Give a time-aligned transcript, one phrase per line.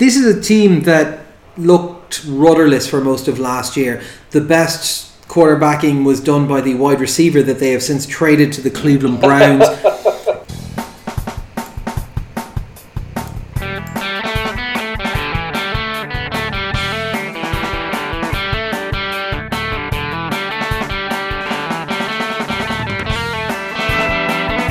[0.00, 1.26] this is a team that
[1.58, 4.02] looked rudderless for most of last year.
[4.30, 8.62] The best quarterbacking was done by the wide receiver that they have since traded to
[8.62, 9.66] the Cleveland Browns.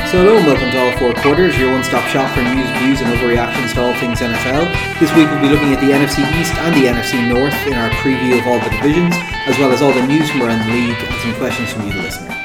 [0.10, 0.69] So hello and welcome
[1.00, 4.68] Four Quarters, your one-stop shop for news, views and overreactions to all things NFL.
[5.00, 7.90] This week we'll be looking at the NFC East and the NFC North in our
[8.04, 9.16] preview of all the divisions,
[9.48, 11.94] as well as all the news from around the league and some questions from you,
[11.94, 12.36] the listener.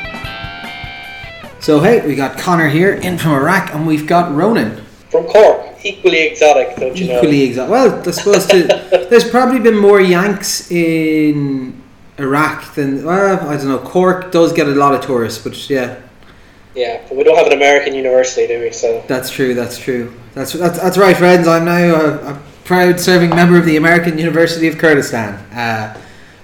[1.58, 4.84] So hey, we got Connor here in from Iraq, and we've got Ronan.
[5.10, 7.16] From Cork, equally exotic, don't you know?
[7.16, 7.72] Equally exotic.
[7.72, 11.82] Well, I suppose to, there's probably been more Yanks in
[12.18, 13.78] Iraq than well, I don't know.
[13.80, 16.00] Cork does get a lot of tourists, but yeah,
[16.74, 18.72] Yeah, but we don't have an American university, do we?
[18.72, 19.54] So That's true.
[19.54, 20.12] That's true.
[20.34, 21.46] That's that's, that's right, friends.
[21.46, 25.96] I'm now a, a proud serving member of the American University of Kurdistan, uh,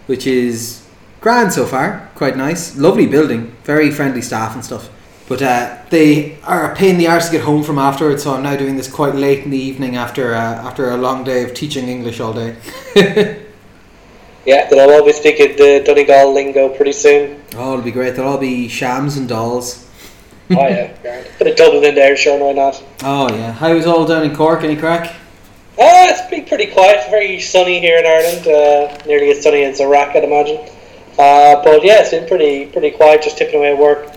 [0.07, 0.87] which is
[1.21, 2.09] grand so far.
[2.15, 4.89] Quite nice, lovely building, very friendly staff and stuff.
[5.29, 8.23] But uh, they are a pain in the arse to get home from afterwards.
[8.25, 11.25] So I'm now doing this quite late in the evening after uh, after a long
[11.25, 12.57] day of teaching English all day.
[14.47, 17.43] yeah, then I'll all be speaking the Donegal lingo pretty soon.
[17.57, 18.17] oh, it'll be great.
[18.17, 19.90] They'll all be shams and dolls.
[20.51, 21.29] Oh yeah, grand.
[21.39, 22.83] Bit of Dublin in there, sure, why not?
[23.05, 23.53] Oh yeah.
[23.53, 24.65] How was all down in Cork?
[24.65, 25.15] Any crack?
[25.79, 27.09] Ah, it's been pretty quiet.
[27.09, 28.47] Very sunny here in Ireland.
[28.47, 30.59] Uh, nearly as sunny as Iraq, I'd imagine.
[31.19, 33.23] Uh, but yeah, it's been pretty pretty quiet.
[33.23, 34.11] Just tipping away at work.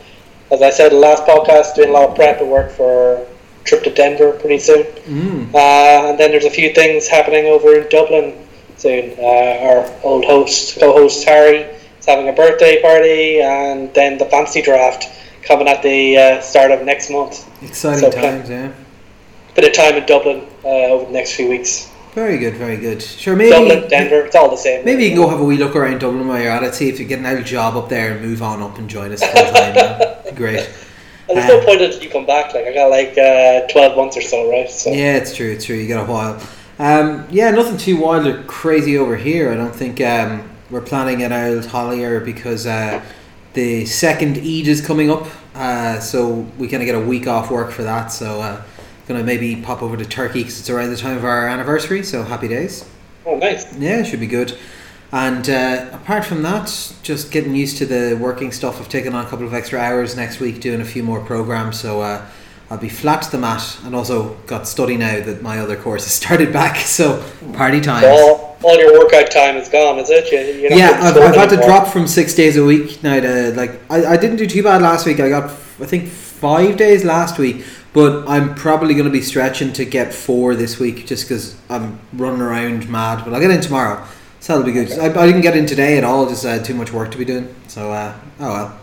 [0.51, 3.25] As I said, the last podcast, doing a lot of prep and work for a
[3.63, 4.83] trip to Denver pretty soon.
[4.83, 5.53] Mm.
[5.53, 8.35] Uh, and then there's a few things happening over in Dublin
[8.77, 9.17] soon.
[9.19, 11.59] Uh, our old host, co-host Harry,
[11.99, 15.09] is having a birthday party, and then the fantasy draft
[15.43, 17.47] coming at the uh, start of next month.
[17.63, 18.71] Exciting So, times, yeah.
[19.55, 21.89] Bit of time in Dublin uh, over the next few weeks.
[22.13, 23.01] Very good, very good.
[23.01, 24.85] Sure, maybe Dublin, Denver, it's all the same.
[24.85, 26.89] Maybe you can go have a wee look around Dublin while you're at it, see
[26.89, 29.23] if you get an old job up there and move on up and join us
[29.23, 30.35] full time.
[30.35, 30.69] Great.
[31.29, 32.53] And there's Uh, no point until you come back.
[32.53, 34.69] Like I got like uh, 12 months or so, right?
[34.69, 35.75] So Yeah, it's true, it's true.
[35.75, 36.41] You got a while.
[36.79, 39.51] Um, yeah, nothing too wild or crazy over here.
[39.51, 43.01] I don't think um, we're planning an old Hollier because uh,
[43.53, 47.51] the second Eid is coming up, uh, so we kind of get a week off
[47.51, 48.07] work for that.
[48.07, 48.63] So uh,
[49.07, 52.03] gonna maybe pop over to Turkey because it's around the time of our anniversary.
[52.03, 52.89] So happy days.
[53.25, 53.77] oh, nice.
[53.77, 54.57] Yeah, should be good.
[55.11, 58.81] And uh, apart from that, just getting used to the working stuff.
[58.81, 61.79] I've taken on a couple of extra hours next week doing a few more programs,
[61.79, 62.25] so uh,
[62.71, 63.77] I'll be flat to the mat.
[63.83, 68.05] And also got study now that my other course has started back, so party times.
[68.63, 70.31] All, your workout time is gone, is it?
[70.31, 73.71] You, Yeah, I've, I've had to drop from six days a week now to like
[73.91, 75.19] I, I didn't do too bad last week.
[75.19, 79.73] I got I think five days last week, but I'm probably going to be stretching
[79.73, 83.23] to get four this week just because I'm running around mad.
[83.25, 84.05] But I'll get in tomorrow,
[84.39, 84.97] so that'll be good.
[84.97, 86.27] I, I didn't get in today at all.
[86.27, 87.53] Just had too much work to be doing.
[87.67, 88.79] So uh, oh well.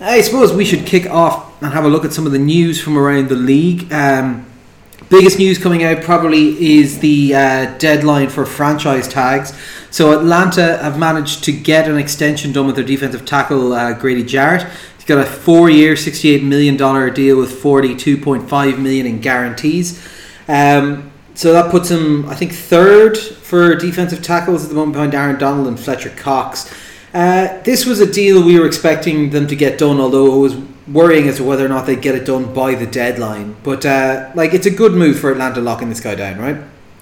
[0.00, 2.80] I suppose we should kick off and have a look at some of the news
[2.80, 3.92] from around the league.
[3.92, 4.47] Um,
[5.08, 9.58] biggest news coming out probably is the uh, deadline for franchise tags.
[9.90, 14.22] So Atlanta have managed to get an extension done with their defensive tackle uh, Grady
[14.22, 14.66] Jarrett.
[14.96, 20.06] He's got a four-year, sixty-eight million dollar deal with forty-two point five million in guarantees.
[20.46, 25.14] Um, so that puts him, I think, third for defensive tackles at the moment behind
[25.14, 26.74] Aaron Donald and Fletcher Cox.
[27.14, 30.54] Uh, this was a deal we were expecting them to get done, although it was
[30.92, 33.56] worrying as to whether or not they'd get it done by the deadline.
[33.62, 36.56] But uh, like, it's a good move for Atlanta locking this guy down, right?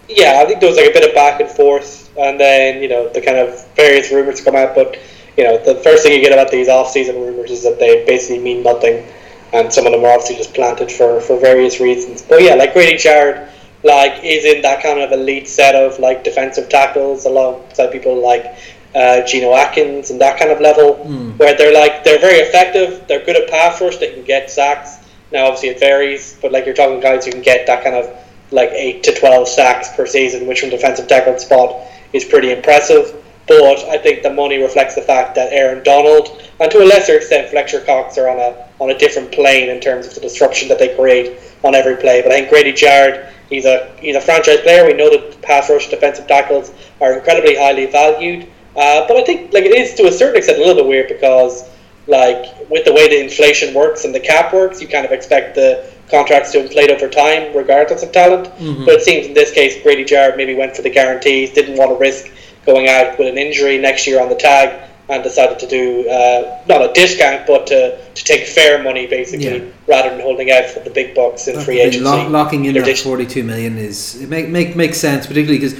[0.09, 2.89] Yeah, I think there was like a bit of back and forth, and then you
[2.89, 4.75] know the kind of various rumors come out.
[4.75, 4.97] But
[5.37, 8.39] you know the first thing you get about these off-season rumors is that they basically
[8.39, 9.05] mean nothing,
[9.53, 12.23] and some of them are obviously just planted for for various reasons.
[12.23, 13.51] But yeah, like Grady Jarrett,
[13.83, 18.57] like is in that kind of elite set of like defensive tackles alongside people like
[18.97, 20.95] uh, Geno Atkins and that kind of level,
[21.37, 23.07] where they're like they're very effective.
[23.07, 23.99] They're good at pass rush.
[23.99, 24.99] They can get sacks.
[25.33, 28.07] Now obviously it varies, but like you're talking guys who can get that kind of
[28.51, 33.23] like eight to twelve sacks per season, which from defensive tackle spot is pretty impressive.
[33.47, 37.17] But I think the money reflects the fact that Aaron Donald and to a lesser
[37.17, 40.69] extent Fletcher Cox are on a on a different plane in terms of the disruption
[40.69, 42.23] that they create on every play.
[42.23, 44.87] But I think Grady Jarrett, he's a he's a franchise player.
[44.87, 48.49] We know that pass rush defensive tackles are incredibly highly valued.
[48.77, 51.09] Uh, but I think like it is to a certain extent a little bit weird
[51.09, 51.65] because
[52.07, 55.55] like with the way the inflation works and the cap works, you kind of expect
[55.55, 58.45] the contracts to inflate over time, regardless of talent.
[58.85, 61.91] But it seems in this case, Grady Jarrett maybe went for the guarantees, didn't want
[61.91, 62.31] to risk
[62.65, 66.63] going out with an injury next year on the tag, and decided to do uh,
[66.69, 69.73] not a discount, but to, to take fair money basically, Yeah.
[69.87, 72.01] rather than holding out for the big bucks in free agency.
[72.01, 75.75] lock- locking in that 42 million is it make, make makes sense particularly because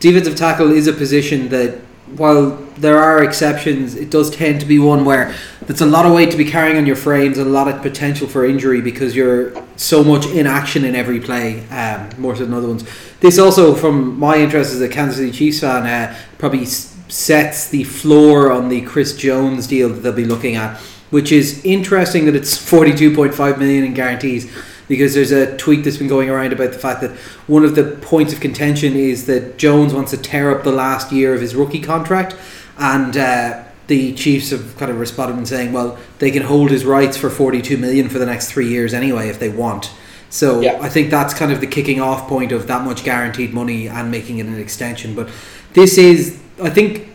[0.00, 1.78] defensive tackle is a position that
[2.16, 5.34] while there are exceptions it does tend to be one where
[5.66, 7.80] there's a lot of weight to be carrying on your frames and a lot of
[7.82, 12.44] potential for injury because you're so much in action in every play um, more so
[12.44, 12.84] than other ones.
[13.20, 17.84] This also from my interest as a Kansas City Chiefs fan uh, probably sets the
[17.84, 20.80] floor on the Chris Jones deal that they'll be looking at
[21.12, 24.50] which is interesting that it's 42.5 million in guarantees
[24.88, 27.10] because there's a tweet that's been going around about the fact that
[27.46, 31.12] one of the points of contention is that Jones wants to tear up the last
[31.12, 32.36] year of his rookie contract,
[32.78, 36.84] and uh, the Chiefs have kind of responded and saying, well, they can hold his
[36.84, 39.92] rights for 42 million for the next three years anyway if they want.
[40.30, 40.78] So Yeah.
[40.80, 44.10] I think that's kind of the kicking off point of that much guaranteed money and
[44.10, 45.14] making it an extension.
[45.14, 45.28] But
[45.74, 47.08] this is, I think,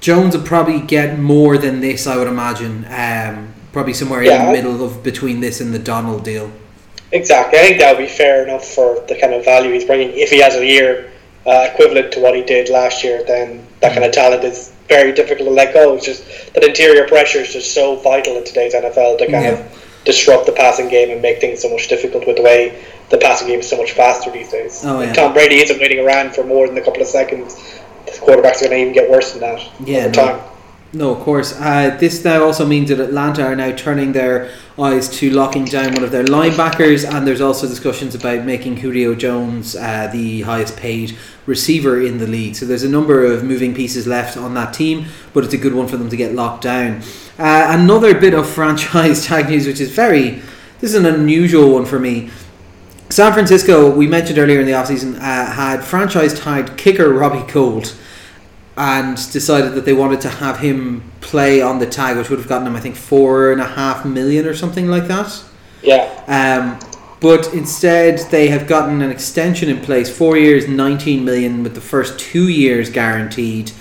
[0.00, 2.06] Jones will probably get more than this.
[2.06, 6.24] I would imagine, um, probably somewhere in the middle of between this and the Donald
[6.24, 6.52] deal.
[7.12, 7.58] Exactly.
[7.58, 10.10] I think that would be fair enough for the kind of value he's bringing.
[10.12, 11.10] If he has a year
[11.46, 15.12] uh, equivalent to what he did last year, then that kind of talent is very
[15.12, 15.94] difficult to let go.
[15.94, 19.50] It's just that interior pressure is just so vital in today's NFL to kind Yeah.
[19.52, 23.18] of disrupt the passing game and make things so much difficult with the way the
[23.18, 24.82] passing game is so much faster these days.
[24.84, 25.12] Oh, yeah.
[25.12, 27.56] Tom Brady isn't waiting around for more than a couple of seconds.
[28.06, 30.36] The quarterbacks are going to even get worse than that Yeah, over time.
[30.36, 30.42] No,
[31.12, 31.52] of course.
[31.60, 35.92] Uh, this now also means that Atlanta are now turning their eyes to locking down
[35.92, 40.78] one of their linebackers, and there's also discussions about making Julio Jones uh, the highest
[40.78, 41.14] paid
[41.44, 42.56] receiver in the league.
[42.56, 45.04] So there's a number of moving pieces left on that team,
[45.34, 47.02] but it's a good one for them to get locked down.
[47.38, 50.42] Uh, another bit of franchise tag news, which is very,
[50.80, 52.30] this is an unusual one for me.
[53.10, 57.94] San Francisco, we mentioned earlier in the offseason, uh, had franchise tied kicker Robbie Gould
[58.78, 62.48] and decided that they wanted to have him play on the tag, which would have
[62.48, 65.44] gotten him, I think, four and a half million or something like that.
[65.82, 66.06] Yeah.
[66.28, 66.78] Um,
[67.20, 71.80] but instead, they have gotten an extension in place four years, 19 million, with the
[71.80, 73.72] first two years guaranteed.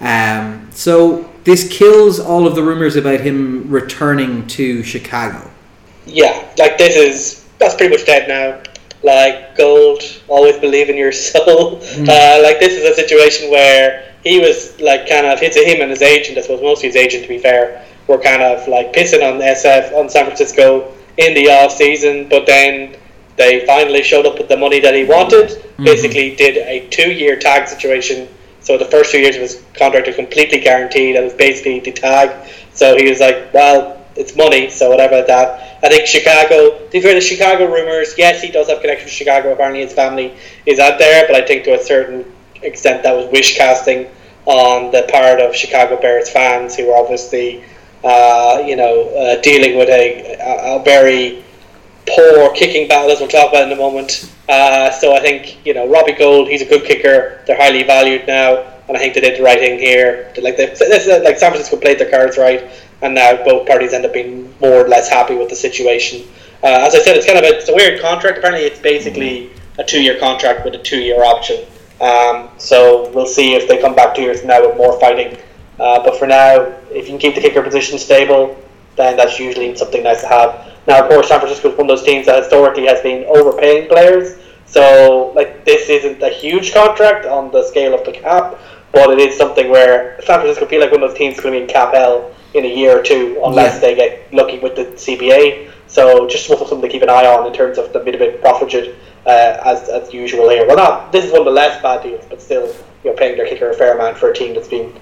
[0.00, 5.50] Um, so this kills all of the rumors about him returning to Chicago.
[6.06, 8.62] Yeah, like this is that's pretty much dead now.
[9.04, 11.76] Like gold, always believe in your soul.
[11.76, 15.90] Uh, like this is a situation where he was like kind of it's him and
[15.90, 16.38] his agent.
[16.38, 19.92] I suppose mostly his agent, to be fair, were kind of like pissing on SF
[19.94, 22.96] on San Francisco in the off season, but then
[23.36, 25.62] they finally showed up with the money that he wanted.
[25.84, 28.28] Basically, did a two-year tag situation.
[28.60, 31.16] So the first two years of his contract are completely guaranteed.
[31.16, 32.48] That was basically the tag.
[32.72, 36.88] So he was like, "Well, it's money, so whatever that." I think Chicago.
[36.90, 38.14] Be fair, the Chicago rumors.
[38.16, 39.52] Yes, he does have connection to Chicago.
[39.52, 40.34] Apparently, his family
[40.66, 42.24] is out there, but I think to a certain
[42.62, 44.08] extent that was wish casting
[44.46, 47.64] on the part of Chicago Bears fans who were obviously,
[48.02, 51.44] uh, you know, uh, dealing with a, a, a very
[52.06, 54.30] poor kicking battle, as we'll talk about in a moment.
[54.48, 57.42] Uh, so I think you know Robbie Gould, he's a good kicker.
[57.46, 58.58] They're highly valued now,
[58.88, 60.32] and I think they did the right thing here.
[60.40, 62.70] Like they, like San Francisco played their cards right,
[63.02, 66.26] and now both parties end up being more or less happy with the situation.
[66.62, 68.38] Uh, as I said, it's kind of a, it's a weird contract.
[68.38, 71.64] Apparently, it's basically a two-year contract with a two-year option.
[72.00, 75.36] Um, so we'll see if they come back two years from now with more fighting.
[75.78, 78.56] Uh, but for now, if you can keep the kicker position stable,
[78.96, 80.72] then that's usually something nice to have.
[80.86, 83.88] Now, of course, San Francisco is one of those teams that historically has been overpaying
[83.88, 84.38] players.
[84.66, 88.58] So, like, this isn't a huge contract on the scale of the cap,
[88.92, 91.58] but it is something where San Francisco feel like one of those teams going to
[91.58, 93.80] be in cap L in a year or two, unless Yeah.
[93.80, 95.68] they get lucky with the CBA.
[95.86, 98.40] So, just something to keep an eye on in terms of the bit of it
[98.40, 98.94] profligate
[99.26, 100.66] uh, as, as usual here.
[100.66, 103.46] Well, not this is one of the less bad deals, but still, you're paying their
[103.46, 104.92] kicker a fair amount for a team that's been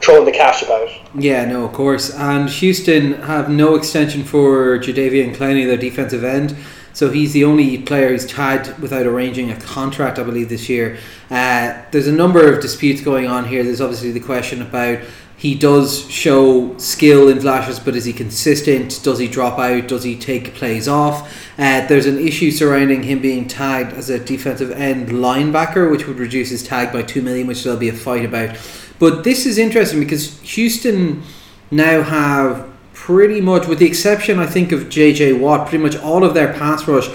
[0.00, 0.88] throwing the cash about.
[1.14, 2.14] Yeah, no, of course.
[2.14, 6.56] And Houston have no extension for Jadeveon Clowney, their defensive end.
[6.92, 10.98] So he's the only player who's tagged without arranging a contract, I believe, this year.
[11.30, 13.62] Uh, there's a number of disputes going on here.
[13.62, 14.98] There's obviously the question about
[15.40, 19.00] he does show skill in flashes, but is he consistent?
[19.02, 19.88] Does he drop out?
[19.88, 21.34] Does he take plays off?
[21.58, 26.18] Uh, there's an issue surrounding him being tagged as a defensive end linebacker, which would
[26.18, 28.54] reduce his tag by two million, which there'll be a fight about.
[28.98, 31.22] But this is interesting because Houston
[31.70, 36.22] now have pretty much, with the exception, I think, of JJ Watt, pretty much all
[36.22, 37.08] of their pass rush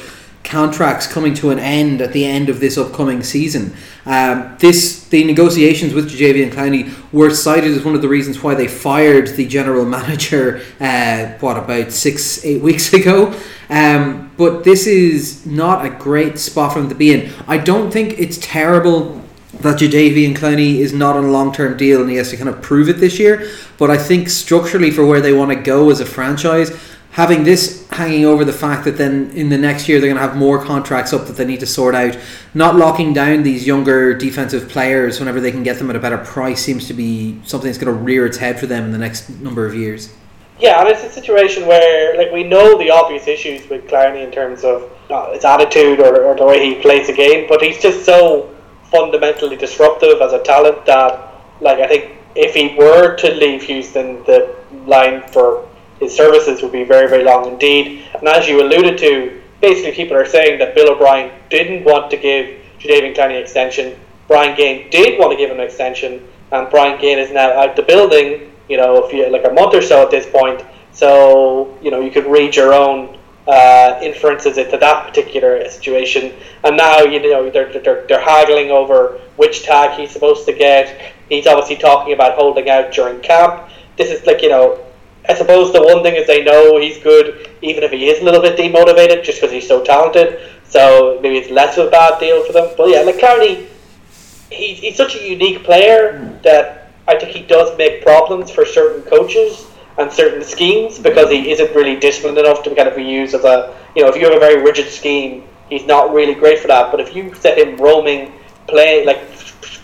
[0.45, 3.73] contracts coming to an end at the end of this upcoming season.
[4.05, 8.55] Um, this the negotiations with Jadeveon Clowney were cited as one of the reasons why
[8.55, 10.61] they fired the general manager.
[10.79, 13.33] Uh, what about six eight weeks ago?
[13.69, 17.33] Um, but this is not a great spot for them to be in.
[17.47, 19.21] I don't think it's terrible
[19.61, 22.49] that Jadeveon Clowney is not on a long term deal and he has to kind
[22.49, 23.49] of prove it this year.
[23.77, 26.71] But I think structurally for where they want to go as a franchise,
[27.15, 30.27] having this hanging over the fact that then in the next year they're going to
[30.27, 32.17] have more contracts up that they need to sort out,
[32.53, 36.17] not locking down these younger defensive players whenever they can get them at a better
[36.17, 38.97] price seems to be something that's going to rear its head for them in the
[38.97, 40.13] next number of years.
[40.59, 44.31] Yeah, and it's a situation where, like, we know the obvious issues with Clowney in
[44.31, 47.81] terms of uh, his attitude or, or the way he plays the game, but he's
[47.81, 48.53] just so
[48.91, 54.21] fundamentally disruptive as a talent that, like, I think if he were to leave Houston,
[54.25, 54.53] the
[54.85, 55.65] line for
[55.99, 58.05] his services would be very, very long indeed.
[58.13, 62.17] And as you alluded to, basically people are saying that Bill O'Brien didn't want to
[62.17, 63.97] give Jadeveon Clowney an extension.
[64.27, 67.75] Brian Gaine did want to give him an extension, and Brian Gaine is now out
[67.75, 68.51] the building.
[68.69, 70.63] You know, if you like a month or so at this point.
[70.91, 76.33] So you know, you could read your own uh, inferences into that particular situation.
[76.63, 81.13] And now you know they're, they're, they're haggling over which tag he's supposed to get.
[81.29, 83.69] He's obviously talking about holding out during camp.
[83.97, 84.84] This is like you know,
[85.27, 88.23] I suppose the one thing is they know he's good, even if he is a
[88.23, 90.39] little bit demotivated, just because he's so talented.
[90.67, 92.73] So maybe it's less of a bad deal for them.
[92.77, 93.67] But yeah, like Clowney,
[94.49, 99.03] he's, he's such a unique player that I think he does make problems for certain
[99.03, 99.67] coaches
[99.97, 103.43] and certain schemes because he isn't really disciplined enough to kind of be used as
[103.45, 106.67] a you know if you have a very rigid scheme he's not really great for
[106.67, 108.31] that but if you set him roaming
[108.67, 109.21] playing like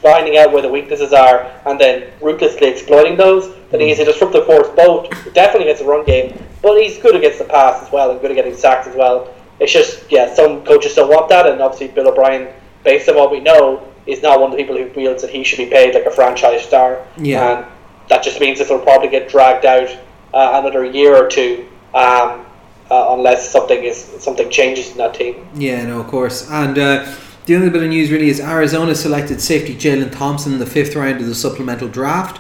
[0.02, 4.46] finding out where the weaknesses are and then ruthlessly exploiting those then he's a disruptive
[4.46, 8.12] force both definitely against the run game but he's good against the pass as well
[8.12, 11.46] and good at getting sacked as well it's just yeah some coaches don't want that
[11.46, 12.48] and obviously Bill O'Brien
[12.84, 15.44] based on what we know is not one of the people who feels that he
[15.44, 17.58] should be paid like a franchise star Yeah.
[17.60, 17.66] and
[18.10, 19.90] that just means it'll probably get dragged out
[20.34, 22.46] uh, another year or two, um,
[22.90, 25.48] uh, unless something is something changes in that team.
[25.56, 26.50] Yeah, no, of course.
[26.50, 27.06] And uh,
[27.46, 30.96] the other bit of news really is Arizona selected safety Jalen Thompson in the fifth
[30.96, 32.40] round of the supplemental draft.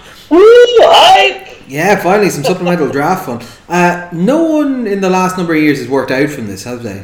[1.68, 3.42] Yeah, finally some supplemental draft fun.
[3.70, 6.84] Uh, no one in the last number of years has worked out from this, have
[6.84, 7.04] they?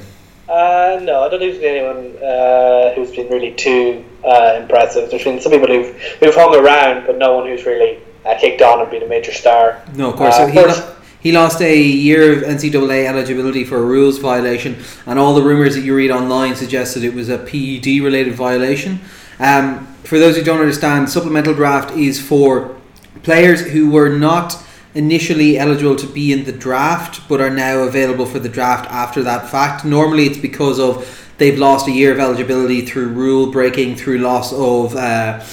[0.50, 5.10] Uh, no, I don't think there's anyone uh, who's been really too uh, impressive.
[5.10, 8.62] There's been some people who've who've hung around, but no one who's really uh, kicked
[8.62, 9.82] on and been a major star.
[9.96, 10.36] No, of course.
[10.36, 14.78] Uh, so he, lo- he lost a year of NCAA eligibility for a rules violation,
[15.06, 19.00] and all the rumors that you read online suggested it was a PED related violation.
[19.40, 22.76] Um, for those who don't understand, supplemental draft is for
[23.24, 28.26] players who were not initially eligible to be in the draft but are now available
[28.26, 29.86] for the draft after that fact.
[29.86, 34.54] Normally, it's because of they've lost a year of eligibility through rule breaking, through loss
[34.54, 34.96] of.
[34.96, 35.44] Uh,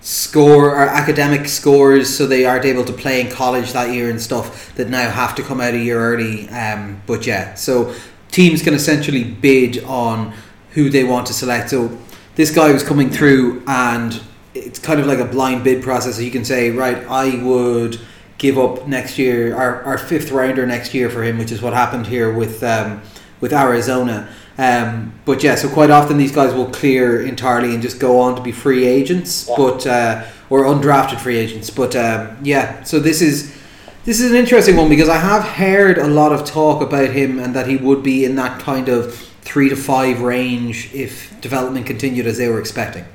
[0.00, 4.20] score or academic scores so they aren't able to play in college that year and
[4.20, 7.54] stuff that now have to come out a year early um, but yeah.
[7.54, 7.94] So
[8.30, 10.32] teams can essentially bid on
[10.72, 11.70] who they want to select.
[11.70, 11.98] So
[12.36, 14.20] this guy was coming through and
[14.54, 18.00] it's kind of like a blind bid process so you can say right I would
[18.38, 21.72] give up next year our, our fifth rounder next year for him which is what
[21.72, 23.02] happened here with um,
[23.40, 24.28] with Arizona
[24.60, 28.36] um, but yeah, so quite often these guys will clear entirely and just go on
[28.36, 29.54] to be free agents, Yeah.
[29.56, 31.70] but uh, or undrafted free agents.
[31.70, 33.56] But um, yeah, so this is
[34.04, 37.38] this is an interesting one because I have heard a lot of talk about him
[37.38, 41.86] and that he would be in that kind of three to five range if development
[41.86, 43.06] continued as they were expecting.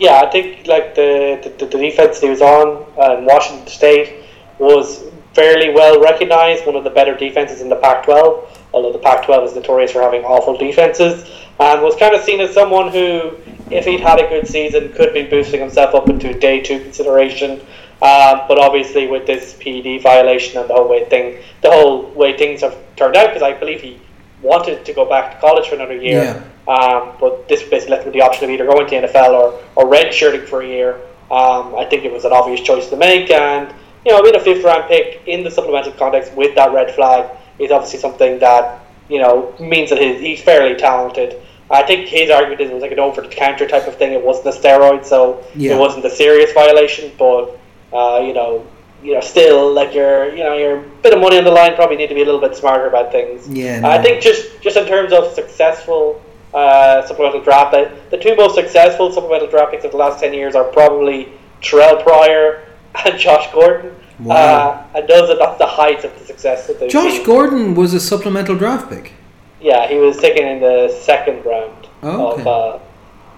[0.00, 4.24] Yeah, I think like the the, the defense he was on uh, in Washington State
[4.58, 8.48] was fairly well recognized, one of the better defenses in the Pac-12.
[8.72, 12.54] Although the Pac-12 is notorious for having awful defenses, and was kind of seen as
[12.54, 13.36] someone who,
[13.70, 17.60] if he'd had a good season, could be boosting himself up into day two consideration.
[18.02, 22.36] Um, but obviously, with this PED violation and the whole way thing, the whole way
[22.36, 24.00] things have turned out, because I believe he
[24.40, 26.22] wanted to go back to college for another year.
[26.22, 26.72] Yeah.
[26.72, 29.62] Um, but this basically left him the option of either going to the NFL or,
[29.76, 31.00] or redshirting for a year.
[31.30, 33.72] Um, I think it was an obvious choice to make, and
[34.06, 37.30] you know, being a fifth round pick in the supplemental context with that red flag
[37.60, 41.40] is obviously something that you know means that he's fairly talented.
[41.70, 44.12] I think his argument is it was like an over the counter type of thing.
[44.12, 45.74] It wasn't a steroid, so Yeah.
[45.74, 47.12] it wasn't a serious violation.
[47.16, 47.56] But
[47.92, 48.66] uh, you know,
[49.04, 51.74] you know, still like you're you know you're a bit of money on the line.
[51.76, 53.48] Probably need to be a little bit smarter about things.
[53.48, 56.20] Yeah, I think just just in terms of successful
[56.54, 60.34] uh, supplemental draft, the, the two most successful supplemental draft picks of the last ten
[60.34, 61.28] years are probably
[61.62, 62.66] Terrelle Pryor
[63.04, 63.94] and Josh Gordon.
[64.22, 64.34] Wow.
[64.34, 67.24] Uh, and those are that's the heights of the success that they've Josh seen.
[67.26, 69.12] Gordon was a supplemental draft pick.
[69.60, 72.40] Yeah, he was taken in the second round Oh, okay.
[72.42, 72.78] of uh,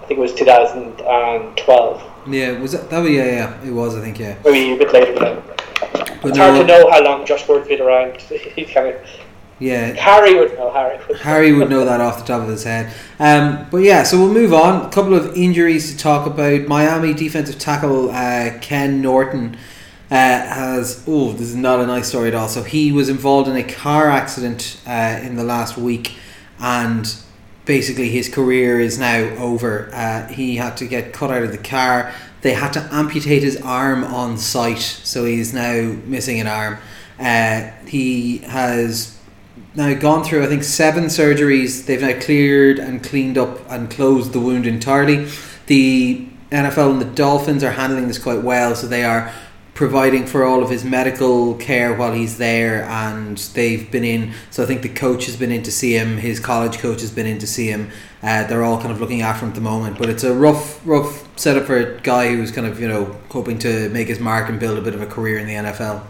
[0.01, 2.89] I think it was 2012, Yeah, was that?
[2.89, 3.63] That yeah, yeah.
[3.63, 4.37] It was, I think, yeah.
[4.43, 5.43] maybe a bit later than.
[6.21, 8.17] But It's no, hard to know how long Josh Gordon's been around.
[8.21, 9.01] He's kind of
[9.59, 10.71] Yeah, Harry would know.
[10.71, 10.97] Harry.
[11.07, 12.93] Would Harry would know that off the top of his head.
[13.19, 14.85] Um, but yeah, so we'll move on.
[14.85, 16.67] A couple of injuries to talk about.
[16.67, 19.57] Miami defensive tackle uh, Ken Norton
[20.13, 21.03] uh, has.
[21.07, 22.47] Oh, this is not a nice story at all.
[22.47, 26.13] So he was involved in a car accident uh, in the last week,
[26.59, 27.11] and
[27.65, 29.89] basically his career is now over.
[29.91, 32.13] Uh, he had to get cut out of the car.
[32.41, 36.77] They had to amputate his arm on site, so he's now missing an arm.
[37.19, 39.17] Uh, he has
[39.73, 41.87] now gone through, I think, seven surgeries.
[41.87, 45.27] They've now cleared and cleaned up and closed the wound entirely.
[45.65, 49.33] The NFL and the Dolphins are handling this quite well, so they are
[49.73, 54.61] providing for all of his medical care while he's there and they've been in so
[54.63, 57.25] I think the coach has been in to see him his college coach has been
[57.25, 57.89] in to see him.
[58.21, 60.85] Uh, they're all kind of looking after him at the moment but it's a rough
[60.85, 64.47] rough setup for a guy who's kind of you know hoping to make his mark
[64.47, 66.05] and build a bit of a career in the NFL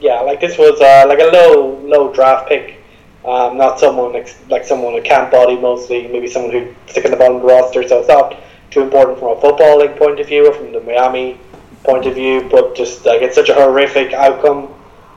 [0.00, 2.82] yeah like this was uh, like a low low draft pick.
[3.24, 7.10] Um, not someone like, like someone a camp body mostly maybe someone who's stick in
[7.10, 7.86] the bottom of the roster.
[7.86, 8.36] So it's not
[8.70, 11.38] too important from a footballing point of view or from the Miami
[11.84, 14.68] point of view, but just like it's such a horrific outcome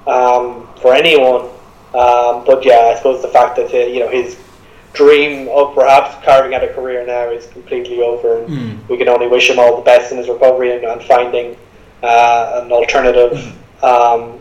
[0.08, 1.50] um, for anyone.
[1.94, 4.38] Um, but yeah, I suppose the fact that uh, you know his
[4.94, 8.90] dream of perhaps carving out a career now is completely over, and Mm.
[8.90, 11.56] we can only wish him all the best in his recovery and, and finding
[12.04, 14.40] uh, an alternative um,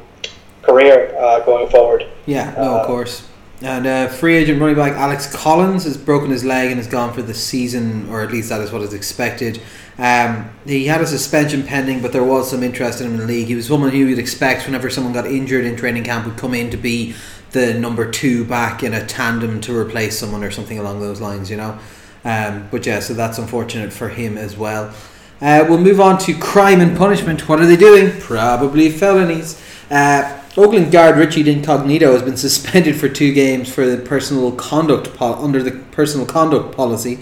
[0.62, 2.06] career uh, going forward.
[2.26, 3.27] Yeah, no, of course.
[3.60, 7.12] And uh, free agent running back Alex Collins has broken his leg and is gone
[7.12, 9.60] for the season, or at least that is what is expected.
[9.98, 13.26] Um, he had a suspension pending, but there was some interest in him in the
[13.26, 13.48] league.
[13.48, 16.54] He was someone who you'd expect whenever someone got injured in training camp would come
[16.54, 17.16] in to be
[17.50, 21.50] the number two back in a tandem to replace someone or something along those lines,
[21.50, 21.76] you know.
[22.24, 24.94] Um, but yeah, so that's unfortunate for him as well.
[25.40, 27.48] Uh, we'll move on to crime and punishment.
[27.48, 28.20] What are they doing?
[28.20, 29.60] Probably felonies.
[29.90, 35.14] Uh, Oakland guard Richie Incognito has been suspended for two games for the personal conduct
[35.14, 37.20] pol- under the personal conduct policy.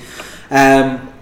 [0.50, 1.12] Um,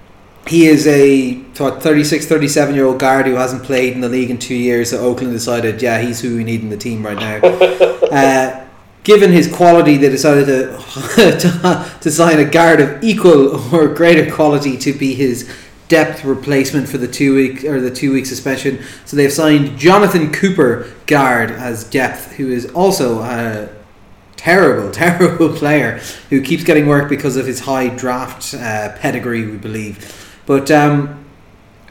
[0.46, 4.30] he is a what, 36, 37 year old guard who hasn't played in the league
[4.30, 4.90] in two years.
[4.90, 7.90] So Oakland decided, yeah, he's who we need in the team right now.
[8.04, 8.64] Uh,
[9.02, 10.76] given his quality, they decided to,
[11.16, 15.50] to to sign a guard of equal or greater quality to be his
[15.88, 18.82] depth replacement for the two week or the two week suspension.
[19.04, 23.68] So they've signed Jonathan Cooper, guard, as depth, who is also a
[24.36, 29.56] terrible, terrible player who keeps getting work because of his high draft uh, pedigree, we
[29.56, 30.40] believe.
[30.46, 31.24] But um,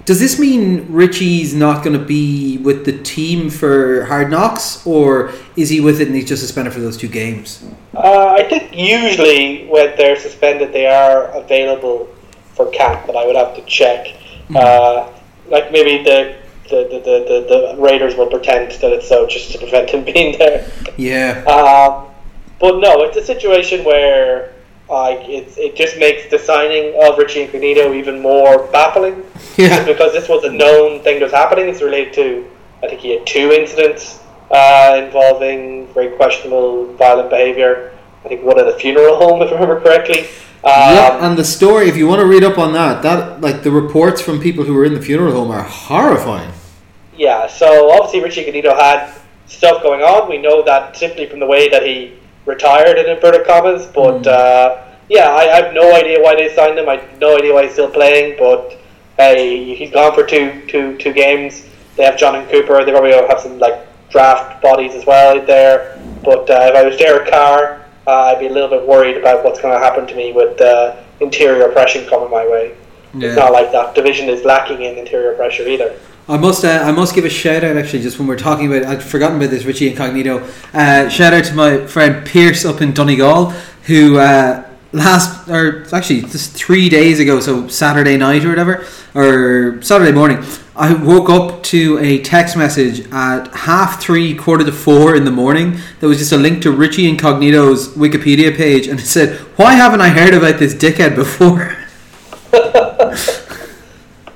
[0.05, 5.31] does this mean Richie's not going to be with the team for Hard Knocks, or
[5.55, 7.65] is he with it and he's just suspended for those two games?
[7.93, 12.12] Uh, I think usually when they're suspended, they are available
[12.53, 14.07] for camp, but I would have to check.
[14.55, 15.11] Uh,
[15.49, 16.35] like maybe the
[16.69, 20.37] the, the, the, the, Raiders will pretend that it's so just to prevent him being
[20.37, 20.71] there.
[20.97, 22.11] Yeah, Um,
[22.59, 24.53] but no, it's a situation where
[24.89, 29.23] like it's it just makes the signing of Richie Incognito even more baffling.
[29.57, 31.67] yeah, because this was a known thing that was happening.
[31.67, 32.49] It's related to,
[32.83, 34.19] I think he had two incidents
[34.51, 37.97] uh, involving very questionable violent behaviour.
[38.23, 40.27] I think one at a funeral home, if I remember correctly.
[40.65, 41.27] Um, yeah.
[41.29, 44.21] And the story, if you want to read up on that, that like the reports
[44.21, 46.51] from people who were in the funeral home are horrifying.
[47.17, 49.13] yeah, so obviously Richie Incognito had
[49.47, 50.29] stuff going on.
[50.29, 52.13] We know that simply from the way that he
[52.45, 53.85] retired in inverted commas.
[53.87, 54.27] But Mm.
[54.27, 56.87] uh, yeah, I, I have no idea why they signed him.
[56.89, 58.37] I have no idea why he's still playing.
[58.39, 58.79] But
[59.17, 61.65] hey, he's gone for two, two, two games.
[61.97, 62.83] They have Jonathan Cooper.
[62.85, 65.99] They probably have some like draft bodies as well out there.
[66.23, 69.61] But uh, if I was Derek Carr, I'd be a little bit worried about what's
[69.61, 72.75] going to happen to me with uh, interior pressure coming my way.
[73.15, 75.99] It's not like that division is lacking in interior pressure either.
[76.27, 78.87] I must uh, I must give a shout out actually just when we're talking about
[78.87, 80.49] I'd forgotten about this Richie Incognito.
[80.73, 83.51] Uh, shout out to my friend Pierce up in Donegal
[83.85, 89.81] who uh, last or actually just three days ago, so Saturday night or whatever, or
[89.81, 90.41] Saturday morning,
[90.75, 95.31] I woke up to a text message at half three, quarter to four in the
[95.31, 95.77] morning.
[95.99, 100.01] There was just a link to Richie Incognito's Wikipedia page, and it said, "Why haven't
[100.01, 101.77] I heard about this dickhead before?"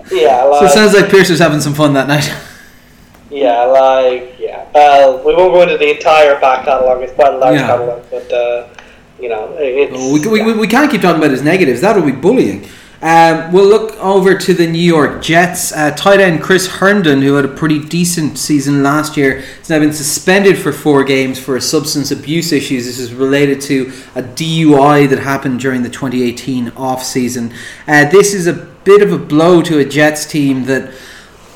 [0.10, 2.32] Yeah, So it sounds like Pierce was having some fun that night.
[3.30, 4.66] yeah, like yeah.
[4.74, 7.02] Well, we won't go into the entire back catalogue.
[7.02, 7.68] It's quite a large Yeah.
[7.68, 8.68] catalogue, but uh,
[9.20, 9.92] you know, it's
[10.26, 11.82] we, we, we, we can't keep talking about his negatives.
[11.82, 12.70] That would be bullying.
[13.00, 15.72] Um, we'll look over to the New York Jets.
[15.72, 19.80] Uh, tight end Chris Herndon, who had a pretty decent season last year, has now
[19.80, 22.86] been suspended for four games for substance abuse issues.
[22.86, 27.54] This is related to a DUI that happened during the 2018 off season.
[27.88, 30.92] Uh, this is a bit of a blow to a Jets team that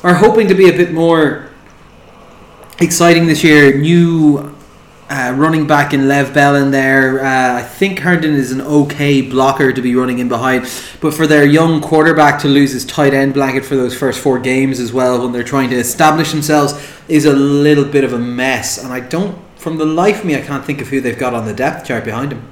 [0.04, 1.50] are hoping to be a bit more
[2.78, 3.76] exciting this year.
[3.76, 4.54] New
[5.12, 7.22] uh, running back in Le'Veon Bell in there.
[7.22, 10.62] Uh, I think Herndon is an okay blocker to be running in behind,
[11.02, 14.38] but for their young quarterback to lose his tight end blanket for those first four
[14.38, 16.72] games as well, when they're trying to establish themselves,
[17.08, 18.82] is a little bit of a mess.
[18.82, 21.34] And I don't, from the life of me, I can't think of who they've got
[21.34, 22.50] on the depth chart behind him.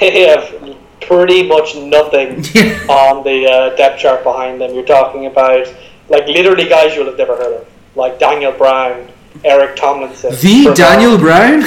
[0.00, 2.36] They have pretty much nothing
[2.88, 4.72] on the uh, depth chart behind them.
[4.72, 5.66] You're talking about
[6.08, 9.10] like literally guys you'll have never heard of, like Daniel Brown,
[9.44, 11.62] Eric Tomlinson, The Trevon- Daniel Brown?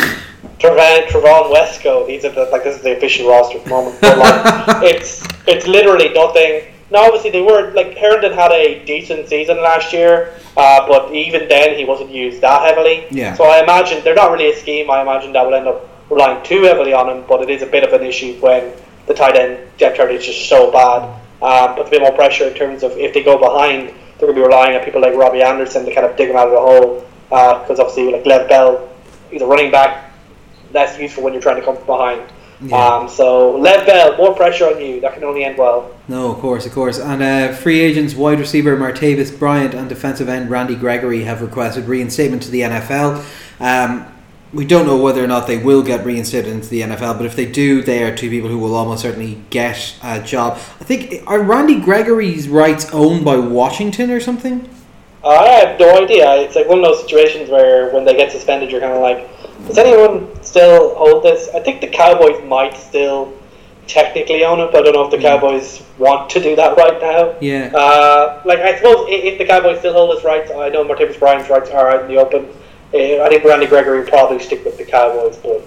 [0.59, 2.05] Trevon, Trevon Wesco.
[2.05, 3.99] These are the, like this is the official roster at the moment.
[4.01, 6.71] But like it's it's literally nothing.
[6.91, 11.47] Now obviously they were like Herndon had a decent season last year, uh, but even
[11.47, 13.05] then he wasn't used that heavily.
[13.09, 13.33] Yeah.
[13.35, 14.91] So I imagine they're not really a scheme.
[14.91, 17.65] I imagine that will end up relying too heavily on him, but it is a
[17.67, 18.71] bit of an issue when
[19.07, 21.17] the tight end depth chart is just so bad.
[21.41, 23.87] Um, puts a bit more pressure in terms of if they go behind,
[24.19, 26.37] they're going to be relying on people like Robbie Anderson to kind of dig them
[26.37, 27.07] out of the hole.
[27.31, 28.89] Because obviously, like Le'Veon Bell,
[29.31, 30.11] he's a running back,
[30.73, 32.31] less useful when you're trying to come from behind.
[32.61, 32.75] Yeah.
[32.75, 34.99] Um, so Le'Veon Bell, more pressure on you.
[34.99, 35.95] That can only end well.
[36.09, 36.99] No, of course, of course.
[36.99, 41.85] And uh, free agents, wide receiver Martavis Bryant and defensive end Randy Gregory have requested
[41.85, 43.25] reinstatement to the NFL.
[43.61, 44.07] Um,
[44.53, 47.37] we don't know whether or not they will get reinstated into the NFL, but if
[47.37, 50.57] they do, they are two people who will almost certainly get a job.
[50.79, 54.69] I think are Randy Gregory's rights owned by Washington or something?
[55.23, 56.35] I have no idea.
[56.37, 59.29] It's like one of those situations where when they get suspended, you're kind of like,
[59.67, 61.49] does anyone still hold this?
[61.53, 63.31] I think the Cowboys might still
[63.87, 65.35] technically own it, but I don't know if the Yeah.
[65.37, 67.33] Cowboys want to do that right now.
[67.39, 67.69] Yeah.
[67.73, 71.19] Uh, like I suppose i- if the Cowboys still hold his rights, I know Martavis
[71.19, 72.47] Bryant's rights are out in the open.
[72.93, 75.61] Uh, I think Randy Gregory would probably stick with the Cowboys, but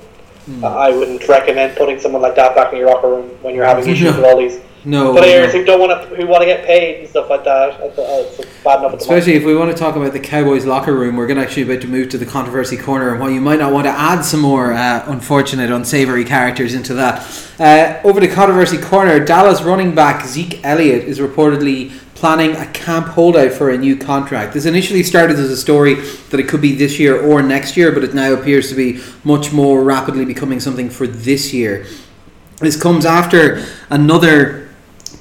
[0.46, 0.64] Hmm.
[0.64, 3.88] I wouldn't recommend putting someone like that back in your locker room when you're having
[3.90, 4.20] issues No.
[4.20, 5.12] with all these No.
[5.14, 7.80] players who don't want to, who want to get paid and stuff like that.
[7.80, 8.94] It's bad enough.
[8.94, 11.62] Especially if we want to talk about the Cowboys locker room, we're going to actually
[11.62, 14.22] about to move to the controversy corner, and while you might not want to add
[14.22, 17.20] some more uh, unfortunate, unsavory characters into that,
[17.58, 23.08] uh, over the controversy corner, Dallas running back Zeke Elliott is reportedly planning a camp
[23.08, 24.54] holdout for a new contract.
[24.54, 27.92] This initially started as a story that it could be this year or next year,
[27.92, 31.86] but it now appears to be much more rapidly becoming something for this year.
[32.58, 34.63] This comes after another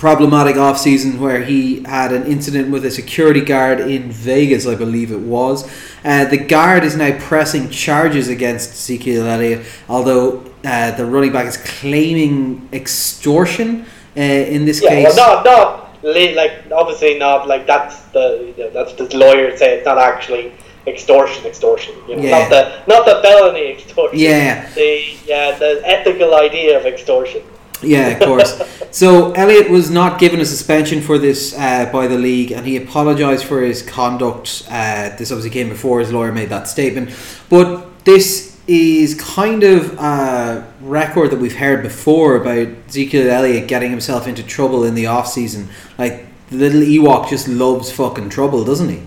[0.03, 4.75] problematic off season where he had an incident with a security guard in Vegas, I
[4.75, 5.63] believe it was.
[6.03, 11.45] Uh, the guard is now pressing charges against Ezekiel Elliott, although uh, the running back
[11.45, 13.85] is claiming extortion
[14.17, 14.19] uh,
[14.55, 15.15] in this Yeah, case.
[15.15, 18.27] well, not not like obviously not like that's the
[18.73, 20.51] that's the lawyer say it's not actually
[20.85, 21.95] extortion, extortion.
[22.09, 22.39] You know, Yeah.
[22.39, 22.61] not the
[22.93, 24.19] not the felony extortion.
[24.19, 24.67] Yeah.
[24.75, 27.41] The yeah the ethical idea of extortion.
[27.83, 28.61] Yeah, of course.
[28.91, 32.77] so Elliott was not given a suspension for this uh, by the league, and he
[32.77, 34.63] apologised for his conduct.
[34.69, 37.11] Uh, this obviously came before his lawyer made that statement,
[37.49, 43.89] but this is kind of a record that we've heard before about Ezekiel Elliott getting
[43.89, 45.67] himself into trouble in the off season.
[45.97, 49.01] Like little Ewok just loves fucking trouble, doesn't he?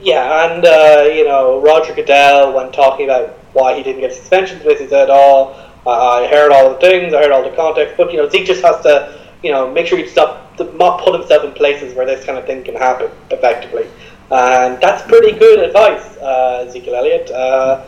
[0.00, 4.58] Yeah, and uh, you know Roger Goodell, when talking about why he didn't get suspension
[4.58, 7.96] for this, he said, "Oh, I heard all the things, I heard all the context,
[7.96, 11.00] but you know Zeke just has to, you know, make sure he stop to not
[11.02, 13.86] put himself in places where this kind of thing can happen effectively."
[14.30, 17.30] And that's pretty good advice, uh, Ezekiel Elliott.
[17.30, 17.82] Uh,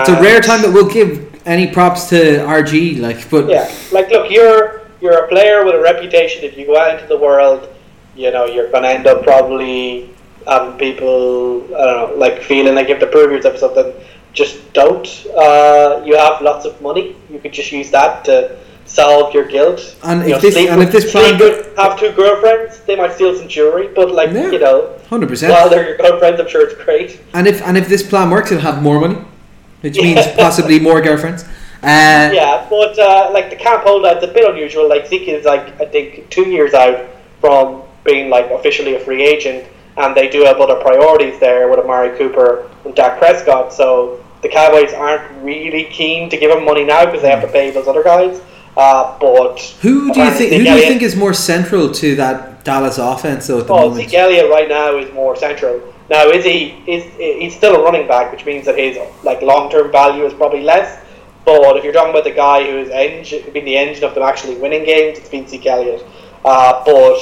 [0.00, 4.10] It's a rare time that we'll give any props to RG, like, but Yeah, like
[4.10, 6.44] look, you're you're a player with a reputation.
[6.44, 7.68] If you go out into the world,
[8.16, 10.10] you know you're gonna end up probably
[10.46, 13.92] having people I don't know, like feeling like you have to prove yourself something.
[14.32, 15.06] Just don't.
[15.36, 17.14] Uh, you have lots of money.
[17.30, 19.94] You could just use that to solve your guilt.
[20.02, 22.96] And You if this- sleep and with- if this plan- sleep have two girlfriends, they
[22.96, 24.50] might steal some jewelry, but like Yeah.
[24.50, 25.52] you know, hundred percent.
[25.52, 27.20] while they're your girlfriends, I'm sure it's great.
[27.34, 29.18] And if and if this plan works, he'll have more money,
[29.82, 31.44] which means possibly more girlfriends.
[31.82, 34.88] Uh, Yeah, but uh, like the camp holdout's a bit unusual.
[34.88, 36.96] Like Zeke is like I think two years out
[37.40, 39.64] from being like officially a free agent,
[39.96, 43.72] and they do have other priorities there with Amari Cooper and Dak Prescott.
[43.72, 47.48] So the Cowboys aren't really keen to give him money now because they have to
[47.48, 48.40] pay those other guys.
[48.76, 50.36] Uh, but Who do you think?
[50.38, 53.66] Zeke Who do you Elliott- think is more central to that Dallas offense though at
[53.66, 53.96] the Oh, moment?
[54.08, 55.80] Zeke Elliott right now is more central.
[56.10, 56.74] Now, is he?
[56.86, 60.32] Is he's still a running back, which means that his like long term value is
[60.34, 60.98] probably less.
[61.44, 64.54] But if you're talking about the guy who's engine, been the engine of them actually
[64.56, 66.04] winning games, it's been Zeke Elliott.
[66.44, 67.18] Uh, but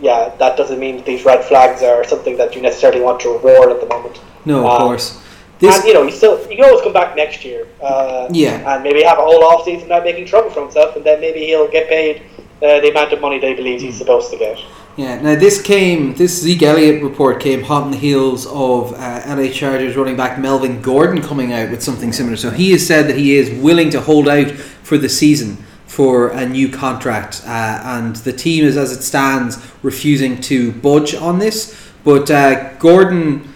[0.00, 3.30] yeah, that doesn't mean that these red flags are something that you necessarily want to
[3.30, 4.20] reward at the moment.
[4.44, 5.18] No, of Um, course.
[5.62, 7.66] This and you know, you still you can always come back next year.
[7.80, 8.74] Uh, Yeah.
[8.74, 11.40] And maybe have a whole off season without making trouble for himself, and then maybe
[11.46, 12.22] he'll get paid
[12.62, 13.86] uh, the amount of money they believe Hmm.
[13.86, 14.58] he's supposed to get.
[14.96, 19.22] Yeah, now this came, this Zeke Elliott report came hot on the heels of uh,
[19.26, 22.36] LA Chargers running back Melvin Gordon coming out with something similar.
[22.36, 26.28] So he has said that he is willing to hold out for the season for
[26.28, 31.38] a new contract, uh, and the team is, as it stands, refusing to budge on
[31.38, 31.74] this.
[32.04, 33.51] But uh, Gordon,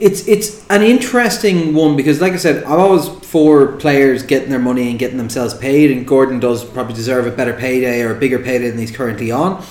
[0.00, 4.58] it's it's an interesting one because, like I said, I'm always for players getting their
[4.58, 8.18] money and getting themselves paid, and Gordon does probably deserve a better payday or a
[8.18, 9.64] bigger payday than he's currently on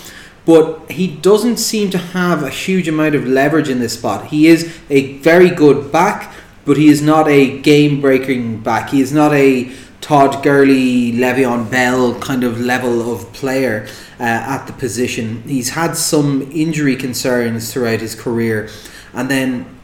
[0.50, 4.26] but he doesn't seem to have a huge amount of leverage in this spot.
[4.26, 6.34] He is a very good back,
[6.66, 8.90] but he is not a game breaking back.
[8.90, 13.88] He is not a Todd Gurley, Le'Veon Bell kind of level of player
[14.20, 15.44] uh, at the position.
[15.44, 18.70] He's had some injury concerns throughout his career.
[19.14, 19.79] And then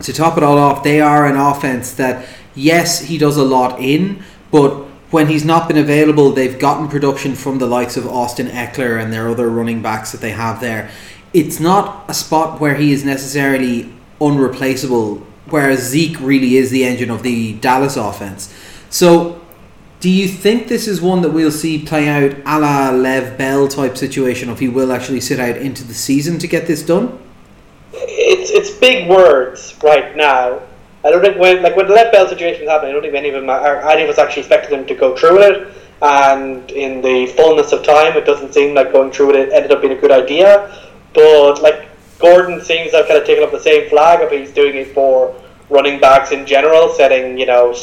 [0.00, 3.80] to top it all off, they are an offense that, yes, he does a lot
[3.80, 8.48] in, but when he's not been available, they've gotten production from the likes of Austin
[8.48, 10.90] Ekeler and their other running backs that they have there.
[11.32, 17.10] It's not a spot where he is necessarily unreplaceable, whereas Zeke really is the engine
[17.10, 18.52] of the Dallas offense.
[18.90, 19.40] So,
[20.00, 23.68] do you think this is one that we'll see play out a la Le'Veon Bell
[23.68, 27.18] type situation, if he will actually sit out into the season to get this done?
[28.00, 30.60] It's it's big words right now
[31.04, 33.28] I don't think when like when the Le'Veon Bell situation happened, I don't think any
[33.28, 35.74] of them are, any of us actually expected them to go through with it.
[36.02, 39.72] And in the fullness of time, it doesn't seem like going through with it ended
[39.72, 40.76] up being a good idea.
[41.14, 44.50] But like Gordon seems to have kind of taken up the same flag of he's
[44.50, 47.74] doing it for running backs in general, setting you know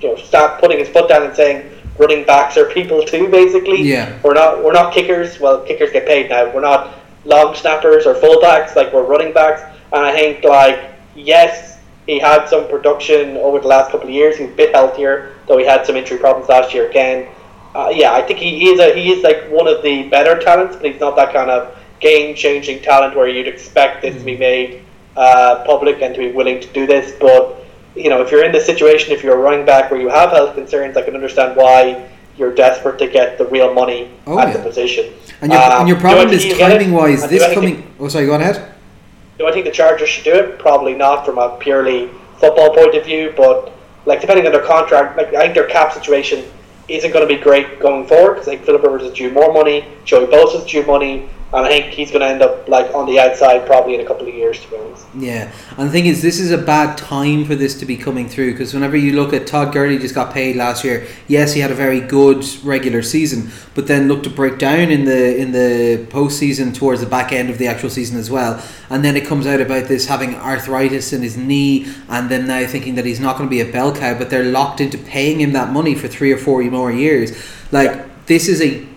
[0.00, 3.28] you know stop putting his foot down and saying running backs are people too.
[3.28, 5.38] Basically, yeah, we're not we're not kickers.
[5.38, 6.52] Well, kickers get paid now.
[6.52, 8.76] We're not long snappers or fullbacks.
[8.76, 9.62] Like we're running backs.
[9.92, 11.74] And I think like yes
[12.06, 14.36] he had some production over the last couple of years.
[14.36, 17.28] He's a bit healthier, though he had some injury problems last year again.
[17.74, 20.38] Uh, yeah, I think he, he is a, he is like one of the better
[20.38, 24.24] talents, but he's not that kind of game changing talent where you'd expect this to
[24.24, 24.40] be mm.
[24.40, 24.82] made
[25.16, 27.12] uh, public and to be willing to do this.
[27.18, 27.64] But
[27.96, 30.30] you know, if you're in this situation, if you're a running back where you have
[30.30, 34.48] health concerns, I can understand why you're desperate to get the real money oh, at
[34.48, 34.56] yeah.
[34.56, 35.12] the position.
[35.40, 37.28] And your, um, and your problem is timing wise.
[37.28, 37.94] This coming.
[37.98, 38.26] Oh, sorry.
[38.26, 38.74] Go on ahead.
[39.38, 40.58] Do I think the Chargers should do it?
[40.58, 43.72] Probably not from a purely football point of view, but
[44.06, 46.44] like depending on their contract, like I think their cap situation
[46.88, 49.52] isn't going to be great going forward because I think Philip Rivers is due more
[49.52, 52.92] money, Joey Bosa is due money, and I think he's going to end up like
[52.94, 54.60] on the outside probably in a couple of years.
[54.60, 55.06] To be honest.
[55.16, 58.28] Yeah, and the thing is, this is a bad time for this to be coming
[58.28, 61.06] through because whenever you look at Todd Gurley, just got paid last year.
[61.28, 65.04] Yes, he had a very good regular season, but then looked to break down in
[65.04, 68.60] the in the postseason towards the back end of the actual season as well.
[68.90, 72.66] And then it comes out about this having arthritis in his knee, and then now
[72.66, 75.40] thinking that he's not going to be a bell cow, but they're locked into paying
[75.40, 77.32] him that money for three or four more years.
[77.70, 78.93] Like this is a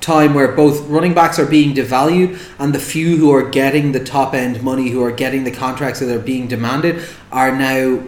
[0.00, 4.04] time where both running backs are being devalued and the few who are getting the
[4.04, 8.02] top end money, who are getting the contracts that are being demanded, are now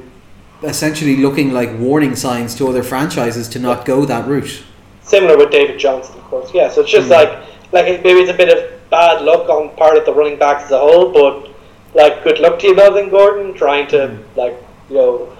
[0.63, 4.63] essentially looking like warning signs to other franchises to not go that route.
[5.03, 6.51] Similar with David Johnson, of course.
[6.53, 7.13] Yeah, so it's just mm.
[7.13, 10.65] like like maybe it's a bit of bad luck on part of the running backs
[10.65, 11.51] as a whole, but
[11.95, 14.37] like good luck to you, Melvin Gordon, trying to mm.
[14.37, 14.57] like
[14.91, 15.38] you know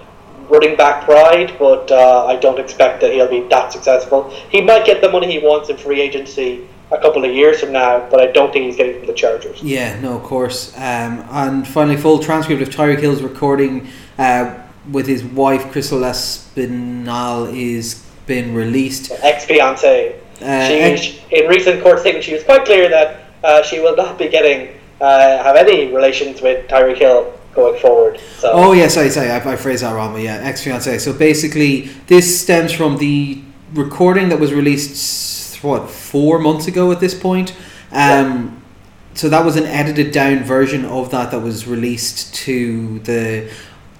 [0.49, 4.29] running back pride, but uh, I don't expect that he'll be that successful.
[4.49, 7.71] He might get the money he wants in free agency a couple of years from
[7.71, 9.61] now, but I don't think he's getting from the Chargers.
[9.61, 10.75] Yeah, no, of course.
[10.75, 14.55] Um, and finally, full transcript of Tyreek Hill's recording uh,
[14.91, 19.11] with his wife, Crystal Espinal, is been released.
[19.21, 20.19] Ex fiance.
[20.41, 24.17] Uh, ex- in recent court statement, she was quite clear that uh, she will not
[24.17, 28.19] be getting uh, have any relations with Tyreek Hill going forward.
[28.37, 28.51] So.
[28.51, 30.99] Oh yes, I say I, I phrased that wrong, but yeah, ex fiance.
[30.99, 33.41] So basically, this stems from the
[33.73, 37.51] recording that was released what four months ago at this point.
[37.91, 38.49] Um, yeah.
[39.15, 43.51] So that was an edited down version of that that was released to the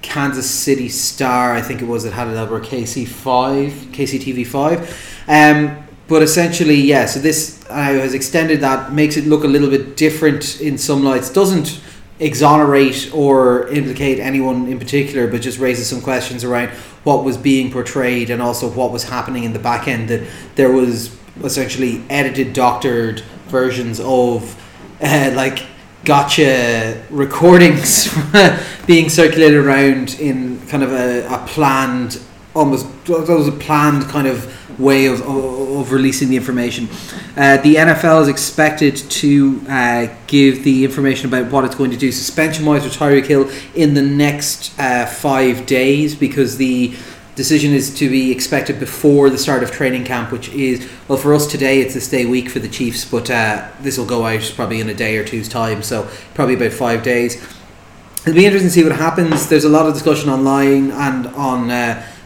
[0.02, 1.52] Kansas City Star.
[1.54, 5.22] I think it was that had it over KC five, KCTV five.
[5.28, 7.06] Um, but essentially, yeah.
[7.06, 11.04] So this uh, has extended that, makes it look a little bit different in some
[11.04, 11.30] lights.
[11.30, 11.80] Doesn't
[12.20, 16.70] exonerate or implicate anyone in particular, but just raises some questions around
[17.02, 20.08] what was being portrayed and also what was happening in the back end.
[20.08, 24.56] That there was essentially edited, doctored versions of
[25.02, 25.66] uh, like
[26.04, 28.08] gotcha recordings
[28.86, 32.20] being circulated around in kind of a, a planned,
[32.54, 36.88] almost that was a planned kind of way of, of, releasing the information.
[37.36, 41.96] Uh, the NFL is expected to uh, give the information about what it's going to
[41.96, 46.94] do suspension wise with Tyreek Hill in the next uh, five days because the
[47.34, 51.34] decision is to be expected before the start of training camp, which is well for
[51.34, 51.80] us today.
[51.80, 54.88] It's this day week for the Chiefs, but uh, this will go out probably in
[54.88, 57.36] a day or two's time, so probably about five days.
[58.22, 59.48] It'll be interesting to see what happens.
[59.48, 61.70] There's a lot of discussion online and on.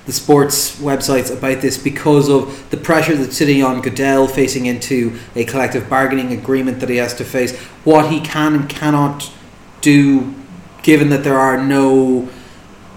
[0.06, 5.18] The sports websites about this because of the pressure that's sitting on Goodell facing into
[5.34, 9.32] a collective bargaining agreement that he has to face, what he can and cannot
[9.80, 10.34] do,
[10.82, 12.28] given that there are no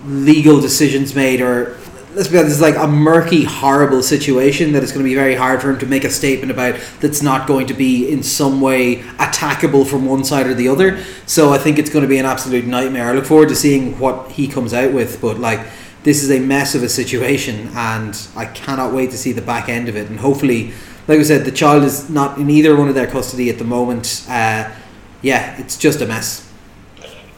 [0.05, 1.77] legal decisions made or
[2.17, 5.35] let's be honest, it's like a murky, horrible situation that it's going to be very
[5.35, 8.59] hard for him to make a statement about that's not going to be in some
[8.59, 11.03] way attackable from one side or the other.
[11.27, 13.07] So I think it's going to be an absolute nightmare.
[13.07, 15.59] I look forward to seeing what he comes out with, but like
[16.07, 19.67] this is a mess of a situation, and I cannot wait to see the back
[19.67, 20.09] end of it.
[20.09, 20.71] And hopefully,
[21.05, 23.65] like I said, the child is not in either one of their custody at the
[23.65, 24.25] moment.
[24.29, 24.71] Uh,
[25.21, 26.49] yeah, it's just a mess.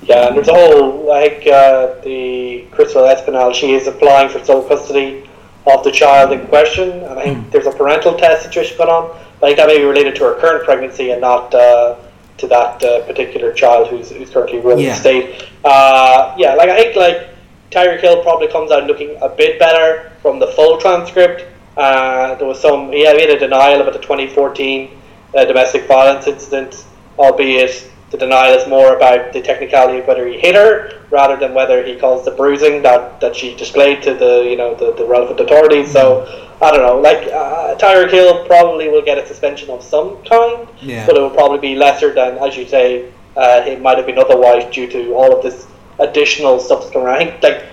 [0.04, 3.56] Yeah, and there's a whole like uh, the Crystal Espinal.
[3.56, 5.28] She is applying for sole custody
[5.66, 7.52] of the child in question, and I think mm.
[7.52, 9.18] there's a parental test situation going on.
[9.38, 11.96] I think that may be related to her current pregnancy and not uh,
[12.38, 14.94] to that uh, particular child who's, who's currently ruling yeah.
[14.94, 15.50] the state.
[15.66, 17.39] Uh, yeah, like I think like
[17.72, 21.46] Tyreek Hill probably comes out looking a bit better from the full transcript.
[21.78, 24.90] Uh, there was some he had, he had a denial about the 2014
[25.36, 26.86] uh, domestic violence incident,
[27.18, 31.54] albeit the denial is more about the technicality of whether he hit her rather than
[31.54, 35.06] whether he caused the bruising that, that she displayed to the you know the, the
[35.06, 35.92] relevant authorities.
[35.92, 36.26] So
[36.62, 37.00] I don't know.
[37.00, 41.06] Like uh, Tyreek Hill probably will get a suspension of some kind, yeah.
[41.06, 44.18] but it will probably be lesser than, as you say, uh, it might have been
[44.18, 45.68] otherwise due to all of this
[46.00, 47.18] additional stuff coming around.
[47.18, 47.66] I think, like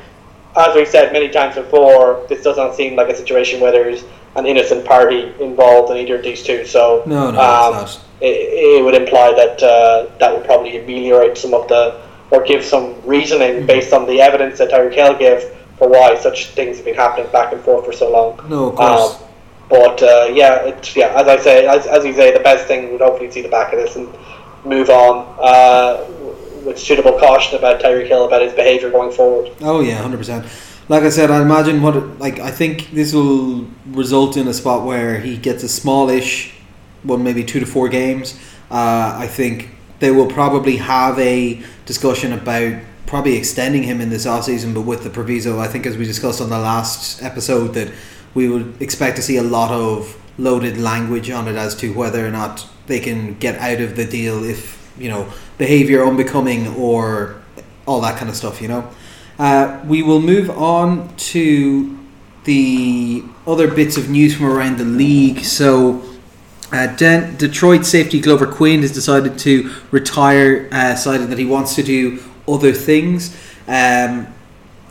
[0.57, 4.05] as we've said many times before, this does not seem like a situation where there's
[4.37, 6.65] an innocent party involved in either of these two.
[6.65, 7.89] So no, no, um,
[8.21, 12.65] it, it, would imply that uh, that would probably ameliorate some of the or give
[12.65, 13.67] some reasoning mm-hmm.
[13.67, 15.43] based on the evidence that Tyreek Hill gave
[15.79, 18.49] for why such things have been happening back and forth for so long.
[18.49, 19.21] No, of course.
[19.21, 19.29] Um,
[19.69, 22.93] but uh, yeah, it's, yeah, as I say, as, as you say, the best thing
[22.93, 24.09] would hopefully see the back of this and
[24.65, 26.05] move on uh,
[26.67, 29.53] with suitable caution about Tyreek Hill about his behaviour going forward.
[29.61, 30.47] Oh yeah, hundred percent
[30.89, 34.85] like I said, I imagine what like I think this will result in a spot
[34.85, 36.55] where he gets a smallish,
[37.05, 38.39] well maybe two to four games.
[38.71, 44.27] Uh, I think they will probably have a discussion about probably extending him in this
[44.27, 45.59] off season, but with the proviso.
[45.59, 47.93] I think as we discussed on the last episode that
[48.35, 52.27] we would expect to see a lot of loaded language on it as to whether
[52.27, 57.43] or not they can get out of the deal if you know behavior unbecoming or
[57.87, 58.61] all that kind of stuff.
[58.61, 58.91] You know.
[59.39, 61.99] Uh, we will move on to
[62.45, 65.41] the other bits of news from around the league.
[65.45, 66.03] So,
[66.73, 71.75] uh, De- Detroit safety Glover Quin has decided to retire, uh, decided that he wants
[71.75, 73.37] to do other things.
[73.69, 74.29] Um,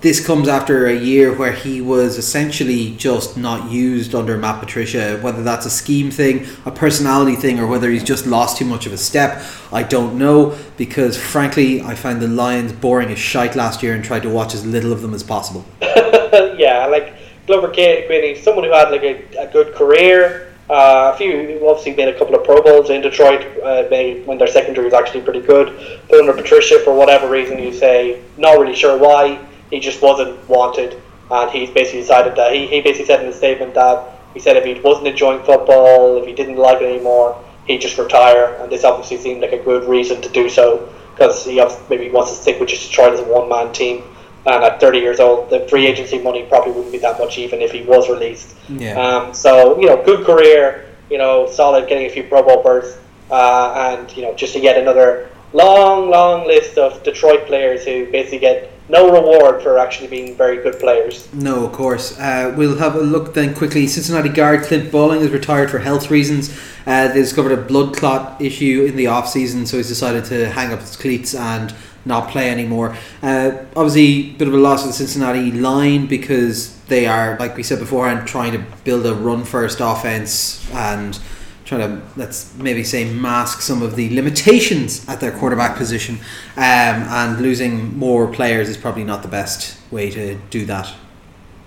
[0.06, 5.18] this comes after a year where he was essentially just not used under Matt Patricia.
[5.18, 8.86] Whether that's a scheme thing, a personality thing, or whether he's just lost too much
[8.86, 9.42] of a step,
[9.74, 10.56] I don't know.
[10.78, 14.54] Because frankly, I found the Lions boring as shite last year and tried to watch
[14.54, 15.66] as little of them as possible.
[15.82, 17.16] yeah, like
[17.48, 20.54] Glover Quin, someone who had like a, a good career.
[20.70, 23.86] Uh, a few obviously made a couple of Pro Bowls in Detroit uh,
[24.26, 26.00] when their secondary was actually pretty good.
[26.08, 30.48] But under Patricia, for whatever reason, you say not really sure why he just wasn't
[30.48, 31.02] wanted,
[31.32, 34.58] and he's basically decided that he, he basically said in his statement that he said
[34.58, 38.72] if he wasn't enjoying football, if he didn't like it anymore, he'd just retire, and
[38.72, 42.38] this obviously seemed like a good reason to do so because he maybe wants to
[42.38, 44.04] stick with just Detroit as a one man team.
[44.46, 47.62] And at 30 years old, the free agency money probably wouldn't be that much even
[47.62, 48.56] if he was released.
[48.70, 49.00] Yeah.
[49.00, 53.00] Um, so, you know, good career, you know, solid, getting a few Pro Bowl berths,
[53.32, 58.06] uh, and, you know, just to get another long, long list of Detroit players who
[58.12, 61.32] basically get no reward for actually being very good players.
[61.34, 62.18] No, of course.
[62.20, 63.88] Uh, we'll have a look then quickly.
[63.88, 66.56] Cincinnati guard Clint Boling is retired for health reasons.
[66.86, 70.50] Uh, they discovered a blood clot issue in the off season, so he's decided to
[70.50, 71.74] hang up his cleats and
[72.06, 72.96] not play anymore.
[73.24, 77.64] Uh, obviously, bit of a loss of the Cincinnati line because they are, like we
[77.64, 81.20] said beforehand, trying to build a run first offense and
[81.66, 86.16] trying to let's maybe say mask some of the limitations at their quarterback position.
[86.56, 86.62] Um,
[87.10, 90.94] and losing more players is probably not the best way to do that.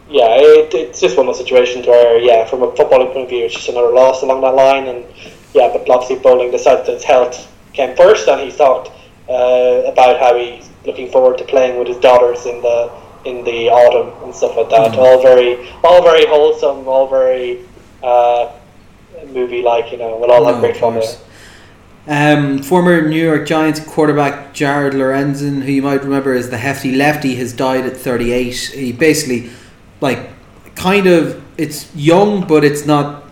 [0.09, 3.29] Yeah it, it's just one of those situations where yeah from a footballing point of
[3.29, 4.87] view it's just another loss along that line.
[4.87, 5.05] And
[5.53, 8.91] yeah but obviously Boling decided that his health came first and he thought
[9.29, 12.91] uh, about how he's looking forward to playing with his daughters in the
[13.25, 14.93] in the autumn and stuff like that.
[14.93, 14.99] Mm.
[14.99, 17.67] all very all very wholesome all very
[18.03, 18.58] uh,
[19.27, 21.03] movie like you know we'll all have great fun.
[22.07, 26.95] Um, former New York Giants quarterback Jared Lorenzen, who you might remember as the hefty
[26.95, 28.55] lefty, has died at 38.
[28.55, 29.51] He basically
[30.01, 30.31] like
[30.75, 33.25] kind of it's young, but it's not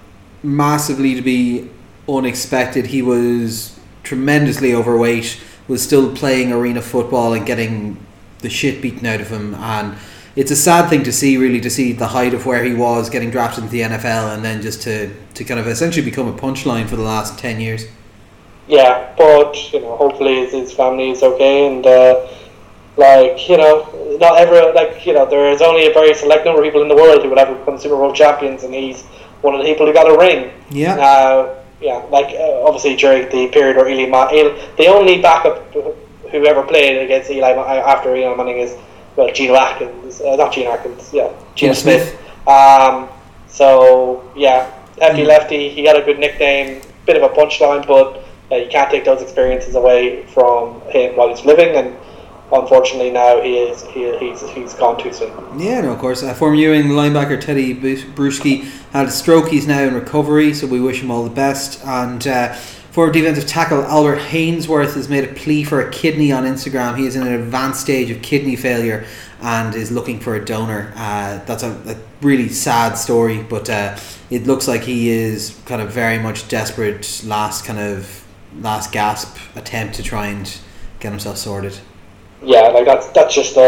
[0.43, 1.71] massively to be
[2.09, 2.89] unexpected.
[2.89, 7.97] He was tremendously overweight, was still playing arena football and getting
[8.41, 9.97] the shit beaten out of him, and
[10.37, 13.09] it's a sad thing to see, really, to see the height of where he was
[13.09, 16.33] getting drafted into the NFL, and then just to to kind of essentially become a
[16.33, 17.87] punchline for the last ten years.
[18.69, 22.29] Yeah, but you know, hopefully his, his family is okay, and uh,
[22.99, 26.61] like you know, not ever like you know, there is only a very select number
[26.61, 29.05] of people in the world who would ever become Super Bowl champions, and he's
[29.41, 30.53] one of the people who got a ring.
[30.71, 30.97] Yeah.
[30.97, 35.63] Uh, yeah, like uh, obviously during the period where Eli, Ma- Eli the only backup
[35.73, 38.77] who ever played against Eli Ma- after Eli Manning is
[39.17, 42.15] well Geno Atkins, uh, not Geno Atkins, yeah, Geno Smith.
[42.47, 43.09] Um,
[43.49, 45.27] so yeah, hefty Mm.
[45.27, 45.69] lefty.
[45.71, 49.23] He got a good nickname, bit of a punchline, but uh, you can't take those
[49.23, 51.75] experiences away from him while he's living.
[51.75, 51.97] And
[52.53, 55.33] unfortunately, now he is he, he's he's gone too soon.
[55.59, 56.23] Yeah, no, of course.
[56.23, 58.63] Uh, former Ewing linebacker Teddy Brus- Bruschi
[58.93, 59.49] had a stroke.
[59.49, 61.85] He's now in recovery, so we wish him all the best.
[61.85, 62.55] And uh,
[62.97, 66.97] former defensive tackle Albert Haynesworth has made a plea for a kidney on Instagram.
[66.97, 69.05] He is in an advanced stage of kidney failure
[69.43, 70.95] and is looking for a donor.
[70.97, 73.99] Uh, that's a, a really sad story, but uh,
[74.31, 78.25] it looks like he is kind of very much desperate, last kind of
[78.61, 80.59] last gasp attempt to try and
[80.99, 81.79] get himself sorted.
[82.43, 83.61] Yeah, like that's that's just a,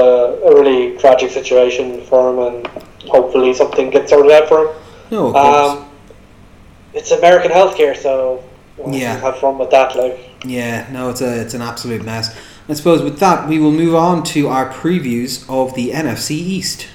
[0.42, 2.66] a really tragic situation for him, and
[3.10, 4.76] hopefully something gets sorted out for him.
[5.10, 5.70] No, of course.
[5.70, 5.90] Um,
[6.94, 8.42] it's American healthcare, so
[8.78, 9.18] well, Yeah.
[9.20, 9.94] have fun with that.
[9.96, 12.34] Like, Yeah, no, it's a it's an absolute mess.
[12.68, 16.86] I suppose with that we will move on to our previews of the NFC East.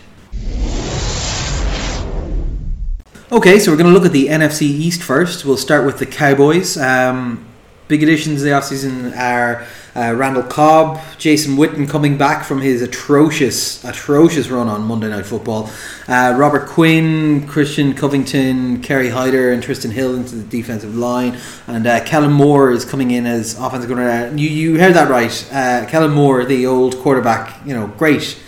[3.31, 5.43] Okay, so we're going to look at the NFC East first.
[5.43, 6.77] We'll start with the Cowboys.
[6.77, 7.43] Um,
[7.87, 9.65] big additions in the offseason are
[9.95, 15.25] uh, Randall Cobb, Jason Witten coming back from his atrocious, atrocious run on Monday Night
[15.25, 15.69] Football.
[16.07, 21.37] Uh, Robert Quinn, Christian Covington, Kerry Hyder, and Trysten Hill into the defensive line.
[21.67, 24.35] And uh, Kellen Moore is coming in as offensive coordinator.
[24.35, 25.49] You, you heard that right.
[25.51, 28.39] Uh, Kellen Moore, the old quarterback, you know, great.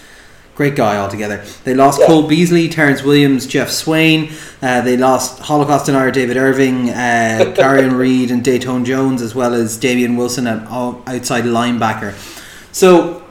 [0.56, 1.44] Great guy altogether.
[1.66, 2.08] They lost Yeah.
[2.08, 4.32] Cole Beasley, Terrance Williams, Geoff Swaim.
[4.62, 9.54] Uh, they lost Holocaust denier David Irving, uh, Darian Reed, and Datone Jones, as well
[9.54, 12.14] as Damien Wilson at out- outside linebacker.
[12.72, 13.22] So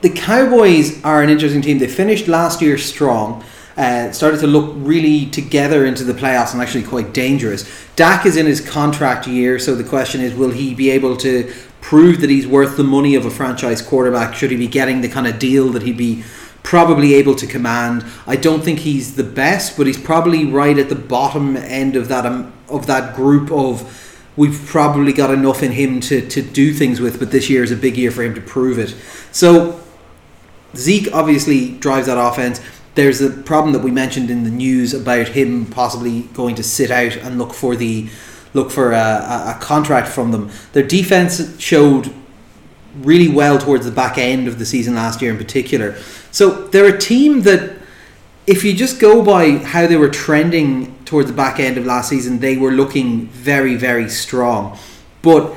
[0.00, 1.78] the Cowboys are an interesting team.
[1.78, 3.44] They finished last year strong.
[3.76, 7.64] Uh, started to look really together into the playoffs and actually quite dangerous.
[7.96, 11.50] Dak is in his contract year, so the question is, will he be able to
[11.82, 14.34] prove that he's worth the money of a franchise quarterback?
[14.34, 16.24] Should he be getting the kind of deal that he'd be
[16.62, 18.06] probably able to command?
[18.26, 22.08] I don't think he's the best, but he's probably right at the bottom end of
[22.08, 23.98] that um, of that group of.
[24.34, 27.70] We've probably got enough in him to, to do things with, but this year is
[27.70, 28.96] a big year for him to prove it.
[29.30, 29.78] So
[30.74, 32.58] Zeke obviously drives that offense.
[32.94, 36.90] There's a problem that we mentioned in the news about him possibly going to sit
[36.90, 38.08] out and look for the
[38.54, 40.50] look for a, a, contract from them.
[40.72, 42.12] Their defense showed
[42.96, 45.96] really well towards the back end of the season last year in particular.
[46.30, 47.76] So they're a team that
[48.46, 52.08] if you just go by how they were trending towards the back end of last
[52.08, 54.78] season, they were looking very, very strong.
[55.22, 55.54] But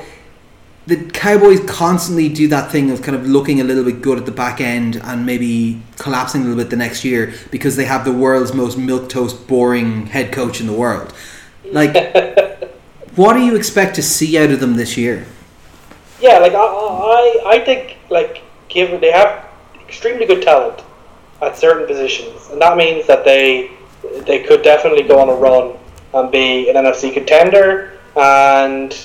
[0.86, 4.24] the Cowboys constantly do that thing of kind of looking a little bit good at
[4.26, 8.04] the back end and maybe collapsing a little bit the next year because they have
[8.04, 11.12] the world's most milquetoast boring head coach in the world.
[11.64, 11.92] Like,
[13.16, 15.26] what do you expect to see out of them this year?
[16.20, 19.46] yeah, like I, I, I think like given they have
[19.80, 20.82] extremely good talent
[21.42, 23.70] at certain positions, and that means that they
[24.26, 25.76] they could definitely go on a run
[26.14, 28.96] and be an NFC contender, and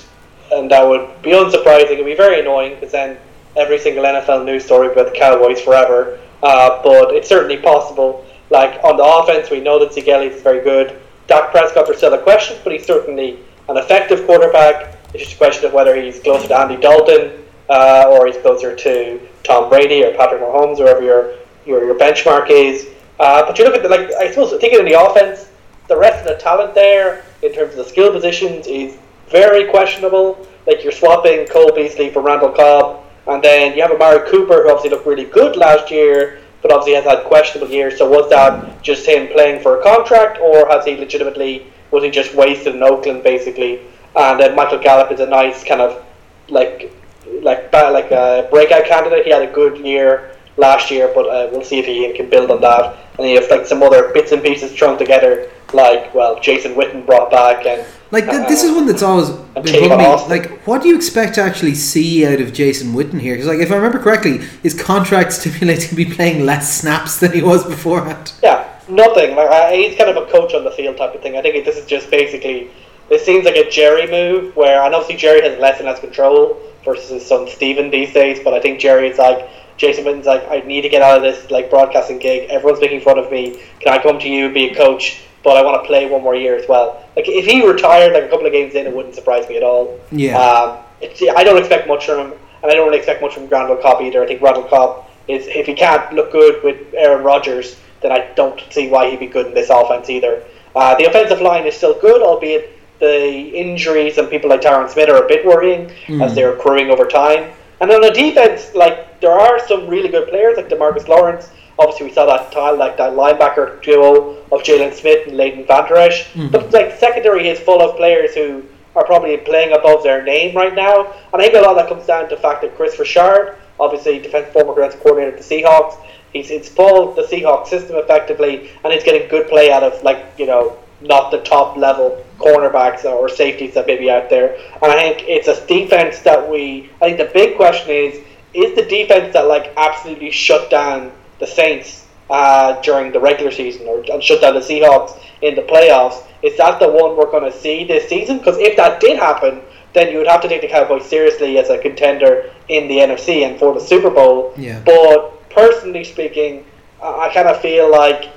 [0.52, 1.92] and that would be unsurprising.
[1.92, 3.18] It'd be very annoying because then
[3.56, 6.20] every single NFL news story about the Cowboys forever.
[6.44, 8.26] Uh, but it's certainly possible.
[8.50, 11.00] Like on the offense, we know that Zeke is very good.
[11.28, 13.40] Dak Prescott, there's still a question, but he's certainly
[13.72, 14.98] an effective quarterback.
[15.14, 18.76] It's just a question of whether he's closer to Andy Dalton uh, or he's closer
[18.76, 22.88] to Tom Brady or Patrick Mahomes, or wherever your your, your benchmark is.
[23.20, 25.50] Uh, but you look at the, like I suppose thinking in the offense,
[25.88, 28.98] the rest of the talent there in terms of the skill positions is
[29.30, 30.48] very questionable.
[30.68, 34.70] Like you're swapping Cole Beasley for Randall Cobb, and then you have Amari Cooper, who
[34.70, 37.98] obviously looked really good last year, but obviously has had questionable years.
[37.98, 42.10] So was that just him playing for a contract, or has he legitimately was he
[42.10, 43.82] just wasted in Oakland basically?
[44.16, 46.04] And then Michael Gallup is a nice kind of
[46.50, 46.94] like
[47.42, 49.26] like like a breakout candidate.
[49.26, 52.52] He had a good year last year, but uh, we'll see if he can build
[52.52, 52.98] on that.
[53.18, 57.06] And you have like some other bits and pieces thrown together, like well, Jason Witten
[57.06, 57.86] brought back and.
[58.12, 60.06] Like th- this is one that's always been bugging me.
[60.06, 60.30] Austin.
[60.30, 63.36] Like, what do you expect to actually see out of Jason Witten here?
[63.36, 67.32] Because, like, if I remember correctly, his contract stipulates to be playing less snaps than
[67.32, 68.34] he was beforehand.
[68.44, 69.36] Yeah, nothing.
[69.36, 71.38] Like I, he's kind of a coach on the field type of thing.
[71.38, 72.70] I think this is just basically.
[73.10, 76.62] It seems like a Jerry move, where and obviously Jerry has less and less control
[76.86, 78.40] versus his son Stephen these days.
[78.42, 81.24] But I think Jerry is like Jason Witten's like, I need to get out of
[81.24, 82.50] this like broadcasting gig.
[82.50, 83.62] Everyone's making fun of me.
[83.80, 85.24] Can I come to you and be a coach?
[85.44, 87.04] But I want to play one more year as well.
[87.16, 89.64] Like if he retired like a couple of games in, it wouldn't surprise me at
[89.64, 90.00] all.
[90.12, 90.38] Yeah.
[90.38, 93.48] Um, it's, I don't expect much from him, and I don't really expect much from
[93.48, 94.24] Randall Cobb either.
[94.24, 98.32] I think Randall Cobb is if he can't look good with Aaron Rodgers, then I
[98.36, 100.44] don't see why he'd be good in this offense either.
[100.76, 105.10] Uh, the offensive line is still good, albeit the injuries and people like Tyron Smith
[105.10, 105.92] are a bit worrying
[106.22, 107.52] as they're accruing over time.
[107.82, 111.50] And on the defense, like there are some really good players like Demarcus Lawrence.
[111.80, 115.96] Obviously, we saw that tile like that linebacker duo of Jaylon Smith and Leighton Vander
[115.98, 116.28] Esch.
[116.52, 118.64] But like secondary is full of players who
[118.96, 121.12] are probably playing above their name right now.
[121.34, 123.58] And I think a lot of that comes down to the fact that Kris Richard,
[123.80, 125.98] obviously defense former defensive coordinator of the Seahawks,
[126.34, 130.26] he's it's pulled the Seahawks system effectively, and he's getting good play out of like
[130.38, 134.56] you know not the top level cornerbacks or safeties that may be out there.
[134.82, 136.90] And I think it's a defense that we.
[137.02, 138.24] I think the big question is:
[138.54, 143.88] is the defense that like absolutely shut down the Saints uh, during the regular season
[143.88, 146.24] or and shut down the Seahawks in the playoffs?
[146.44, 148.40] Is that the one we're going to see this season?
[148.40, 149.62] Because if that did happen,
[149.94, 153.48] then you would have to take the Cowboys seriously as a contender in the NFC
[153.48, 154.54] and for the Super Bowl.
[154.58, 154.82] Yeah.
[154.84, 156.66] But personally speaking,
[157.02, 158.30] I I kind of feel like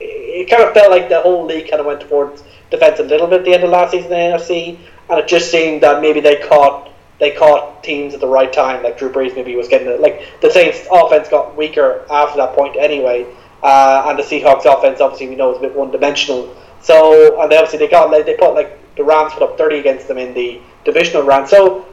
[0.00, 3.26] it kind of felt like the whole league kind of went towards defense a little
[3.26, 4.78] bit at the end of last season in the NFC,
[5.10, 8.82] and it just seemed that maybe they caught they caught teams at the right time.
[8.82, 10.00] Like Drew Brees maybe was getting it.
[10.00, 13.26] Like the Saints' offense got weaker after that point anyway,
[13.62, 16.54] uh, and the Seahawks' offense obviously we know is a bit one dimensional.
[16.80, 19.78] So and they obviously they got like, they put like the Rams put up thirty
[19.78, 21.48] against them in the divisional round.
[21.48, 21.86] So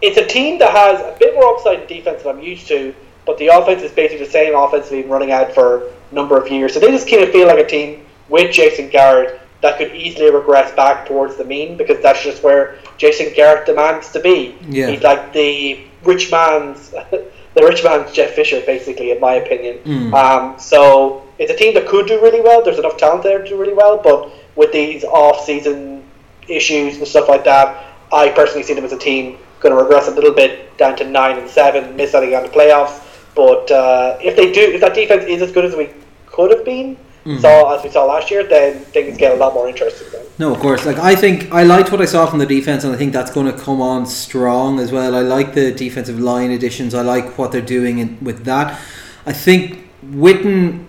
[0.00, 2.94] it's a team that has a bit more upside in defense than I'm used to,
[3.26, 6.36] but the offense is basically the same offense they've been running out for a number
[6.36, 6.74] of years.
[6.74, 10.30] So they just kind of feel like a team with Jason Garrett that could easily
[10.30, 14.56] regress back towards the mean because that's just where Jason Garrett demands to be.
[14.68, 14.88] Yeah.
[14.88, 19.78] He's like the rich man's, the rich man's Jeff Fisher, basically, in my opinion.
[19.84, 20.12] Mm.
[20.12, 22.62] Um, so it's a team that could do really well.
[22.62, 26.04] There's enough talent there to do really well, but with these off-season
[26.46, 30.08] issues and stuff like that, I personally see them as a team going to regress
[30.08, 33.00] a little bit down to nine and seven, miss out on the playoffs.
[33.34, 35.90] But uh, if they do, if that defense is as good as we
[36.26, 36.96] could have been,
[37.40, 40.06] saw as we saw last year, then things get a lot more interesting.
[40.12, 40.26] Then.
[40.38, 40.84] No, of course.
[40.84, 43.30] Like I think I liked what I saw from the defense, and I think that's
[43.30, 45.14] going to come on strong as well.
[45.14, 46.94] I like the defensive line additions.
[46.94, 48.78] I like what they're doing in, with that.
[49.26, 50.84] I think Witten,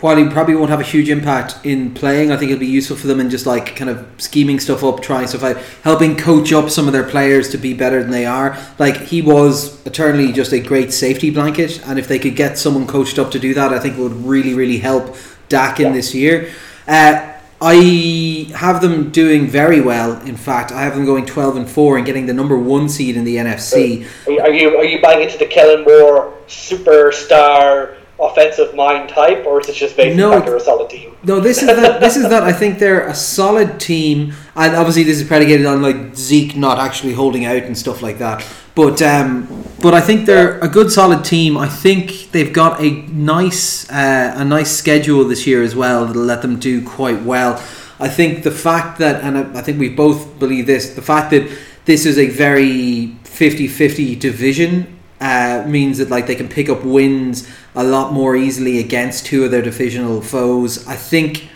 [0.00, 2.96] while he probably won't have a huge impact in playing, I think it'll be useful
[2.96, 6.52] for them in just like kind of scheming stuff up, trying stuff out, helping coach
[6.52, 8.56] up some of their players to be better than they are.
[8.78, 12.86] Like he was eternally just a great safety blanket, and if they could get someone
[12.86, 15.16] coached up to do that, I think it would really, really help
[15.48, 15.92] Dak in Yeah.
[15.92, 16.48] this year.
[16.88, 17.26] Uh,
[17.62, 20.18] I have them doing very well.
[20.22, 23.16] In fact, I have them going twelve and four and getting the number one seed
[23.18, 24.06] in the NFC.
[24.26, 29.44] Are you, are you are you buying into the Kellen Moore superstar offensive mind type,
[29.46, 30.40] or is it just basically No.
[30.40, 31.14] they're a solid team?
[31.24, 32.00] No, this is that.
[32.00, 32.42] This is that.
[32.42, 36.78] I think they're a solid team, and obviously this is predicated on like Zeke not
[36.78, 38.44] actually holding out and stuff like that.
[38.74, 41.56] But um, but I think they're a good, solid team.
[41.58, 46.22] I think they've got a nice uh, a nice schedule this year as well that'll
[46.22, 47.62] let them do quite well.
[47.98, 51.30] I think the fact that, and I I think we both believe this, the fact
[51.32, 51.50] that
[51.84, 57.48] this is a very 50-50 division uh, means that like they can pick up wins
[57.74, 60.86] a lot more easily against two of their divisional foes.
[60.86, 61.48] I think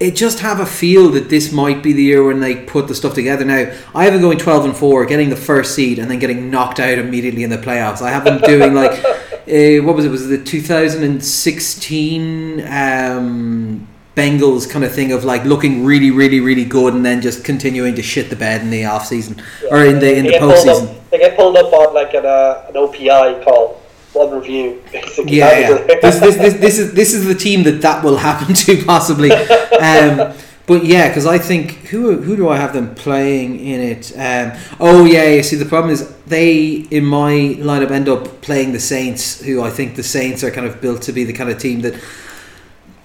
[0.00, 2.94] it just have a feel that this might be the year when they put the
[2.94, 3.44] stuff together.
[3.44, 6.50] Now I have them going twelve and four, getting the first seed, and then getting
[6.50, 8.02] knocked out immediately in the playoffs.
[8.02, 10.10] I have them doing like uh, what was it?
[10.10, 12.66] Was it the two thousand and sixteen?
[12.66, 17.44] Um, Bengals kind of thing of like looking really, really, really good, and then just
[17.44, 20.38] continuing to shit the bed in the off season or in the in They the
[20.38, 20.88] postseason.
[20.88, 23.82] Up, they get pulled up on like an, uh, an OPI call,
[24.14, 25.36] one review, basically.
[25.36, 25.68] Yeah, yeah.
[26.00, 29.32] this, this, this, this is this is the team that that will happen to possibly.
[29.32, 30.34] Um,
[30.66, 34.12] but yeah, because I think who who do I have them playing in it?
[34.16, 38.72] Um, oh yeah, you see the problem is they in my lineup end up playing
[38.72, 41.50] the Saints, who I think the Saints are kind of built to be the kind
[41.50, 42.02] of team that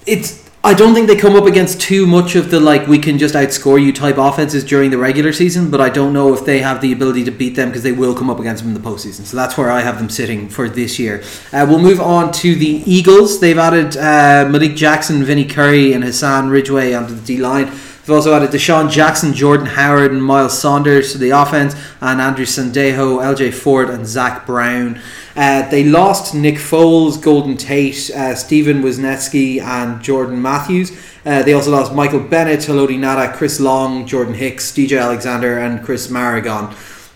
[0.05, 3.17] it's I don't think they come up against too much of the like we can
[3.17, 6.59] just outscore you type offenses during the regular season, but I don't know if they
[6.59, 8.89] have the ability to beat them because they will come up against them in the
[8.89, 9.21] postseason.
[9.21, 11.23] So that's where I have them sitting for this year.
[11.53, 13.39] Uh, we'll move on to the Eagles.
[13.39, 17.71] They've added uh, Malik Jackson, Vinny Curry, and Hassan Ridgeway onto the D line.
[18.09, 22.43] They've also added DeSean Jackson, Jordan Howard, and Miles Sanders to the offense, and Andrew
[22.43, 24.99] Sendejo, LJ Fort, and Zach Brown.
[25.35, 30.91] Uh, they lost Nick Foles, Golden Tate, uh, Stefen Wisniewski, and Jordan Matthews.
[31.23, 35.85] Uh, they also lost Michael Bennett, Haloti Ngata, Chris Long, Jordan Hicks, DJ Alexander, and
[35.85, 37.11] Chris Maragos.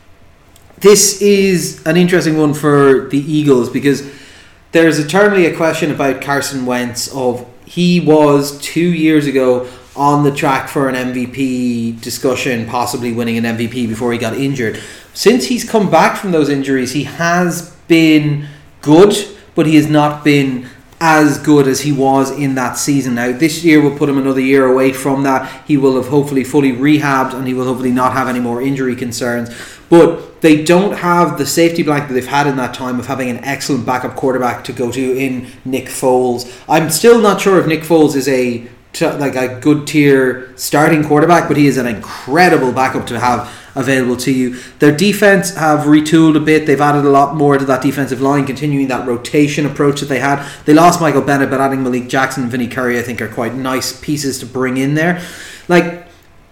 [0.78, 4.08] This is an interesting one for the Eagles because
[4.74, 10.32] there's eternally a question about Carson Wentz of he was two years ago on the
[10.32, 14.82] track for an MVP discussion, possibly winning an MVP before he got injured.
[15.14, 18.48] Since he's come back from those injuries, he has been
[18.82, 19.14] good,
[19.56, 20.68] but he has not been
[21.00, 23.16] as good as he was in that season.
[23.16, 25.68] Now, this year will put him another year away from that.
[25.68, 28.96] He will have hopefully fully rehabbed and he will hopefully not have any more injury
[28.96, 29.50] concerns.
[29.90, 33.30] But they don't have the safety blanket that they've had in that time of having
[33.30, 36.50] an excellent backup quarterback to go to in Nick Foles.
[36.70, 38.68] I'm still not sure if Nick Foles is a
[39.02, 44.16] like a good tier starting quarterback, but he is an incredible backup to have available
[44.18, 44.60] to you.
[44.80, 46.66] Their defense have retooled a bit.
[46.66, 50.20] They've added a lot more to that defensive line, continuing that rotation approach that they
[50.20, 50.48] had.
[50.66, 53.56] They lost Michael Bennett, but adding Malik Jackson and Vinny Curry, I think, are quite
[53.56, 55.24] nice pieces to bring in there.
[55.68, 56.08] Like,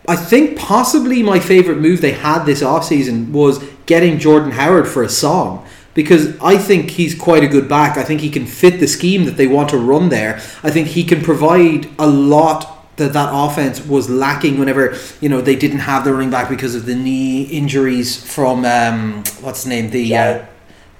[0.08, 5.04] I think possibly my favourite move they had this offseason was getting Jordan Howard for
[5.04, 7.98] a song because I think he's quite a good back.
[7.98, 10.36] I think he can fit the scheme that they want to run there.
[10.64, 15.42] I think he can provide a lot that that offense was lacking whenever you know
[15.42, 19.68] they didn't have the running back because of the knee injuries from um, what's his
[19.68, 20.46] name the uh,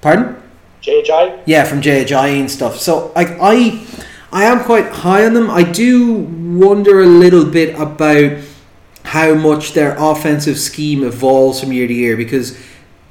[0.00, 0.42] pardon
[0.82, 2.78] JHI yeah from JHI and stuff.
[2.78, 3.86] So like I
[4.32, 5.50] I am quite high on them.
[5.50, 8.38] I do wonder a little bit about
[9.04, 12.58] how much their offensive scheme evolves from year to year because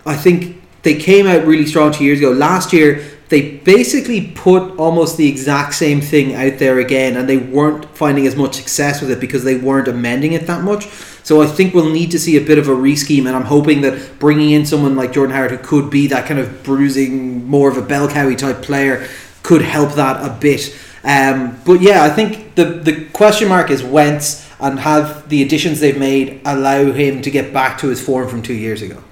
[0.05, 2.32] I think they came out really strong two years ago.
[2.32, 7.38] Last year they basically put almost the exact same thing out there again and they
[7.38, 10.88] weren't finding as much success with it because they weren't amending it that much.
[11.23, 13.82] So I think we'll need to see a bit of a re-scheme, and I'm hoping
[13.82, 17.69] that bringing in someone like Jordan Howard who could be that kind of bruising, more
[17.69, 19.07] of a bell cowie type player
[19.43, 20.75] could help that a bit.
[21.03, 25.79] Um, but yeah, I think the the question mark is Wentz and have the additions
[25.79, 29.03] they've made allow him to get back to his form from two years ago.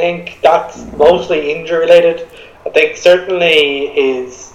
[0.00, 2.26] Think that's mostly injury related.
[2.64, 4.54] I think certainly his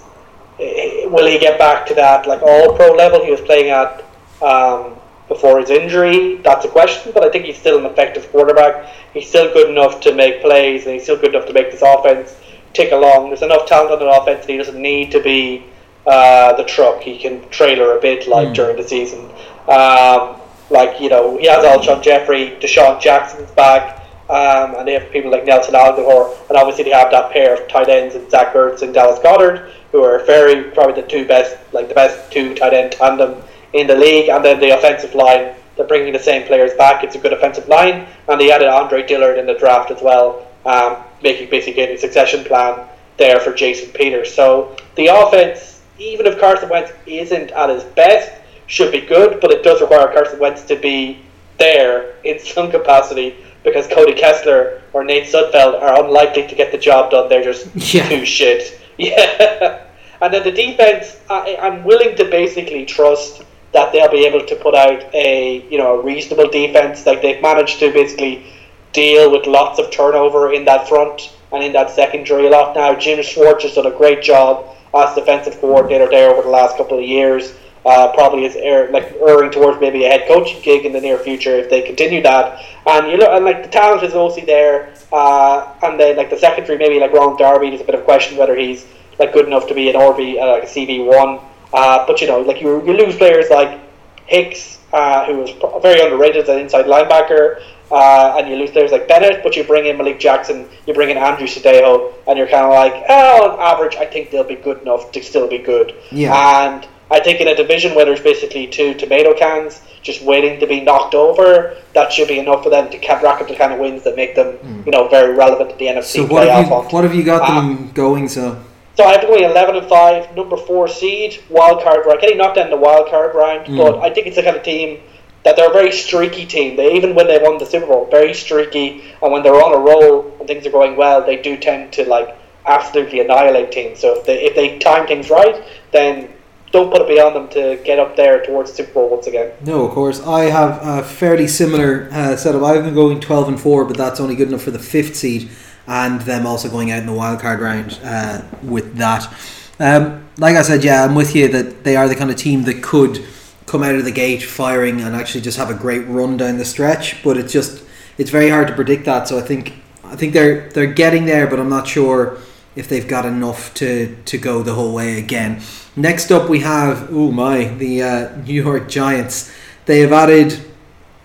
[0.58, 4.04] will he get back to that like all pro level he was playing at
[4.42, 4.96] um,
[5.28, 6.36] before his injury?
[6.38, 8.92] That's a question, but I think he's still an effective quarterback.
[9.14, 11.82] He's still good enough to make plays, and he's still good enough to make this
[11.82, 12.36] offense
[12.72, 13.28] tick along.
[13.28, 15.64] There's enough talent on the offense that he doesn't need to be
[16.06, 17.02] uh, the truck.
[17.02, 18.54] He can trailer a bit like mm.
[18.54, 19.30] during the season.
[19.68, 20.40] Um,
[20.70, 24.05] like you know, he has Alshon Jeffery, DeSean Jackson's back.
[24.28, 27.68] Um, and they have people like Nelson Agholor, and obviously they have that pair of
[27.68, 31.56] tight ends in Zach Ertz and Dallas Goedert, who are very probably the two best,
[31.72, 33.40] like the best two tight end tandem
[33.72, 34.28] in the league.
[34.28, 37.04] And then the offensive line, they're bringing the same players back.
[37.04, 40.48] It's a good offensive line, and they added Andre Dillard in the draft as well,
[40.64, 42.84] um, making basically a succession plan
[43.18, 44.34] there for Jason Peters.
[44.34, 48.32] So the offense, even if Carson Wentz isn't at his best,
[48.66, 51.22] should be good, but it does require Carson Wentz to be
[51.58, 56.78] there in some capacity because Cody Kessler or Nate Sudfeld are unlikely to get the
[56.78, 57.28] job done.
[57.28, 58.08] They're just yeah.
[58.08, 58.80] too shit.
[58.98, 59.84] Yeah.
[60.22, 63.42] and then the defense, I, I'm willing to basically trust
[63.72, 67.04] that they'll be able to put out a you know a reasonable defense.
[67.04, 68.46] Like they've managed to basically
[68.94, 72.94] deal with lots of turnover in that front and in that secondary a lot now.
[72.94, 76.98] Jim Schwartz has done a great job as defensive coordinator there over the last couple
[76.98, 77.52] of years
[77.86, 81.18] uh, probably is er, like erring towards maybe a head coaching gig in the near
[81.18, 82.60] future if they continue that.
[82.84, 84.92] And you know, and like the talent is mostly there.
[85.12, 88.36] Uh, and then like the secondary, maybe like Ron Darby, there's a bit of question
[88.36, 88.86] whether he's
[89.20, 91.38] like good enough to be an RB, uh, like a CB one.
[91.72, 93.80] Uh, but you know, like you, you lose players like
[94.26, 97.62] Hicks, uh, who was very underrated as an inside linebacker.
[97.88, 101.08] Uh, and you lose players like Bennett, but you bring in Malik Jackson, you bring
[101.08, 104.56] in Andrew Sendejo, and you're kind of like, oh, on average, I think they'll be
[104.56, 105.94] good enough to still be good.
[106.10, 106.34] Yeah.
[106.34, 110.66] And I think in a division where there's basically two tomato cans just waiting to
[110.66, 113.78] be knocked over, that should be enough for them to rack up the kind of
[113.78, 114.86] wins that make them, mm.
[114.86, 117.46] you know, very relevant to the NFC so what Have you, what have you got
[117.46, 118.28] them um, going?
[118.28, 118.62] So.
[118.96, 122.38] So I have them going eleven and five, number four seed, wild card round, getting
[122.38, 123.66] knocked out in the wild card round.
[123.66, 123.76] Mm.
[123.76, 125.00] But I think it's the kind of team
[125.44, 126.76] that they're a very streaky team.
[126.76, 129.78] They even when they won the Super Bowl, very streaky, and when they're on a
[129.78, 132.36] roll and things are going well, they do tend to like
[132.66, 134.00] absolutely annihilate teams.
[134.00, 136.30] So if they if they time things right, then
[136.72, 139.52] don't put it beyond them to get up there towards Super Bowl once again.
[139.64, 140.20] No, of course.
[140.20, 142.62] I have a fairly similar uh, setup.
[142.62, 145.48] I've been going 12 and 4, but that's only good enough for the fifth seed,
[145.86, 149.32] and them also going out in the wild card round uh, with that.
[149.78, 152.64] Um, like I said, yeah, I'm with you that they are the kind of team
[152.64, 153.24] that could
[153.66, 156.64] come out of the gate firing and actually just have a great run down the
[156.64, 157.84] stretch, but it's just
[158.18, 159.28] it's very hard to predict that.
[159.28, 162.38] So I think I think they're they're getting there, but I'm not sure
[162.74, 165.62] if they've got enough to to go the whole way again.
[165.98, 169.50] Next up, we have oh my the uh, New York Giants.
[169.86, 170.62] They have added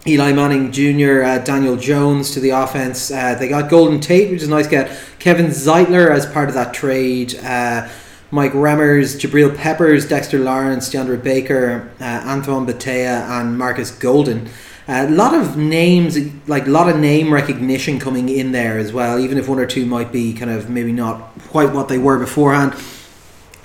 [0.08, 3.12] Eli Manning Jr., uh, Daniel Jones to the offense.
[3.12, 4.98] Uh, they got Golden Tate, which is nice to get.
[5.20, 7.36] Kevin Zeitler as part of that trade.
[7.44, 7.90] Uh,
[8.32, 14.48] Mike Remmers, Jabril Peppers, Dexter Lawrence, DeAndre Baker, uh, Antoine Bethea, and Markus Golden.
[14.88, 16.18] A lot of names,
[16.48, 19.66] like a lot of name recognition coming in there as well, even if one or
[19.66, 22.74] two might be kind of maybe not quite what they were beforehand.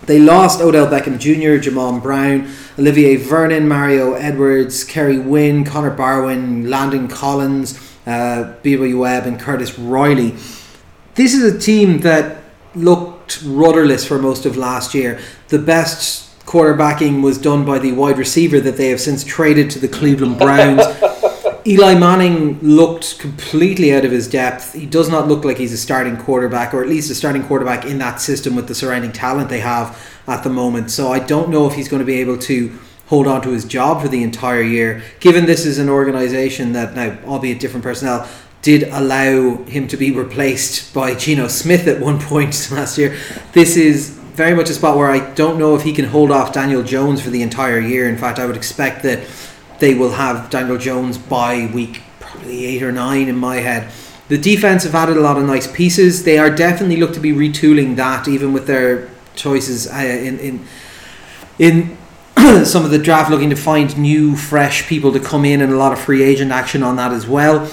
[0.05, 6.68] They lost Odell Beckham Jr., Jamon Brown, Olivier Vernon, Mario Edwards, Kerry Wynn, Connor Barwin,
[6.68, 10.36] Landon Collins, uh, BW Webb, and Curtis Riley.
[11.14, 12.42] This is a team that
[12.74, 15.18] looked rudderless for most of last year.
[15.49, 19.78] The best quarterbacking was done by the wide receiver that they have since traded to
[19.80, 20.86] the Cleveland Browns.
[21.66, 24.72] Eli Manning looked completely out of his depth.
[24.72, 27.84] He does not look like he's a starting quarterback, or at least a starting quarterback
[27.84, 30.92] in that system with the surrounding talent they have at the moment.
[30.92, 33.64] So I don't know if he's going to be able to hold on to his
[33.64, 35.02] job for the entire year.
[35.18, 38.28] Given this is an organization that now, albeit different personnel,
[38.62, 43.18] did allow him to be replaced by Geno Smith at one point last year.
[43.54, 46.52] This is very much a spot where I don't know if he can hold off
[46.52, 48.08] Daniel Jones for the entire year.
[48.08, 49.26] In fact, I would expect that
[49.78, 53.92] they will have Daniel Jones by week probably eight or nine in my head.
[54.28, 56.24] The defense have added a lot of nice pieces.
[56.24, 60.66] They are definitely look to be retooling that, even with their choices uh, in in
[61.58, 61.96] in
[62.64, 65.76] some of the draft, looking to find new, fresh people to come in, and a
[65.76, 67.70] lot of free agent action on that as well.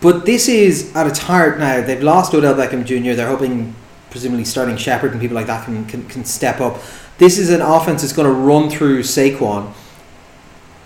[0.00, 1.80] But this is at its heart now.
[1.80, 3.14] They've lost Odell Beckham Jr.
[3.14, 3.74] They're hoping
[4.10, 6.80] presumably starting Shepard and people like that can, can, can step up.
[7.18, 9.72] This is an offense that's going to run through Saquon,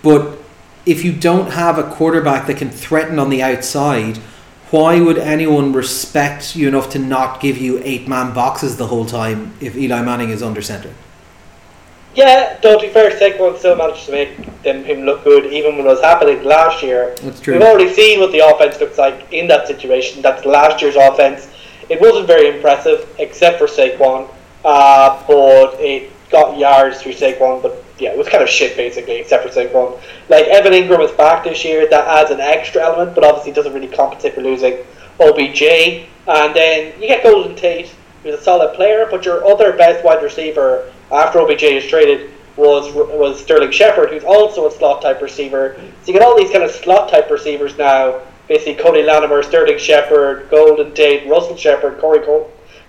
[0.01, 0.42] but
[0.85, 4.17] if you don't have a quarterback that can threaten on the outside,
[4.71, 9.05] why would anyone respect you enough to not give you eight man boxes the whole
[9.05, 10.93] time if Eli Manning is under center?
[12.15, 15.77] Yeah, though to be fair, Saquon still managed to make them, him look good even
[15.77, 17.15] when it was happening last year.
[17.21, 17.55] That's true.
[17.55, 20.21] We've already seen what the offense looks like in that situation.
[20.21, 21.47] That's last year's offense
[21.89, 24.29] it wasn't very impressive, except for Saquon,
[24.63, 27.61] uh, but it got yards through Saquon.
[27.61, 29.99] But yeah, it was kind of shit basically, except for Saquon.
[30.29, 33.73] Like Evan Engram is back this year, that adds an extra element, but obviously doesn't
[33.73, 34.77] really compensate for losing
[35.19, 36.07] OBJ.
[36.27, 40.23] And then you get Golden Tate, who's a solid player, but your other best wide
[40.23, 45.75] receiver after OBJ is traded was was Sterling Shepard, who's also a slot type receiver.
[45.77, 49.77] So you get all these kind of slot type receivers now basically Cody Latimer, Sterling
[49.77, 52.19] Shepard, Golden Tate, Russell Shepard, Corey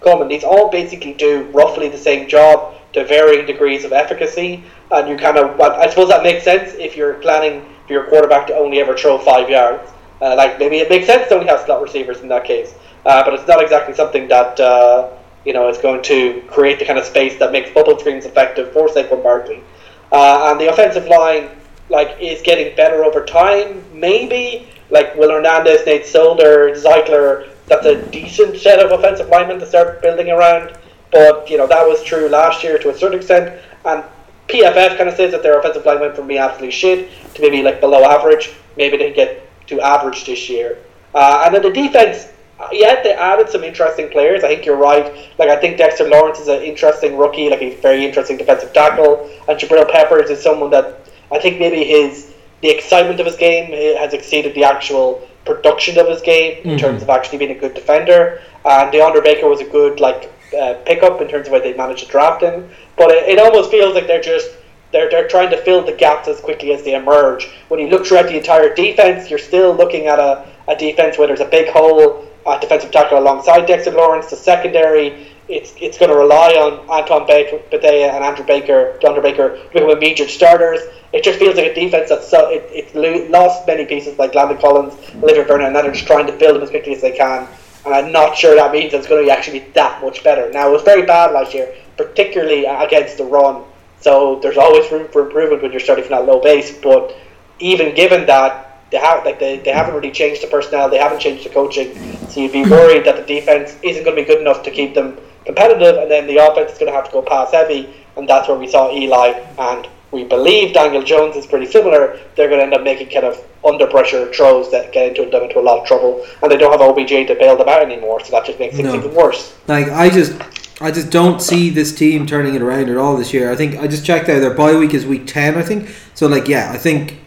[0.01, 0.29] Coleman.
[0.29, 5.17] These all basically do roughly the same job to varying degrees of efficacy, and you
[5.17, 5.61] kind of.
[5.61, 9.19] I suppose that makes sense if you're planning for your quarterback to only ever throw
[9.19, 9.91] five yards.
[10.21, 12.75] Uh, like maybe it makes sense to only have slot receivers in that case,
[13.05, 14.59] uh, but it's not exactly something that.
[14.59, 15.11] Uh,
[15.45, 18.73] you know, is going to create the kind of space that makes bubble screens effective
[18.73, 19.63] for Saquon Barkley.
[20.11, 21.51] Uh, and the offensive line,
[21.91, 23.85] like, is getting better over time.
[23.93, 29.67] Maybe like Will Hernandez, Nate Solder, Zeitler, that's a decent set of offensive linemen to
[29.67, 30.77] start building around.
[31.15, 34.03] But you know that was true last year to a certain extent, and
[34.49, 37.63] PFF kind of says that their offensive line went from being absolutely shit to maybe
[37.63, 38.53] like below average.
[38.77, 40.79] Maybe they get to average this year.
[41.15, 42.33] Uh, and then the defense,
[42.73, 44.43] yeah, they added some interesting players.
[44.43, 45.31] I think you're right.
[45.39, 49.31] Like I think Dexter Lawrence is an interesting rookie, like a very interesting defensive tackle,
[49.49, 53.71] and Jabril Peppers is someone that I think maybe his the excitement of his game
[53.99, 56.79] has exceeded the actual production of his game in mm-hmm.
[56.79, 58.41] terms of actually being a good defender.
[58.65, 62.05] And DeAndre Baker was a good like uh, pickup in terms of where they managed
[62.05, 62.69] to draft him.
[62.97, 64.51] But it, it almost feels like they're just
[64.93, 67.49] they're, they're trying to fill the gaps as quickly as they emerge.
[67.69, 71.27] When you look throughout the entire defense, you're still looking at a, a defense where
[71.27, 74.31] there's a big hole at defensive tackle alongside Dexter Lawrence.
[74.31, 79.57] The secondary it's it's going to rely on Anton Bethea and Andrew Baker, Andrew Baker,
[79.57, 80.81] to become immediate starters.
[81.13, 82.95] It just feels like a defense that's so it, it's
[83.31, 86.63] lost many pieces like Landon Collins, Olivier Vernon, and they're just trying to build them
[86.63, 87.47] as quickly as they can.
[87.87, 90.51] I'm not sure that means it's going to actually be that much better.
[90.51, 93.65] Now it was very bad last year, particularly against the run.
[94.01, 96.79] So there's always room for improvement when you're starting from that low base.
[96.79, 97.17] But
[97.59, 101.21] even given that, they have like they, they haven't really changed the personnel, they haven't
[101.21, 101.95] changed the coaching.
[102.29, 104.95] So you'd be worried that the defense isn't going to be good enough to keep
[104.95, 108.29] them competitive, and then the offense is going to have to go pass heavy, and
[108.29, 109.29] that's where we saw Eli
[109.59, 112.19] and we believe Daniel Jones is pretty similar.
[112.37, 115.43] They're going to end up making kind of under pressure throws that get into them
[115.43, 118.25] into a lot of trouble, and they don't have OBJ to bail them out anymore,
[118.25, 118.95] so that just makes things No.
[118.95, 119.55] even worse.
[119.67, 120.33] Like I just,
[120.81, 123.51] I just don't see this team turning it around at all this year.
[123.51, 125.91] I think I just checked out their bye week is week ten, I think.
[126.15, 127.21] So like, yeah, I think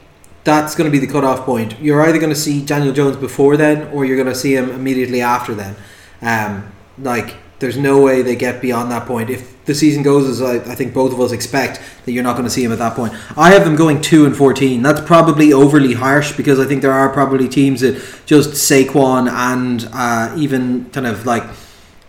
[0.43, 1.77] that's going to be the cutoff point.
[1.81, 4.69] You're either going to see Daniel Jones before then, or you're going to see him
[4.69, 5.75] immediately after then.
[6.21, 9.29] Um, like, there's no way they get beyond that point.
[9.29, 12.33] If the season goes as I, I think both of us expect, that you're not
[12.33, 13.13] going to see him at that point.
[13.35, 14.81] I have them going two and fourteen.
[14.81, 17.95] That's probably overly harsh because I think there are probably teams that
[18.25, 21.43] just Saquon and uh, even kind of like,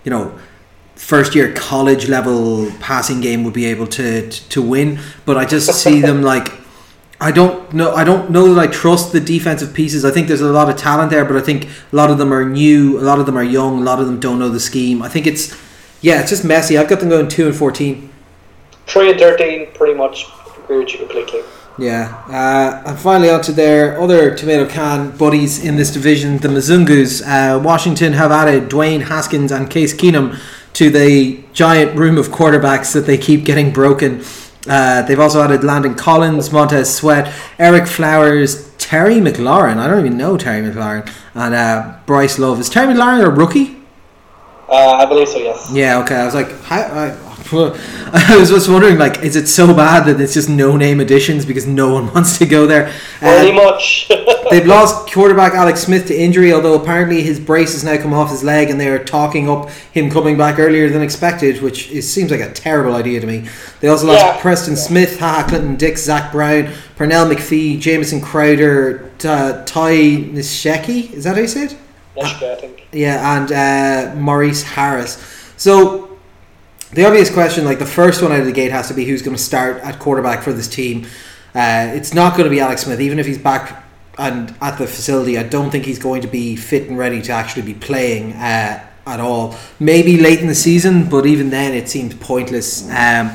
[0.04, 0.38] you know
[0.94, 5.44] first year college level passing game would be able to to, to win but I
[5.44, 6.57] just see them like
[7.20, 10.40] I don't know I don't know that I trust the defensive pieces I think there's
[10.40, 13.02] a lot of talent there but I think a lot of them are new a
[13.02, 15.26] lot of them are young a lot of them don't know the scheme I think
[15.26, 15.56] it's
[16.00, 18.08] yeah it's just messy I've got them going 2 and 14
[18.88, 20.24] Three and thirteen, pretty much
[20.64, 21.42] agree with you completely.
[21.76, 26.48] Yeah, uh, and finally on to their other tomato can buddies in this division, the
[26.48, 27.22] Mizungus.
[27.22, 30.40] Uh, Washington have added Dwayne Haskins and Case Keenum
[30.72, 34.24] to the giant room of quarterbacks that they keep getting broken.
[34.68, 37.26] Uh, they've also added Landon Collins, Montez Sweat,
[37.58, 39.78] Ereck Flowers, Terry McLaurin.
[39.78, 42.60] I don't even know Terry McLaurin, and uh, Bryce Love.
[42.60, 43.76] Is Terry McLaurin a rookie?
[44.68, 45.38] Uh, I believe so.
[45.38, 45.70] Yes.
[45.72, 46.16] Yeah, okay.
[46.16, 47.16] I was like, how, I,
[48.12, 51.46] I was just wondering, like, is it so bad that it's just no name additions
[51.46, 52.92] because no one wants to go there?
[53.20, 54.10] Pretty Uh, much.
[54.50, 58.30] They've lost quarterback Alex Smith to injury, although apparently his brace has now come off
[58.30, 62.10] his leg, and they are talking up him coming back earlier than expected, which is,
[62.10, 63.48] seems like a terrible idea to me.
[63.80, 64.40] They also lost Yeah.
[64.40, 71.12] Preston Smith, Ha Ha Clinton-Dix, Zach Brown, Pernell McPhee, Jamison Crowder, uh, Ty Nisheki.
[71.12, 71.76] Is that how you say it?
[72.60, 72.88] Think.
[72.92, 75.22] Yeah, and uh, Maurice Harris.
[75.56, 76.18] So
[76.92, 79.22] the obvious question, like the first one out of the gate, has to be who's
[79.22, 81.06] going to start at quarterback for this team.
[81.54, 83.84] Uh, it's not going to be Alex Smith, even if he's back
[84.18, 85.38] and at the facility.
[85.38, 88.84] I don't think he's going to be fit and ready to actually be playing uh,
[89.06, 89.56] at all.
[89.78, 92.90] Maybe late in the season, but even then, it seemed pointless.
[92.90, 93.30] Um,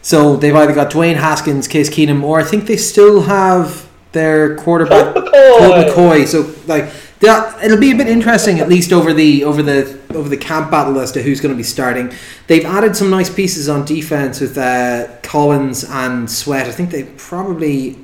[0.00, 4.56] so they've either got Dwayne Haskins, Case Keenum, or I think they still have their
[4.56, 5.58] quarterback Colt McCoy.
[5.58, 6.26] Colt McCoy.
[6.26, 10.28] So like that, it'll be a bit interesting at least over the over the over
[10.28, 12.12] the camp battle as to who's going to be starting.
[12.46, 16.66] They've added some nice pieces on defense with uh, Collins and Sweat.
[16.66, 18.01] I think they probably.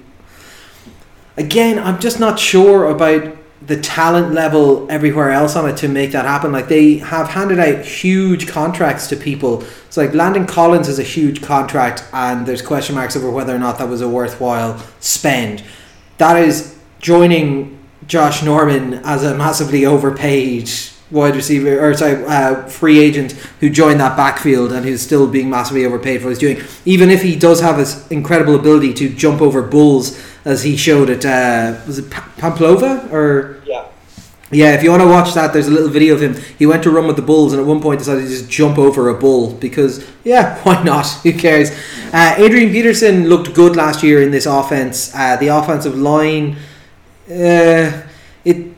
[1.39, 6.11] Again, I'm just not sure about the talent level everywhere else on it to make
[6.13, 6.51] that happen.
[6.51, 9.63] Like they have handed out huge contracts to people.
[9.87, 13.59] It's like Landon Collins is a huge contract, and there's question marks over whether or
[13.59, 15.63] not that was a worthwhile spend.
[16.19, 17.79] That is joining
[18.09, 20.69] Josh Norman as a massively overpaid
[21.11, 25.49] wide receiver or sorry uh, free agent who joined that backfield and who's still being
[25.49, 29.09] massively overpaid for what he's doing even if he does have his incredible ability to
[29.09, 33.85] jump over bulls as he showed at uh, was it Pa- Pamplova or Yeah.
[34.51, 36.35] yeah, if you want to watch that, there's a little video of him.
[36.59, 38.79] He went to run with the Bulls and at one point decided to just jump
[38.79, 41.07] over a bull because, yeah, why not?
[41.23, 41.71] Who cares?
[42.13, 45.15] Uh, Adrian Peterson looked good last year in this offense.
[45.15, 46.57] Uh, the offensive line,
[47.31, 48.03] uh,
[48.45, 48.73] it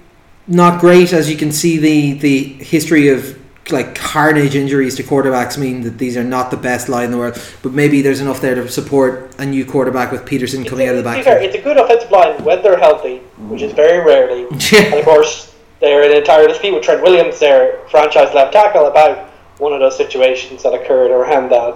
[0.48, 1.76] not great as you can see.
[1.78, 3.38] The the history of
[3.72, 7.18] like carnage injuries to quarterbacks mean that these are not the best line in the
[7.18, 7.40] world.
[7.62, 11.04] But maybe there's enough there to support a new quarterback with Peterson coming out of
[11.04, 11.54] the To be fair, backfield.
[11.54, 13.18] it's a good offensive line when they're healthy,
[13.48, 14.44] which is very rarely.
[14.74, 18.86] And of course, they're in an entire dispute with Trent Williams, their franchise left tackle,
[18.86, 21.74] about one of those situations that occurred around that.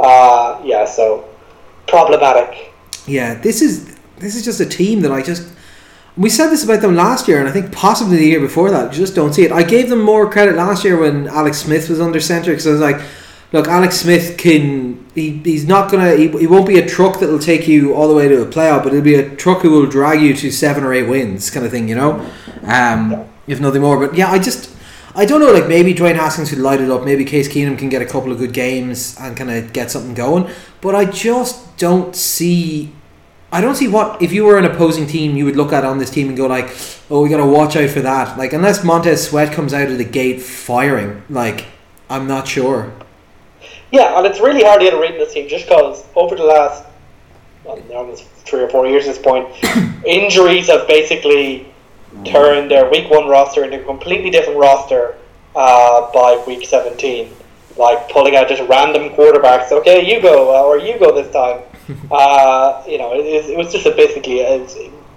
[0.00, 1.28] Uh, yeah, so
[1.86, 2.72] problematic.
[3.06, 5.48] Yeah, this is this is just a team that I just
[6.16, 8.92] we said this about them last year, and I think possibly the year before that.
[8.92, 9.52] Just don't see it.
[9.52, 12.70] I gave them more credit last year when Alex Smith was under center because I
[12.70, 13.00] was like,
[13.52, 17.38] look, Alex Smith can he, he's not gonna he, he won't be a truck that'll
[17.38, 19.86] take you all the way to a playoff, but it'll be a truck who will
[19.86, 22.26] drag you to seven or eight wins, kind of thing, you know,
[22.62, 23.98] um, if nothing more.
[24.06, 24.74] But yeah, I just.
[25.18, 27.02] I don't know, like maybe Dwayne Haskins could light it up.
[27.02, 30.12] Maybe Case Keenum can get a couple of good games and kind of get something
[30.12, 30.50] going.
[30.82, 32.92] But I just don't see
[33.52, 35.98] I don't see what if you were an opposing team you would look at on
[35.98, 36.74] this team and go like,
[37.10, 38.36] oh, we got to watch out for that.
[38.36, 41.66] Like unless Montez Sweat comes out of the gate firing, like
[42.10, 42.92] I'm not sure.
[43.92, 46.34] Yeah, and it's really hard to get a read in this team just because over
[46.34, 46.84] the last
[47.64, 49.48] well, almost three or four years at this point,
[50.06, 51.72] injuries have basically
[52.24, 55.16] turned their week one roster into a completely different roster
[55.54, 57.32] uh, by week 17.
[57.76, 59.70] Like pulling out just random quarterbacks.
[59.70, 61.60] Okay, you go, uh, or you go this time.
[62.10, 64.66] Uh, you know, it, it was just a basically, a,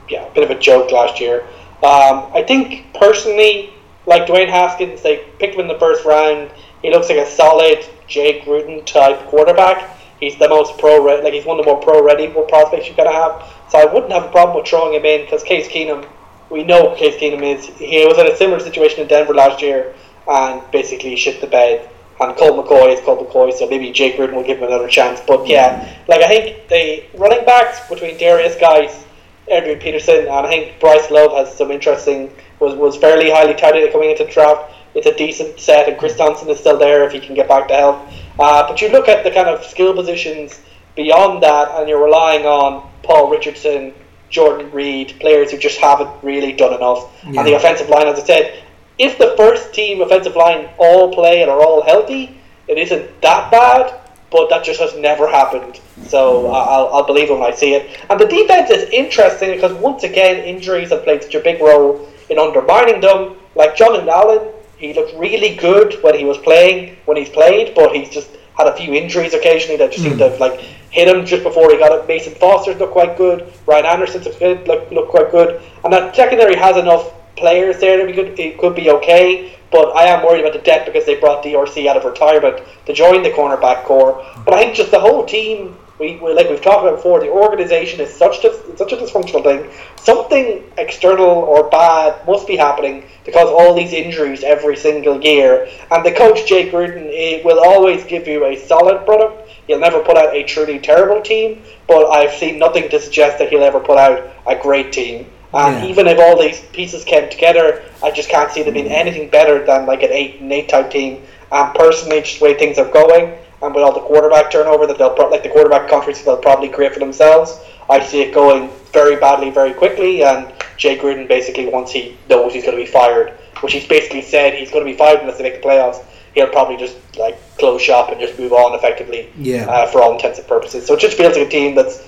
[0.09, 1.41] yeah, a bit of a joke last year.
[1.81, 3.73] Um, I think personally,
[4.05, 6.51] like Dwayne Haskins, they picked him in the first round.
[6.81, 9.97] He looks like a solid Jay Gruden type quarterback.
[10.19, 13.11] he's the most pro like he's one of the more pro ready prospects you gotta
[13.11, 13.53] have.
[13.69, 16.07] So I wouldn't have a problem with throwing him in because Case Keenum,
[16.49, 17.67] we know Case Keenum is.
[17.77, 19.93] He was in a similar situation in Denver last year
[20.27, 21.89] and basically shit the bed.
[22.21, 25.21] And Colt McCoy is Colt McCoy, so maybe Jay Gruden will give him another chance.
[25.25, 29.05] But yeah, like I think the running backs between Derrius Guice,
[29.47, 33.91] Adrian Peterson, and I think Bryce Love has some interesting was was fairly highly touted
[33.91, 34.73] coming into the draft.
[34.95, 37.67] It's a decent set, and Chris Johnson is still there if he can get back
[37.69, 38.13] to health.
[38.39, 40.59] Uh, but you look at the kind of skill positions
[40.95, 43.93] beyond that, and you're relying on Paul Richardson,
[44.29, 47.11] Jordan Reed, players who just haven't really done enough.
[47.23, 47.39] Yeah.
[47.39, 48.63] And the offensive line, as I said,
[48.99, 52.37] if the first team offensive line all play and are all healthy,
[52.67, 53.95] it isn't that bad.
[54.31, 55.79] But that just has never happened.
[56.03, 57.99] So I'll, I'll believe when I see it.
[58.11, 62.07] And the defense is interesting because once again, injuries have played such a big role
[62.29, 63.37] in undermining them.
[63.55, 67.95] Like Jonathan Allen, he looked really good when he was playing, when he's played, but
[67.95, 70.09] he's just had a few injuries occasionally that just mm.
[70.09, 70.59] seem to have like
[70.91, 72.07] hit him just before he got it.
[72.07, 73.51] Mason Foster's looked quite good.
[73.65, 75.59] Ryan Anderson's looked, looked quite good.
[75.83, 79.55] And that secondary has enough players there that could it could be okay.
[79.71, 82.93] But I am worried about the depth because they brought DRC out of retirement to
[82.93, 84.25] join the cornerback corps.
[84.43, 87.29] But I think just the whole team we, we, like we've talked about before, the
[87.29, 89.69] organization is such dis, such a dysfunctional thing.
[89.97, 95.69] Something external or bad must be happening to cause all these injuries every single year.
[95.91, 99.49] And the coach Jay Gruden will always give you a solid product.
[99.67, 103.49] He'll never put out a truly terrible team, but I've seen nothing to suggest that
[103.49, 105.27] he'll ever put out a great team.
[105.53, 105.89] And yeah.
[105.89, 109.65] even if all these pieces came together, I just can't see them being anything better
[109.65, 111.23] than like an eight and eight type team.
[111.51, 114.97] And personally, just the way things are going, and with all the quarterback turnover that
[114.97, 117.59] they'll pro- like the quarterback conference they'll probably create for themselves.
[117.89, 122.53] I see it going very badly very quickly, and Jay Gruden basically once he knows
[122.53, 123.31] he's going to be fired,
[123.61, 126.05] which he's basically said he's going to be fired unless they make the playoffs.
[126.35, 129.29] He'll probably just like close shop and just move on effectively.
[129.35, 129.65] Yeah.
[129.65, 132.07] Uh, for all intents and purposes, so it just feels like a team that's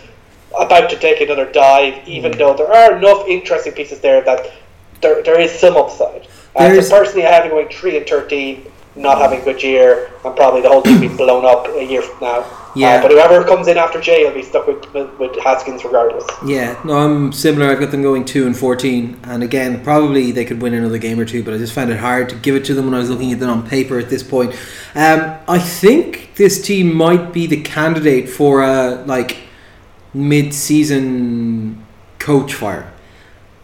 [0.60, 2.38] about to take another dive, even mm.
[2.38, 4.52] though there are enough interesting pieces there that
[5.02, 6.28] there, there is some upside.
[6.56, 10.36] Uh, so personally, I have going three and thirteen not having a good year and
[10.36, 12.72] probably the whole team being blown up a year from now.
[12.76, 12.96] Yeah.
[12.96, 16.26] Uh, but whoever comes in after Jay will be stuck with, with, with Haskins regardless.
[16.46, 17.72] Yeah, no, I'm similar.
[17.72, 19.20] I've got them going 2 and 14.
[19.24, 21.98] And again, probably they could win another game or two, but I just found it
[21.98, 24.10] hard to give it to them when I was looking at them on paper at
[24.10, 24.52] this point.
[24.96, 29.38] Um, I think this team might be the candidate for a like
[30.14, 31.86] mid season
[32.20, 32.92] coach fire.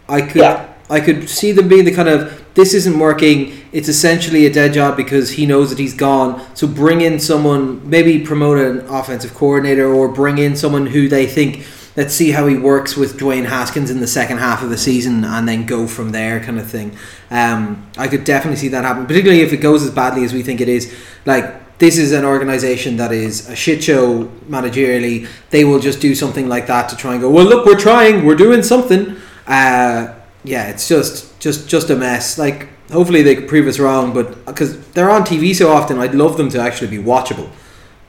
[0.08, 0.42] I could.
[0.42, 0.74] Yeah.
[0.90, 3.52] I could see them being the kind of this isn't working.
[3.72, 6.44] It's essentially a dead job because he knows that he's gone.
[6.56, 11.26] So bring in someone, maybe promote an offensive coordinator, or bring in someone who they
[11.26, 11.66] think.
[11.96, 15.24] Let's see how he works with Dwayne Haskins in the second half of the season,
[15.24, 16.96] and then go from there, kind of thing.
[17.30, 20.42] Um, I could definitely see that happen, particularly if it goes as badly as we
[20.42, 20.94] think it is.
[21.26, 25.28] Like this is an organization that is a shit show managerially.
[25.50, 27.30] They will just do something like that to try and go.
[27.30, 29.16] Well, look, we're trying, we're doing something.
[29.46, 30.14] Uh,
[30.44, 32.38] yeah, it's just just just a mess.
[32.38, 36.14] Like hopefully they could prove us wrong, but because they're on TV so often, I'd
[36.14, 37.50] love them to actually be watchable.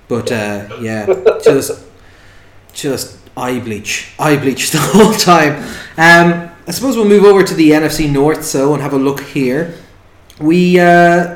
[0.07, 1.05] But uh, yeah,
[1.43, 1.85] just
[2.73, 5.63] just eye bleach, eye bleach the whole time.
[5.97, 9.21] Um, I suppose we'll move over to the NFC North so and have a look
[9.21, 9.75] here.
[10.39, 10.83] We uh,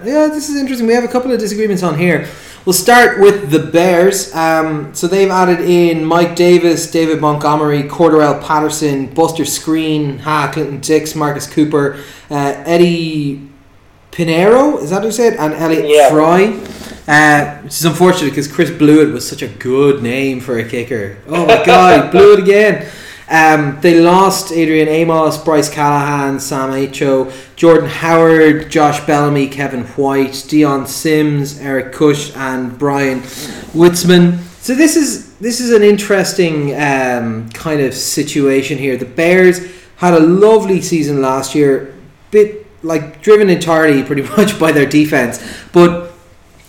[0.03, 0.87] yeah, this is interesting.
[0.87, 2.27] We have a couple of disagreements on here.
[2.65, 4.33] We'll start with the Bears.
[4.33, 10.79] Um, so they've added in Mike Davis, David Montgomery, Cordarrelle Patterson, Buster Skrine, Ha Clinton
[10.79, 13.49] Dix, Marcus Cooper, uh, Eddy
[14.13, 15.33] Piñeiro, is that who said?
[15.33, 16.09] And Elliott yeah.
[16.09, 16.59] Fry.
[17.05, 21.17] Uh, which is unfortunate because Chris Blewitt was such a good name for a kicker.
[21.27, 22.89] Oh my god, he blew it again.
[23.29, 30.45] Um, they lost Adrian Amos, Bryce Callahan, Sam Acho, Jordan Howard, Josh Bellamy, Kevin White,
[30.47, 33.21] Dion Sims, Eric Kush, and Bryan
[33.73, 34.39] Witzmann.
[34.61, 38.97] So this is this is an interesting um, kind of situation here.
[38.97, 39.59] The Bears
[39.97, 41.95] had a lovely season last year,
[42.31, 46.11] bit like driven entirely pretty much by their defense, but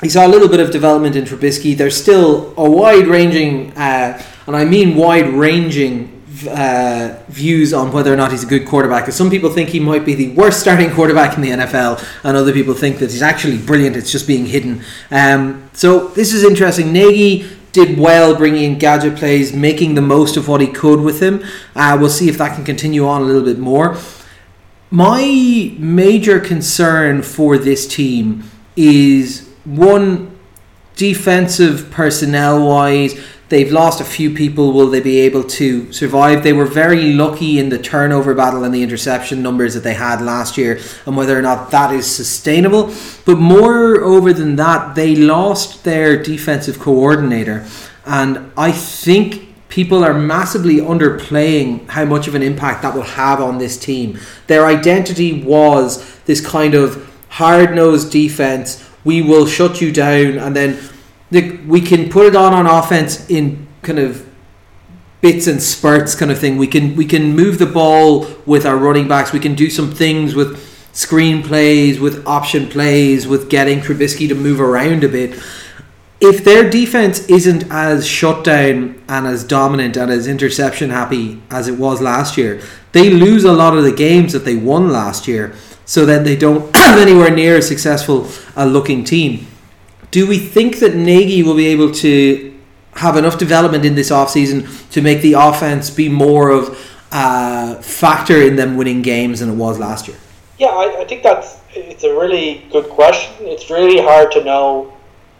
[0.01, 1.77] he saw a little bit of development in Trubisky.
[1.77, 6.14] There's still a wide ranging, uh, and I mean wide ranging
[6.49, 9.05] uh, views on whether or not he's a good quarterback.
[9.05, 12.37] Because some people think he might be the worst starting quarterback in the NFL, and
[12.37, 13.97] other people think that he's actually brilliant.
[13.97, 14.83] It's just being hidden.
[15.11, 16.93] Um, so this is interesting.
[16.93, 21.21] Nagy did well bringing in gadget plays, making the most of what he could with
[21.21, 21.45] him.
[21.75, 23.99] Uh, we'll see if that can continue on a little bit more.
[24.91, 30.39] My major concern for this team is one
[30.95, 33.21] defensive personnel wise
[33.51, 34.73] They've lost a few people.
[34.73, 36.43] Will they be able to survive?
[36.43, 40.23] They were very lucky in the turnover battle and the interception numbers that they had
[40.23, 42.93] last year, and whether or not that is sustainable.
[43.27, 47.67] But moreover than that, they lost their defensive coordinator.
[48.07, 53.41] and I think people are massively underplaying how much of an impact that will have
[53.41, 54.19] on this team.
[54.47, 58.89] Their identity was this kind of hard nosed defense.
[59.05, 60.79] We will shut you down, and then
[61.31, 64.29] we can put it on on offense in kind of
[65.21, 66.59] bits and spurts kind of thing.
[66.59, 69.33] We can we can move the ball with our running backs.
[69.33, 70.61] We can do some things with
[70.93, 75.41] screen plays, with option plays, with getting Trubisky to move around a bit
[76.25, 81.69] if their defense isn't as shut down and as dominant and as interception happy as
[81.69, 82.63] it was last year,
[82.93, 85.55] they lose a lot of the games that they won last year.
[85.85, 89.47] So then they don't have anywhere near a successful uh, looking team.
[90.15, 92.57] Do we think that Nagy will be able to
[92.93, 96.79] have enough development in this offseason to make the offense be more of
[97.11, 100.17] a factor in them winning games than it was last year?
[100.57, 103.35] Yeah, I, I think that's it's a really good question.
[103.41, 104.97] It's really hard to know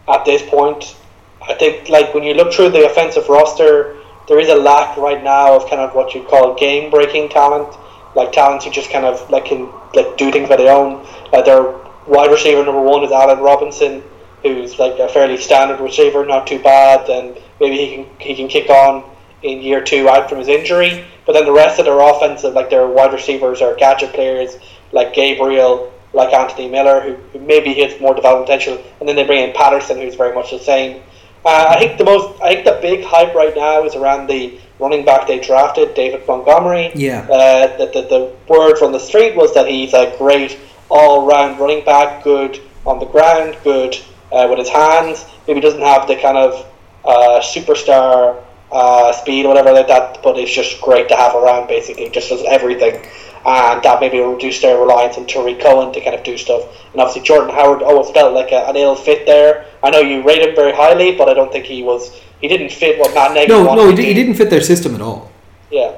[0.09, 0.97] at this point.
[1.41, 3.95] I think like when you look through the offensive roster,
[4.27, 7.73] there is a lack right now of kind of what you call game breaking talent,
[8.13, 11.07] like talents who just kind of like can like do things by their own.
[11.31, 11.63] Like their
[12.07, 14.03] wide receiver number one is Allen Robinson,
[14.45, 18.47] who's like a fairly standard receiver, not too bad, and maybe he can he can
[18.47, 19.03] kick on
[19.41, 21.03] in year two out from his injury.
[21.25, 24.57] But then the rest of their offensive, like their wide receivers, or gadget players
[24.91, 29.25] like Gabriel like Anthony Miller, who, who maybe hits more development potential, and then they
[29.25, 31.01] bring in Patterson, who's very much the same.
[31.43, 34.57] Uh, I think the most, I think the big hype right now is around the
[34.79, 36.91] running back they drafted, David Montgomery.
[36.95, 37.27] Yeah.
[37.29, 40.57] Uh, the, the, the word from the street was that he's a great
[40.89, 43.97] all-round running back, good on the ground, good
[44.35, 45.25] uh, with his hands.
[45.47, 46.65] Maybe doesn't have the kind of
[47.05, 51.67] uh, superstar uh, speed or whatever like that, but it's just great to have around.
[51.67, 53.05] Basically, just does everything
[53.45, 56.63] and that maybe will reduce their reliance on Tarik Cohen to kind of do stuff.
[56.91, 59.67] And obviously, Jordan Howard always felt like a, an ill fit there.
[59.83, 62.19] I know you rate him very highly, but I don't think he was.
[62.41, 63.81] He didn't fit what Matt Nagy no, wanted.
[63.81, 65.31] No, he, he didn't fit their system at all.
[65.71, 65.95] Yeah,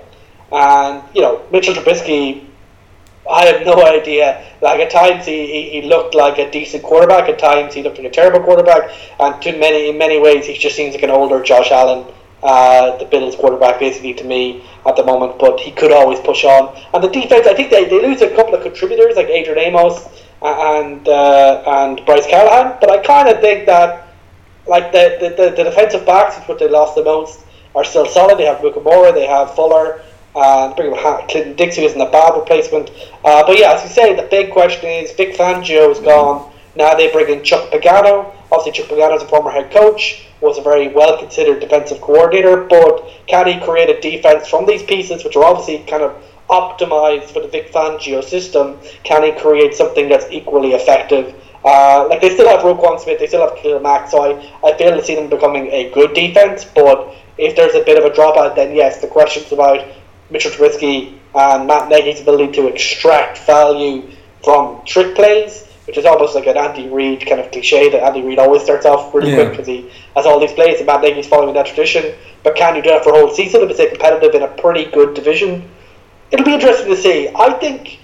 [0.51, 2.45] and you know Mitchell Trubisky.
[3.29, 4.43] I have no idea.
[4.61, 7.29] Like at times he, he, he looked like a decent quarterback.
[7.29, 8.91] At times he looked like a terrible quarterback.
[9.19, 12.05] And to many in many ways he just seems like an older Josh Allen
[12.43, 16.43] uh, the Bills quarterback basically to me at the moment, but he could always push
[16.45, 16.75] on.
[16.93, 20.07] And the defense, I think they, they lose a couple of contributors like Adrian Amos
[20.41, 24.07] and uh, and Bryce Callahan, but I kind of think that
[24.67, 27.39] like the, the, the, defensive backs, is what they lost the most,
[27.73, 28.37] are still solid.
[28.37, 30.01] They have Mukamura, they have Fuller,
[30.37, 30.95] and bring
[31.27, 32.91] Clinton Dixie isn't a bad replacement.
[33.25, 36.53] Uh, but yeah, as you say, the big question is Vic Fangio is gone.
[36.75, 38.33] Now they bring in Chuck Pagano.
[38.51, 42.63] Obviously, Chuck Pagano is a former head coach was a very well considered defensive coordinator,
[42.63, 46.15] but can he create a defense from these pieces, which are obviously kind of
[46.49, 48.77] optimized for the Vic Fangio system?
[49.03, 51.33] Can he create something that's equally effective?
[51.65, 54.77] Uh, like they still have Roquan Smith, they still have Khalil Mack, so I, I
[54.77, 56.63] fail to see them becoming a good defense.
[56.63, 59.85] But if there's a bit of a dropout, then yes, the questions about
[60.29, 64.09] Mitchell Trubisky and Matt Nagy's ability to extract value
[64.43, 68.21] from trick plays which is almost like an Andy Reid kind of cliche that Andy
[68.21, 69.37] Reid always starts off really yeah.
[69.37, 72.13] quick because he has all these plays and Matt Nagy's following that tradition.
[72.43, 74.91] But can you do that for a whole season if it's competitive in a pretty
[74.91, 75.69] good division?
[76.29, 77.29] It'll be interesting to see.
[77.33, 78.01] I think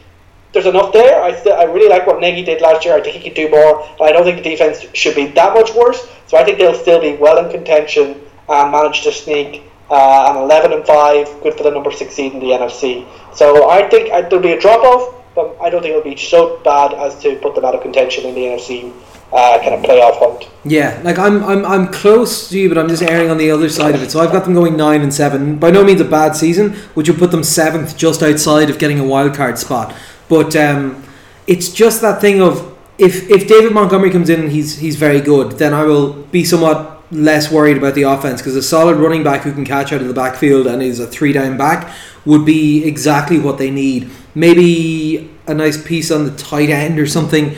[0.53, 1.21] there's enough there.
[1.21, 2.95] I I really like what Nagy did last year.
[2.95, 5.53] I think he could do more, and I don't think the defense should be that
[5.53, 6.07] much worse.
[6.27, 10.43] So I think they'll still be well in contention and manage to sneak uh, an
[10.43, 13.05] 11 and 5, good for the number six seed in the NFC.
[13.35, 16.59] So I think there'll be a drop off but I don't think it'll be so
[16.63, 18.93] bad as to put them out of contention in the NFC
[19.31, 20.49] uh, kind of playoff hunt.
[20.63, 23.69] Yeah, like I'm, I'm, I'm close to you, but I'm just erring on the other
[23.69, 24.11] side of it.
[24.11, 25.57] So I've got them going nine and seven.
[25.57, 26.75] By no means a bad season.
[26.95, 29.95] Would you put them seventh, just outside of getting a wild card spot?
[30.29, 31.03] But um,
[31.47, 35.19] it's just that thing of if if David Montgomery comes in and he's he's very
[35.19, 39.23] good, then I will be somewhat less worried about the offense because a solid running
[39.23, 41.93] back who can catch out of the backfield and is a three down back
[42.25, 47.07] would be exactly what they need maybe a nice piece on the tight end or
[47.07, 47.55] something.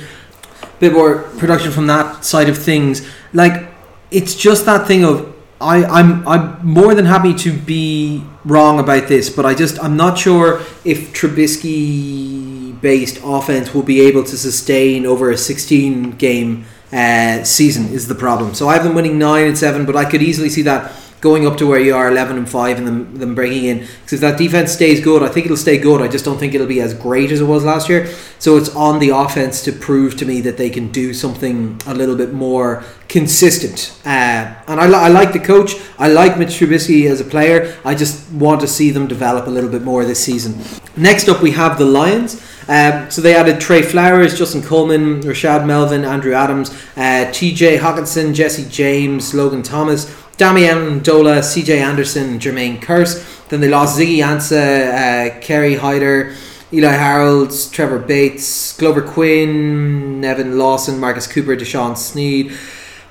[0.80, 3.08] Bit more production from that side of things.
[3.34, 3.68] Like
[4.12, 9.08] it's just that thing of I, I'm I'm more than happy to be wrong about
[9.08, 14.38] this, but I just I'm not sure if Trubisky based offense will be able to
[14.38, 16.66] sustain over a 16 game
[16.96, 18.54] uh, season is the problem.
[18.54, 20.94] So I have them winning nine and seven, but I could easily see that
[21.26, 23.80] going up to where you are 11 and 5 and them, them bringing in.
[23.80, 26.00] Because if that defense stays good I think it'll stay good.
[26.02, 28.08] I just don't think it'll be as great as it was last year.
[28.38, 31.96] So it's on the offense to prove to me that they can do something a
[31.96, 33.98] little bit more consistent.
[34.06, 35.74] Uh, and I, I like the coach.
[35.98, 37.76] I like Mitch Trubisky as a player.
[37.84, 40.64] I just want to see them develop a little bit more this season.
[40.96, 45.66] Next up we have the Lions um, so they added Trey Flowers, Justin Coleman, Rashaan
[45.66, 50.06] Melvin, Andrew Adams, uh, TJ Hockenson, Jesse James, Logan Thomas,
[50.38, 53.48] Danny Amendola, CJ Anderson, Jermaine Kearse.
[53.50, 56.36] Then they lost Ziggy Ansah, uh, Kerry Hyder,
[56.74, 62.52] Eli Harold, Trevor Bates, Glover Quin, Nevin Lawson, Marcus Cooper, DeShawn Shead.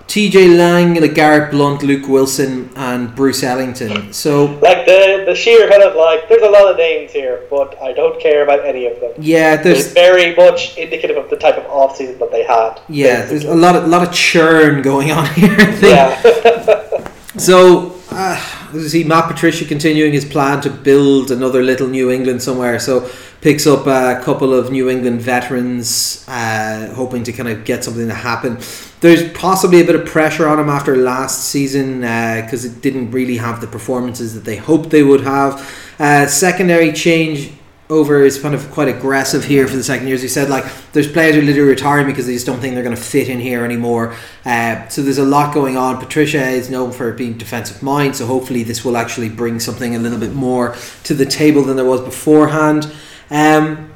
[0.08, 4.12] TJ Lang, like Garrett Blount, Luke Wilson, and Bruce Ellington.
[4.12, 7.80] So, like the the sheer kind of like, there's a lot of names here, but
[7.82, 9.12] I don't care about any of them.
[9.18, 12.80] Yeah, there's it's very much indicative of the type of off season that they had.
[12.88, 13.38] Yeah, basically.
[13.38, 15.56] there's a lot of lot of churn going on here.
[15.80, 17.08] Yeah.
[17.38, 22.78] so, uh, see Matt Patricia continuing his plan to build another little New England somewhere.
[22.78, 23.10] So
[23.40, 28.08] picks up a couple of New England veterans, uh, hoping to kind of get something
[28.08, 28.58] to happen.
[29.00, 33.10] There's possibly a bit of pressure on him after last season because uh, it didn't
[33.10, 35.60] really have the performances that they hoped they would have.
[35.98, 37.52] Uh, secondary change
[37.94, 40.20] over is kind of quite aggressive here for the second years.
[40.20, 42.96] He said like there's players who literally retiring because they just don't think they're going
[42.96, 44.14] to fit in here anymore.
[44.44, 45.98] Uh, so there's a lot going on.
[45.98, 49.98] Patricia is known for being defensive mind, so hopefully this will actually bring something a
[49.98, 52.92] little bit more to the table than there was beforehand.
[53.30, 53.90] Um,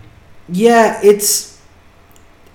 [0.48, 1.60] yeah, it's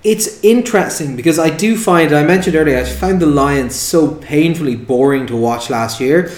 [0.03, 4.75] it's interesting because I do find I mentioned earlier I found the Lions so painfully
[4.75, 6.31] boring to watch last year,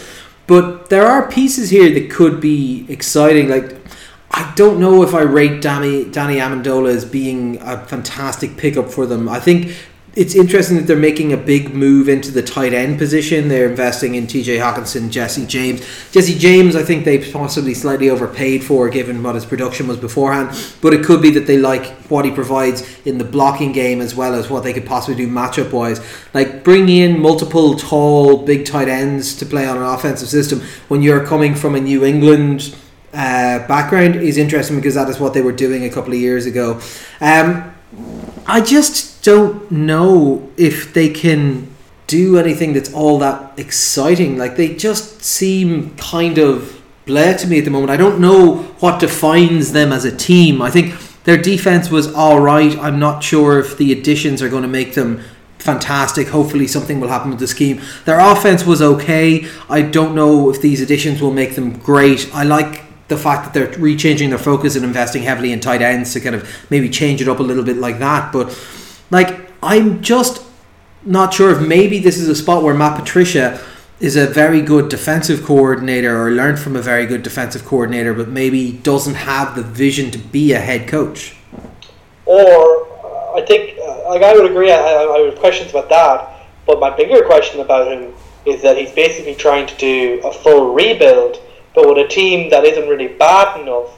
[0.47, 3.49] but there are pieces here that could be exciting.
[3.49, 3.84] Like
[4.37, 9.05] I don't know if I rate Danny Danny Amendola as being a fantastic pickup for
[9.05, 9.29] them.
[9.29, 9.73] I think
[10.13, 13.47] it's interesting that they're making a big move into the tight end position.
[13.47, 15.81] They're investing in TJ Hockenson, Jesse James.
[16.11, 20.49] Jesse James, I think they possibly slightly overpaid for given what his production was beforehand,
[20.81, 24.15] but it could be that they like what he provides in the blocking game as
[24.15, 26.01] well as what they could possibly do matchup wise.
[26.33, 31.01] Like bringing in multiple tall, big tight ends to play on an offensive system when
[31.01, 32.75] you're coming from a New England
[33.15, 36.45] uh, background is interesting because that is what they were doing a couple of years
[36.45, 36.79] ago.
[37.21, 37.73] Um,
[38.45, 41.73] I just don't know if they can
[42.07, 44.37] do anything that's all that exciting.
[44.37, 47.89] Like they just seem kind of bleh to me at the moment.
[47.91, 50.61] I don't know what defines them as a team.
[50.61, 52.77] I think their defense was all right.
[52.77, 55.23] I'm not sure if the additions are going to make them
[55.57, 56.27] fantastic.
[56.27, 57.81] Hopefully, something will happen with the scheme.
[58.05, 59.47] Their offense was okay.
[59.69, 62.29] I don't know if these additions will make them great.
[62.33, 66.13] I like the fact that they're rechanging their focus and investing heavily in tight ends
[66.13, 68.33] to kind of maybe change it up a little bit like that.
[68.33, 68.57] But
[69.11, 70.43] like, I'm just
[71.03, 73.63] not sure if maybe this is a spot where Matt Patricia
[73.99, 78.27] is a very good defensive coordinator or learned from a very good defensive coordinator, but
[78.27, 81.35] maybe doesn't have the vision to be a head coach.
[82.25, 82.87] Or
[83.37, 86.47] I think, uh, like I would agree, I, I have questions about that.
[86.65, 88.13] But my bigger question about him
[88.45, 91.41] is that he's basically trying to do a full rebuild
[91.75, 93.89] but with a team that isn't really bad enough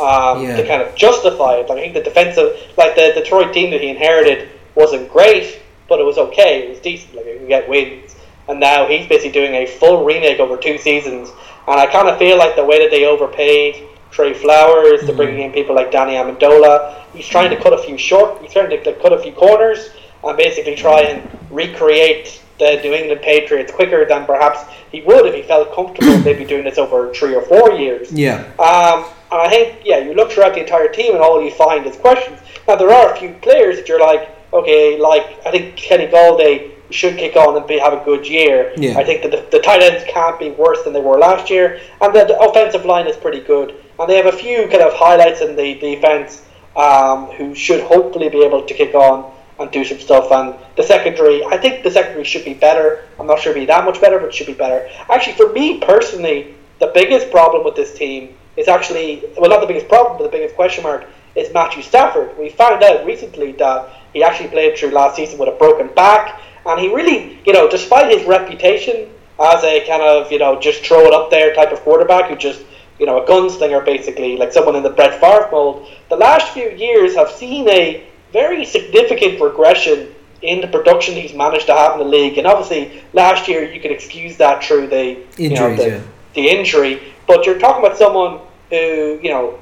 [0.00, 0.56] um, yeah.
[0.56, 1.68] to kind of justify it.
[1.68, 6.00] Like I think the defensive, like the Detroit team that he inherited, wasn't great, but
[6.00, 6.66] it was okay.
[6.66, 7.14] It was decent.
[7.14, 8.16] Like you can get wins,
[8.48, 11.30] and now he's basically doing a full remake over two seasons.
[11.66, 15.06] And I kind of feel like the way that they overpaid Trey Flowers, mm-hmm.
[15.08, 18.40] to bringing in people like Danny Amendola, he's trying to cut a few short.
[18.40, 19.90] He's trying to like, cut a few corners
[20.24, 24.60] and basically try and recreate the New England Patriots quicker than perhaps
[24.90, 28.10] he would if he felt comfortable maybe doing this over three or four years.
[28.12, 28.44] Yeah.
[28.58, 31.86] Um, and I think, yeah, you look throughout the entire team and all you find
[31.86, 32.40] is questions.
[32.66, 36.72] Now, there are a few players that you're like, okay, like, I think Kenny Golladay
[36.90, 38.72] should kick on and be, have a good year.
[38.76, 38.98] Yeah.
[38.98, 41.80] I think that the, the tight ends can't be worse than they were last year.
[42.00, 43.74] And the, the offensive line is pretty good.
[43.98, 46.44] And they have a few kind of highlights in the defense
[46.76, 50.30] um, who should hopefully be able to kick on and do some stuff.
[50.30, 53.04] And the secondary, I think the secondary should be better.
[53.18, 54.88] I'm not sure it'll be that much better, but it should be better.
[55.10, 59.66] Actually, for me personally, the biggest problem with this team is actually, well, not the
[59.66, 62.36] biggest problem, but the biggest question mark is Matthew Stafford.
[62.38, 66.40] We found out recently that he actually played through last season with a broken back,
[66.66, 69.08] and he really, you know, despite his reputation
[69.40, 72.36] as a kind of, you know, just throw it up there type of quarterback who
[72.36, 72.64] just
[72.98, 75.88] you know, a gunslinger basically, like someone in the Brett Favre mold.
[76.10, 81.66] The last few years have seen a very significant regression in the production he's managed
[81.66, 82.38] to have in the league.
[82.38, 86.02] And obviously, last year you could excuse that through the Injuries, you know, the, yeah.
[86.34, 87.02] the injury.
[87.26, 88.40] But you're talking about someone
[88.70, 89.58] who, you know,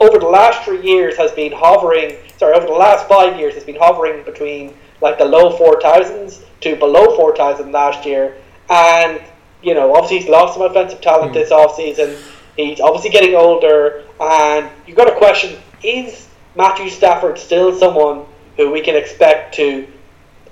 [0.00, 2.16] over the last three years has been hovering.
[2.36, 6.42] Sorry, over the last five years has been hovering between like the low four thousands
[6.60, 8.36] to below four thousand last year.
[8.70, 9.20] And
[9.62, 11.34] you know, obviously he's lost some offensive talent mm.
[11.34, 12.16] this off season.
[12.56, 16.27] He's obviously getting older, and you've got to question: Is
[16.58, 18.26] Matthew Stafford still someone
[18.56, 19.86] who we can expect to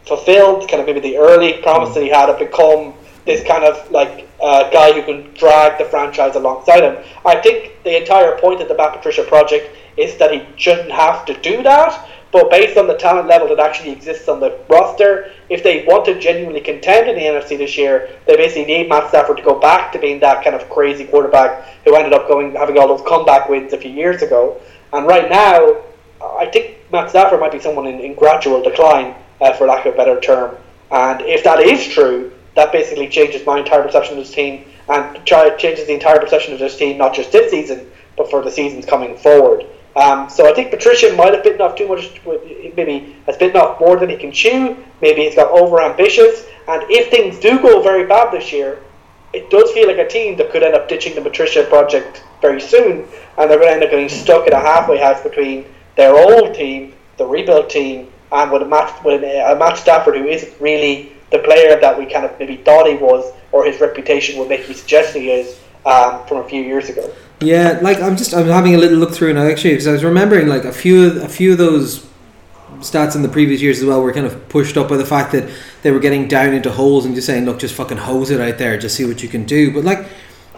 [0.06, 3.90] fulfill kind of maybe the early promise that he had to become this kind of
[3.90, 7.04] like uh, guy who can drag the franchise alongside him.
[7.24, 11.26] I think the entire point of the Matt Patricia project is that he shouldn't have
[11.26, 15.32] to do that, But based on the talent level that actually exists on the roster,
[15.48, 19.08] if they want to genuinely contend in the NFC this year, they basically need Matt
[19.08, 22.52] Stafford to go back to being that kind of crazy quarterback who ended up going
[22.52, 24.60] having all those comeback wins a few years ago.
[24.92, 25.82] And right now,
[26.20, 29.94] I think Matt Stafford might be someone in, in gradual decline, uh, for lack of
[29.94, 30.56] a better term.
[30.90, 35.24] And if that is true, that basically changes my entire perception of this team and
[35.26, 38.50] try, changes the entire perception of this team, not just this season, but for the
[38.50, 39.66] seasons coming forward.
[39.96, 42.20] Um, so I think Patricia might have bitten off too much,
[42.76, 44.76] maybe has bitten off more than he can chew.
[45.00, 46.46] Maybe he's got over ambitious.
[46.68, 48.82] And if things do go very bad this year,
[49.32, 52.60] it does feel like a team that could end up ditching the Patricia project very
[52.60, 53.06] soon,
[53.38, 55.66] and they're going to end up getting stuck in a halfway house between
[55.96, 60.26] their old team, the rebuild team, and with a Matt, with a Matt Stafford who
[60.26, 64.38] isn't really the player that we kind of maybe thought he was, or his reputation
[64.38, 67.12] would make me suggest he is um, from a few years ago.
[67.40, 70.04] Yeah, like I'm just I'm having a little look through now actually because I was
[70.04, 72.06] remembering like a few a few of those
[72.78, 75.32] stats in the previous years as well were kind of pushed up by the fact
[75.32, 75.50] that
[75.82, 78.58] they were getting down into holes and just saying look just fucking hose it out
[78.58, 80.06] there just see what you can do but like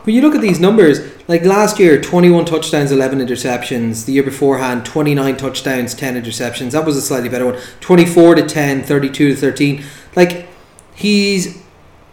[0.09, 4.23] when you look at these numbers like last year 21 touchdowns 11 interceptions the year
[4.23, 9.29] beforehand 29 touchdowns 10 interceptions that was a slightly better one 24 to 10 32
[9.29, 9.85] to 13
[10.17, 10.49] like
[10.95, 11.63] he's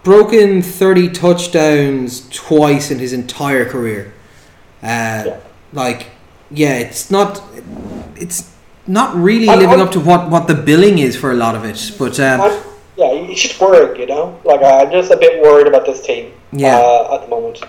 [0.03, 4.13] broken 30 touchdowns twice in his entire career
[4.83, 5.39] uh.
[5.73, 6.07] Like,
[6.49, 7.41] yeah, it's not.
[8.15, 8.51] It's
[8.87, 11.95] not really living up to what, what the billing is for a lot of it.
[11.97, 12.61] But um,
[13.35, 13.99] should worry.
[13.99, 16.31] You know, like I'm just a bit worried about this team.
[16.51, 16.77] Yeah.
[16.77, 17.61] Uh, at the moment.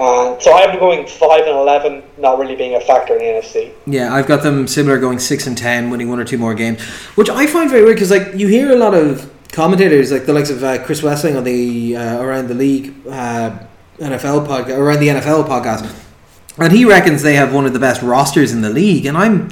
[0.00, 3.72] Uh, so I'm going five and eleven, not really being a factor in the NFC.
[3.86, 6.80] Yeah, I've got them similar, going six and ten, winning one or two more games,
[7.16, 10.32] which I find very weird because like you hear a lot of commentators, like the
[10.32, 13.58] likes of uh, Chris Wesseling on the uh, around the league uh,
[13.98, 15.92] NFL podcast, around the NFL podcast,
[16.58, 19.50] and he reckons they have one of the best rosters in the league, and I'm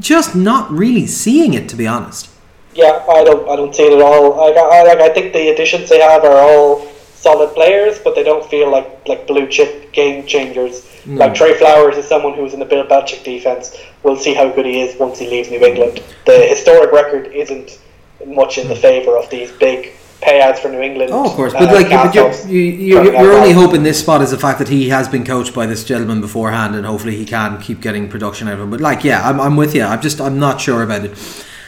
[0.00, 2.30] just not really seeing it to be honest.
[2.74, 4.36] Yeah, I don't, I don't see it at all.
[4.36, 6.86] Like, I, like, I think the additions they have are all
[7.22, 10.88] solid players, but they don't feel like like blue chip game changers.
[11.06, 11.26] No.
[11.26, 13.76] Like Trey Flowers is someone who's in the Bill Belichick defense.
[14.02, 16.02] We'll see how good he is once he leaves New England.
[16.26, 17.78] The historic record isn't
[18.26, 21.10] much in the favour of these big payouts for New England.
[21.12, 24.22] Oh, of course, but uh, like but you're, you, are you're only hoping this spot
[24.22, 27.24] is the fact that he has been coached by this gentleman beforehand, and hopefully he
[27.24, 28.70] can keep getting production out of him.
[28.70, 29.82] But like, yeah, I'm, I'm with you.
[29.82, 31.16] I'm just I'm not sure about it.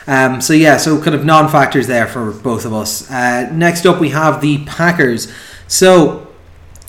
[0.06, 3.10] Um, so yeah, so kind of non-factors there for both of us.
[3.10, 5.32] Uh, next up, we have the Packers.
[5.66, 6.26] So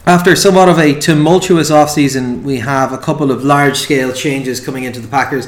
[0.05, 4.99] after somewhat of a tumultuous offseason, we have a couple of large-scale changes coming into
[4.99, 5.47] the Packers.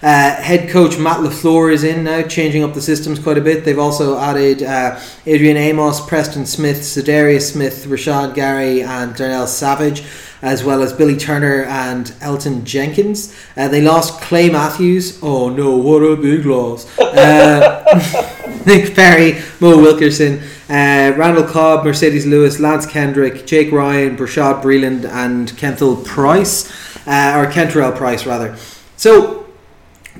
[0.00, 3.64] Uh, head coach Matt LaFleur is in now, changing up the systems quite a bit.
[3.64, 10.04] They've also added uh, Adrian Amos, Preston Smith, Za'Darius Smith, Rashan Gary, and Darnell Savage,
[10.42, 13.34] as well as Billy Turner and Elgton Jenkins.
[13.56, 15.18] Uh, they lost Clay Matthews.
[15.22, 16.98] Oh no, what a big loss!
[16.98, 20.40] Uh, Nick Perry, Mo Wilkerson.
[20.68, 26.70] Uh, Randall Cobb, Marcedes Lewis, Lance Kendrick, Jake Ryan, Bashaud Breeland, and Kenthel Brice,
[27.06, 28.56] uh, or Kentrell Brice rather.
[28.96, 29.46] So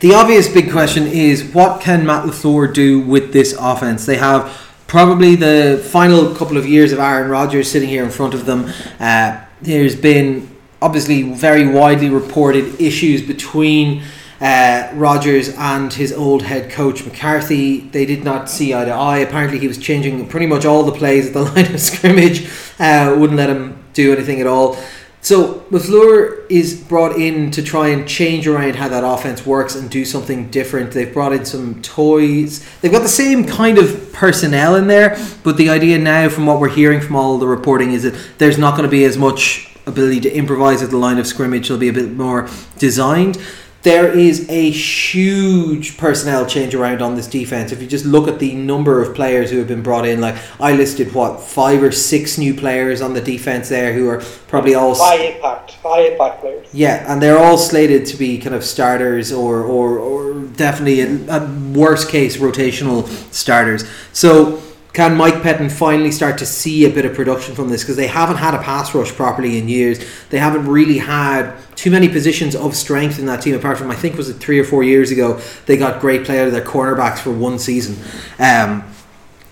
[0.01, 4.07] the obvious big question is what can Matt LaFleur do with this offense?
[4.07, 8.33] They have probably the final couple of years of Aaron Rodgers sitting here in front
[8.33, 8.73] of them.
[8.99, 10.49] Uh, there's been
[10.81, 14.03] obviously very widely reported issues between
[14.41, 17.81] uh, Rodgers and his old head coach McCarthy.
[17.81, 19.19] They did not see eye to eye.
[19.19, 22.49] Apparently, he was changing pretty much all the plays at the line of scrimmage,
[22.79, 24.79] uh, wouldn't let him do anything at all.
[25.21, 29.91] So LaFleur is brought in to try and change around how that offense works and
[29.91, 30.93] do something different.
[30.93, 32.65] They've brought in some toys.
[32.81, 36.61] They've got the same kind of personnel in there, but the idea now, from what
[36.61, 39.77] we're hearing from all the reporting, is that there's not going to be as much
[39.87, 41.67] ability to improvise at the line of scrimmage.
[41.67, 43.39] It'll be a bit more designed
[43.83, 47.71] there is a huge personnel change around on this defense.
[47.71, 50.37] If you just look at the number of players who have been brought in, like
[50.61, 54.75] I listed what five or six new players on the defense there who are probably
[54.75, 56.69] all high impact, high impact players.
[56.73, 61.39] Yeah, and they're all slated to be kind of starters or or, or definitely a,
[61.39, 63.89] a worst case rotational starters.
[64.13, 64.61] So
[64.93, 68.07] can Mike Pettine finally start to see a bit of production from this because they
[68.07, 70.01] haven't had a pass rush properly in years.
[70.31, 73.55] They haven't really had too many positions of strength in that team.
[73.55, 76.41] Apart from I think was it three or four years ago they got great play
[76.41, 77.97] out of their cornerbacks for one season.
[78.39, 78.85] Um,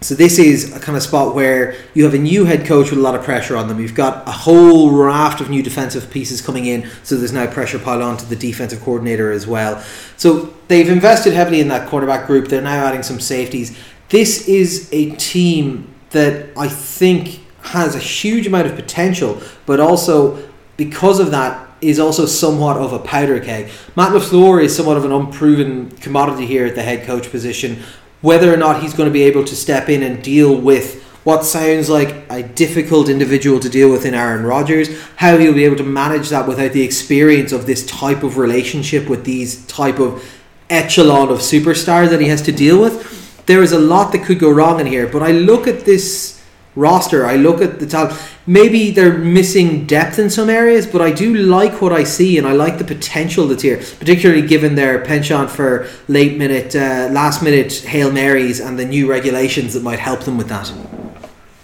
[0.03, 2.99] so this is a kind of spot where you have a new head coach with
[2.99, 3.81] a lot of pressure on them.
[3.81, 7.79] You've got a whole raft of new defensive pieces coming in, so there's now pressure
[7.79, 9.83] piled on to the defensive coordinator as well.
[10.19, 12.49] So they've invested heavily in that quarterback group.
[12.49, 18.47] They're now adding some safeties this is a team that I think has a huge
[18.47, 23.70] amount of potential, but also because of that is also somewhat of a powder keg.
[23.97, 27.83] Matt LaFleur is somewhat of an unproven commodity here at the head coach position.
[28.23, 31.45] Whether or not he's going to be able to step in and deal with what
[31.45, 35.77] sounds like a difficult individual to deal with in Aaron Rodgers, how he'll be able
[35.77, 40.24] to manage that without the experience of this type of relationship with these type of
[40.70, 43.26] echelon of superstars that he has to deal with.
[43.47, 46.36] There is a lot that could go wrong in here, but I look at this
[46.77, 48.20] roster, I look at the talent.
[48.47, 52.47] Maybe they're missing depth in some areas, but I do like what I see, and
[52.47, 57.43] I like the potential that's here, particularly given their penchant for late minute, uh, last
[57.43, 60.70] minute hail marys, and the new regulations that might help them with that.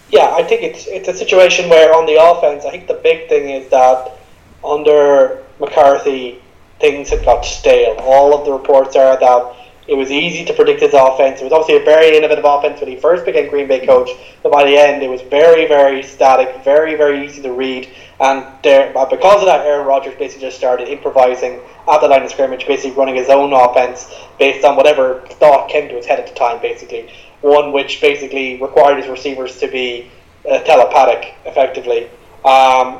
[0.09, 3.29] Yeah, I think it's it's a situation where on the offense, I think the big
[3.29, 4.19] thing is that
[4.63, 6.41] under McCarthy,
[6.79, 7.95] things had got stale.
[7.99, 9.55] All of the reports are that
[9.87, 11.41] it was easy to predict his offense.
[11.41, 14.09] It was obviously a very innovative offense when he first became Green Bay coach,
[14.41, 17.89] but by the end, it was very, very static, very, very easy to read.
[18.19, 21.59] And there, because of that, Aaron Rodgers basically just started improvising
[21.91, 25.89] at the line of scrimmage, basically running his own offense based on whatever thought came
[25.89, 27.11] to his head at the time, basically
[27.41, 30.09] one which basically required his receivers to be
[30.49, 32.05] uh, telepathic, effectively.
[32.45, 32.99] Um,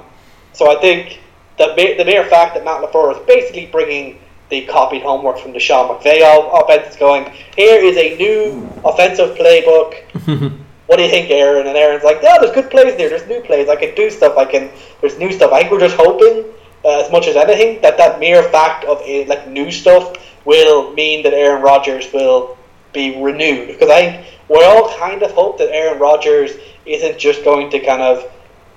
[0.51, 1.21] so I think
[1.57, 4.19] the, the mere fact that Matt LaFleur is basically bringing
[4.49, 6.21] the copied homework from the Sean McVay
[6.61, 10.03] offense is going, here is a new offensive playbook.
[10.87, 11.67] what do you think, Aaron?
[11.67, 13.09] And Aaron's like, yeah, there's good plays there.
[13.09, 13.69] There's new plays.
[13.69, 14.37] I can do stuff.
[14.37, 14.69] I can.
[15.01, 15.51] There's new stuff.
[15.51, 16.51] I think we're just hoping,
[16.85, 20.13] uh, as much as anything, that that mere fact of uh, like new stuff
[20.45, 22.57] will mean that Aaron Rodgers will
[22.91, 23.67] be renewed.
[23.67, 26.51] Because I think we all kind of hope that Aaron Rodgers
[26.85, 28.29] isn't just going to kind of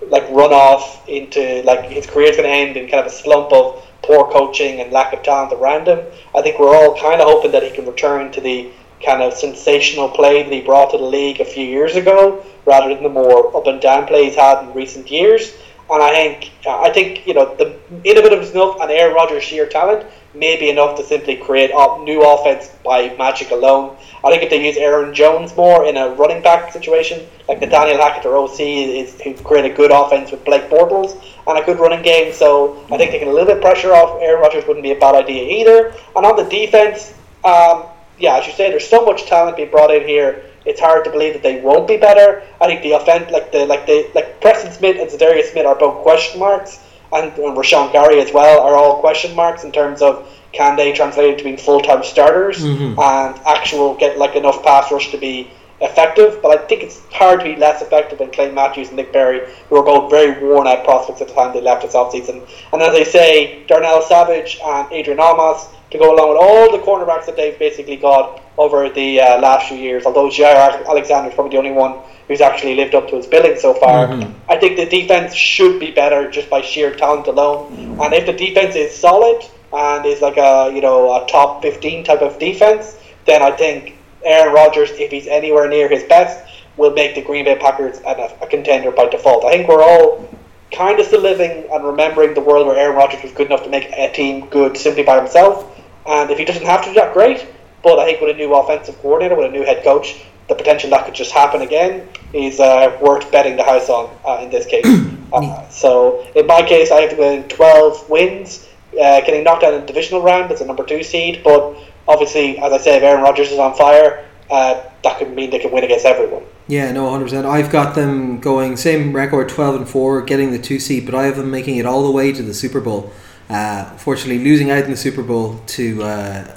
[0.09, 3.53] like run off into like his career's going to end in kind of a slump
[3.53, 6.01] of poor coaching and lack of talent around him.
[6.35, 8.71] I think we're all kind of hoping that he can return to the
[9.05, 12.93] kind of sensational play that he brought to the league a few years ago, rather
[12.95, 15.55] than the more up and down play he's had in recent years.
[15.89, 20.07] And I think I think you know the innovative enough and Aaron Rodgers' sheer talent
[20.39, 21.71] may be enough to simply create
[22.05, 23.97] new offense by magic alone.
[24.25, 27.99] I think if they use Aaron Jones more in a running back situation, like Nathaniel
[27.99, 31.79] Hackett or OC, is who create a good offense with Blake Bortles and a good
[31.79, 32.33] running game.
[32.33, 34.99] So I think taking a little bit of pressure off Aaron Rodgers wouldn't be a
[34.99, 35.95] bad idea either.
[36.15, 37.15] And on the defense,
[37.45, 37.85] um,
[38.19, 40.43] yeah, as you say, there's so much talent being brought in here.
[40.65, 42.43] It's hard to believe that they won't be better.
[42.61, 45.77] I think the offense, like the like the like Preston Smith and Za'Darius Smith, are
[45.77, 46.81] both question marks
[47.13, 50.93] and, and Rashan Gary as well are all question marks in terms of can they
[50.93, 52.99] translate into being full time starters mm-hmm.
[52.99, 55.51] and actual get like enough pass rush to be
[55.81, 56.41] effective.
[56.43, 59.41] But I think it's hard to be less effective than Clay Matthews and Nick Perry,
[59.69, 62.47] who are both very worn out prospects at the time they left this offseason.
[62.73, 66.83] And as I say, Darnell Savage and Adrian Amos to go along with all the
[66.85, 70.05] cornerbacks that they've basically got over the uh, last few years.
[70.05, 73.57] Although Jaire Alexander is probably the only one who's actually lived up to his billing
[73.57, 74.09] so far.
[74.09, 74.51] Mm-hmm.
[74.51, 77.73] I think the defense should be better just by sheer talent alone.
[78.03, 82.03] And if the defense is solid and is like a you know a top fifteen
[82.03, 82.97] type of defense,
[83.27, 83.96] then I think
[84.27, 86.45] Aaron Rodgers, if he's anywhere near his best,
[86.77, 89.45] will make the Green Bay Packers a, a contender by default.
[89.45, 90.29] I think we're all
[90.73, 93.71] kind of still living and remembering the world where Aaron Rodgers was good enough to
[93.71, 95.81] make a team good simply by himself.
[96.07, 97.47] And if he doesn't have to do that, great.
[97.83, 100.91] But I think with a new offensive coordinator, with a new head coach, the potential
[100.91, 104.67] that could just happen again is uh, worth betting the house on uh, in this
[104.67, 104.85] case.
[105.33, 109.75] uh, so in my case, I have to win 12 wins, uh, getting knocked out
[109.75, 111.43] in the divisional round as a number two seed.
[111.43, 111.77] But
[112.09, 115.59] obviously, as I say, if Aaron Rodgers is on fire, uh, that could mean they
[115.59, 116.43] can win against everyone.
[116.69, 117.47] Yeah, no, hundred percent.
[117.47, 121.25] I've got them going same record, twelve and four, getting the two seed, but I
[121.25, 123.13] have them making it all the way to the Super Bowl.
[123.49, 126.57] Uh, fortunately, losing out in the Super Bowl to uh,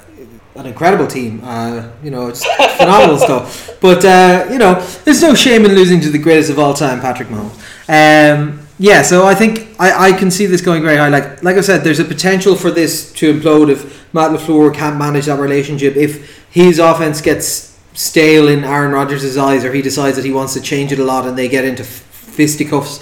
[0.56, 1.40] an incredible team.
[1.44, 2.44] Uh, you know, it's
[2.76, 3.80] phenomenal stuff.
[3.80, 4.74] But uh, you know,
[5.04, 7.56] there's no shame in losing to the greatest of all time, Patrick Mahomes.
[7.88, 11.08] Um, yeah, so I think I, I can see this going very high.
[11.08, 14.98] Like like I said, there's a potential for this to implode if Matt LaFleur can't
[14.98, 15.96] manage that relationship.
[15.96, 20.52] If his offense gets stale in Aaron Rodgers' eyes, or he decides that he wants
[20.52, 23.00] to change it a lot, and they get into fisticuffs,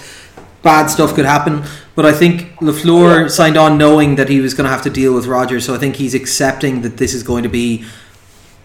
[0.62, 1.64] bad stuff could happen.
[1.96, 3.28] But I think Lafleur yeah.
[3.28, 5.78] signed on knowing that he was going to have to deal with Rodgers, so I
[5.78, 7.84] think he's accepting that this is going to be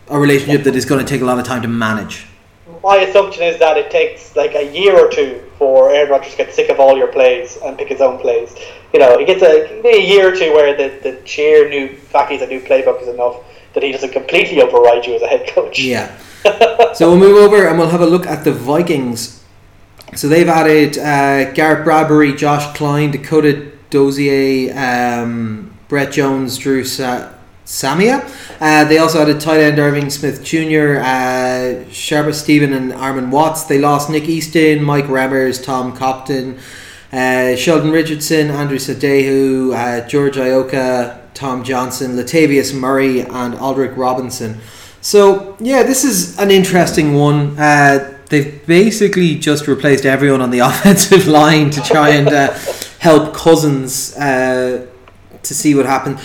[0.07, 2.27] a relationship that is going to take a lot of time to manage.
[2.83, 6.55] My assumption is that it takes like a year or two for Aaron Rodgers gets
[6.55, 8.53] sick of all your plays and pick his own plays.
[8.93, 12.31] You know, he gets a, a year or two where the, the sheer new fact
[12.31, 13.37] he's a new playbook is enough
[13.73, 15.79] that he doesn't completely override you as a head coach.
[15.79, 16.15] Yeah.
[16.93, 19.43] so we'll move over and we'll have a look at the Vikings
[20.15, 27.31] so they've added uh, Garrett Bradbury, Josh Kline, Dakota Dozier, um, Brett Jones, Dru Sa-
[27.65, 28.23] Samia.
[28.59, 33.63] Uh, they also added tight end Irving Smith Jr., uh, Stephen, and Armon Watts.
[33.63, 36.59] They lost Nick Easton, Mike Remmers, Tom Compton.
[37.13, 44.59] Uh, Sheldon Richardson, Andrew Sendejo, uh, George Iloka, Tom Johnson, Latavius Murray, and Aldrick Robinson.
[45.01, 47.59] So yeah, this is an interesting one.
[47.59, 52.57] Uh, they've basically just replaced everyone on the offensive line to try and uh,
[52.99, 54.87] help Cousins uh,
[55.43, 56.19] to see what happens.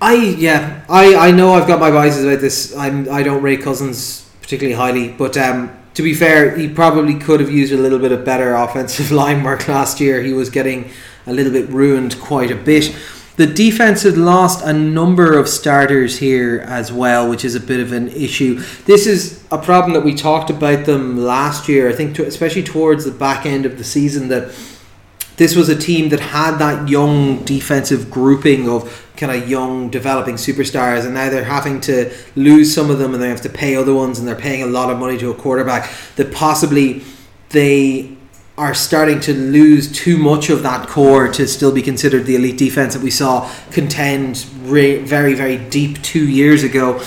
[0.00, 2.76] I yeah, I, I know I've got my biases about this.
[2.76, 7.40] I'm I don't rate Cousins particularly highly, but um, to be fair, he probably could
[7.40, 10.22] have used a little bit of better offensive line work last year.
[10.22, 10.90] He was getting
[11.26, 12.96] a little bit ruined quite a bit.
[13.36, 17.78] The defense had lost a number of starters here as well, which is a bit
[17.78, 18.60] of an issue.
[18.84, 21.88] This is a problem that we talked about them last year.
[21.88, 24.52] I think, to, especially towards the back end of the season, that
[25.38, 30.34] this was a team that had that young defensive grouping of kind of young developing
[30.34, 33.74] superstars and now they're having to lose some of them and they have to pay
[33.74, 37.02] other ones and they're paying a lot of money to a quarterback that possibly
[37.50, 38.16] they
[38.56, 42.58] are starting to lose too much of that core to still be considered the elite
[42.58, 47.00] defense that we saw contend re- very very deep two years ago.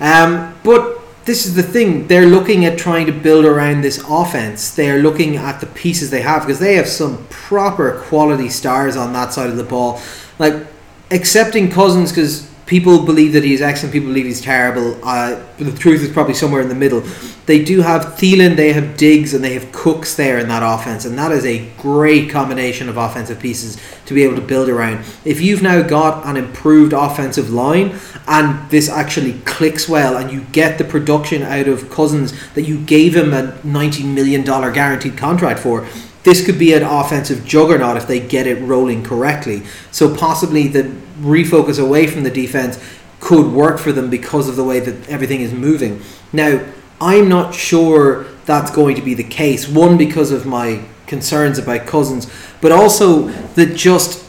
[0.00, 0.93] Um, but
[1.24, 2.06] this is the thing.
[2.06, 4.74] They're looking at trying to build around this offense.
[4.74, 8.96] They are looking at the pieces they have because they have some proper quality stars
[8.96, 10.00] on that side of the ball.
[10.38, 10.66] Like
[11.10, 14.98] accepting Cousins because people believe that he's excellent, people believe he's terrible.
[15.02, 17.02] Uh, the truth is probably somewhere in the middle.
[17.46, 21.04] They do have Thielen, they have Diggs, and they have Cooks there in that offense,
[21.04, 25.04] and that is a great combination of offensive pieces to be able to build around.
[25.24, 30.42] If you've now got an improved offensive line and this actually clicks well, and you
[30.52, 35.60] get the production out of Cousins that you gave him a $90 million guaranteed contract
[35.60, 35.86] for,
[36.22, 39.62] this could be an offensive juggernaut if they get it rolling correctly.
[39.90, 40.84] So possibly the
[41.24, 42.78] refocus away from the defense
[43.20, 46.02] could work for them because of the way that everything is moving.
[46.32, 46.64] Now,
[47.00, 49.66] I'm not sure that's going to be the case.
[49.66, 52.30] One, because of my concerns about Cousins,
[52.60, 54.24] but also that just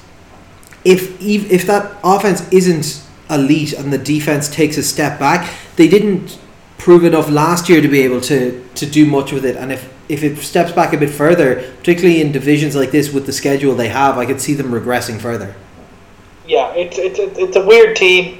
[0.84, 6.40] if if that offense isn't elite and the defense takes a step back, they didn't
[6.78, 9.56] prove enough last year to be able to to do much with it.
[9.58, 13.26] And if if it steps back a bit further, particularly in divisions like this with
[13.26, 15.56] the schedule they have, I could see them regressing further.
[16.48, 18.40] Yeah, it's it's it's a weird team,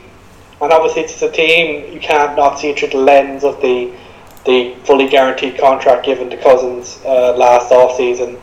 [0.62, 3.92] and obviously it's a team you can't not see through the lens of the
[4.46, 8.38] the fully guaranteed contract given to Cousins uh, last off season.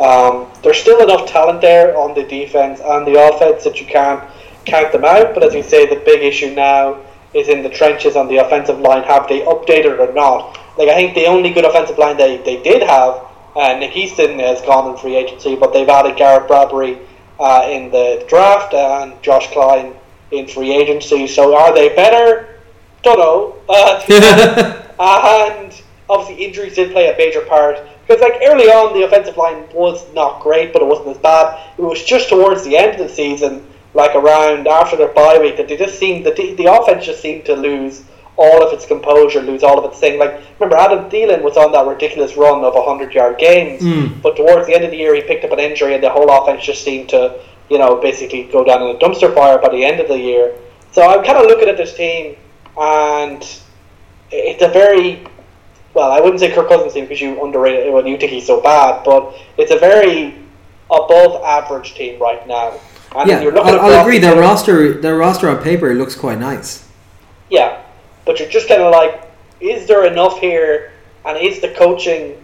[0.00, 4.24] Um, there's still enough talent there on the defense and the offense that you can't
[4.64, 5.34] count them out.
[5.34, 7.00] But as you say, the big issue now
[7.34, 9.02] is in the trenches on the offensive line.
[9.02, 10.58] Have they updated or not?
[10.78, 13.20] Like I think the only good offensive line they, they did have,
[13.54, 16.98] uh, Nick Easton has gone in free agency, but they've added Garrett Bradbury
[17.38, 19.94] uh, in the draft and Josh Kline
[20.30, 21.26] in free agency.
[21.26, 22.60] So are they better?
[23.02, 23.56] Don't know.
[23.68, 24.02] Uh,
[24.98, 29.64] and obviously injuries did play a major part because like early on the offensive line
[29.72, 31.72] was not great, but it wasn't as bad.
[31.78, 35.56] It was just towards the end of the season, like around after their bye week,
[35.56, 38.04] that they just seemed the the offense just seemed to lose
[38.36, 40.18] all of its composure, lose all of its thing.
[40.18, 44.20] Like remember, Adam Thielen was on that ridiculous run of hundred yard games, mm.
[44.22, 46.30] but towards the end of the year, he picked up an injury, and the whole
[46.30, 47.40] offense just seemed to,
[47.70, 50.56] you know, basically go down in a dumpster fire by the end of the year.
[50.92, 52.36] So I'm kind of looking at this team,
[52.76, 53.42] and
[54.30, 55.24] it's a very
[55.94, 58.46] well, I wouldn't say Kirk Cousins team because you underrate it when you think he's
[58.46, 60.34] so bad, but it's a very
[60.90, 62.78] above average team right now.
[63.14, 64.18] And yeah, I'll, I'll agree.
[64.18, 66.88] Their roster, their roster on paper looks quite nice.
[67.48, 67.83] Yeah,
[68.24, 69.30] but you're just kind of like,
[69.60, 70.92] is there enough here,
[71.24, 72.40] and is the coaching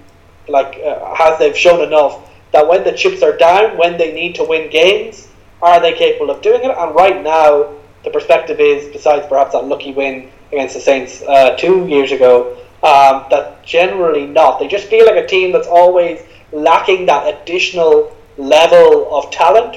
[0.49, 4.35] like uh, has they've shown enough that when the chips are down, when they need
[4.35, 5.29] to win games,
[5.63, 6.71] are they capable of doing it?
[6.77, 11.57] And right now, the perspective is, besides perhaps that lucky win against the Saints uh,
[11.57, 14.59] two years ago, um, that generally not.
[14.59, 16.21] They just feel like a team that's always
[16.53, 19.77] lacking that additional level of talent,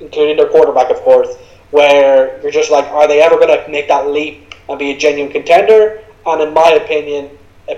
[0.00, 1.36] including their quarterback, of course,
[1.70, 4.96] where you're just like, are they ever going to make that leap and be a
[4.96, 6.02] genuine contender.
[6.26, 7.30] And in my opinion,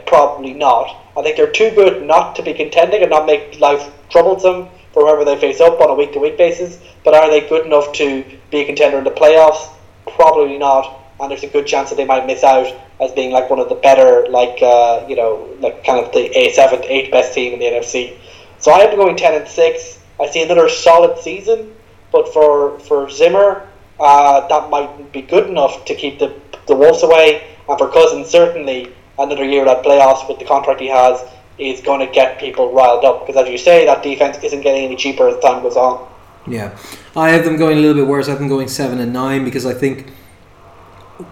[0.07, 1.03] probably not.
[1.17, 5.03] I think they're too good not to be contending and not make life troublesome for
[5.03, 6.81] whoever they face up on a week to week basis.
[7.05, 9.69] But are they good enough to be a contender in the playoffs?
[10.15, 11.01] Probably not.
[11.21, 12.67] And there's a good chance that they might miss out
[13.01, 16.37] as being like one of the better, like uh, you know, like kind of the
[16.37, 18.17] a seventh, eighth best team in the NFC.
[18.59, 20.01] So I am going ten and six.
[20.21, 21.75] I see another solid season,
[22.13, 26.29] but for for Zimmer, uh, that might be good enough to keep the
[26.67, 30.89] the Wolves away, and for Cousins certainly another year at playoffs with the contract he
[30.89, 31.21] has
[31.59, 34.87] is going to get people riled up because as you say that defense isn't getting
[34.87, 36.11] any cheaper as time goes on.
[36.47, 36.77] Yeah,
[37.17, 38.27] I have them going a little bit worse.
[38.27, 40.11] I have them going seven and nine because I think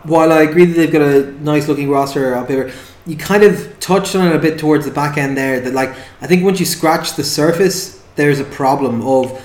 [0.05, 2.73] while I agree that they've got a nice looking roster on paper,
[3.05, 5.61] you kind of touched on it a bit towards the back end there.
[5.61, 5.91] That like
[6.21, 9.45] I think once you scratch the surface, there's a problem of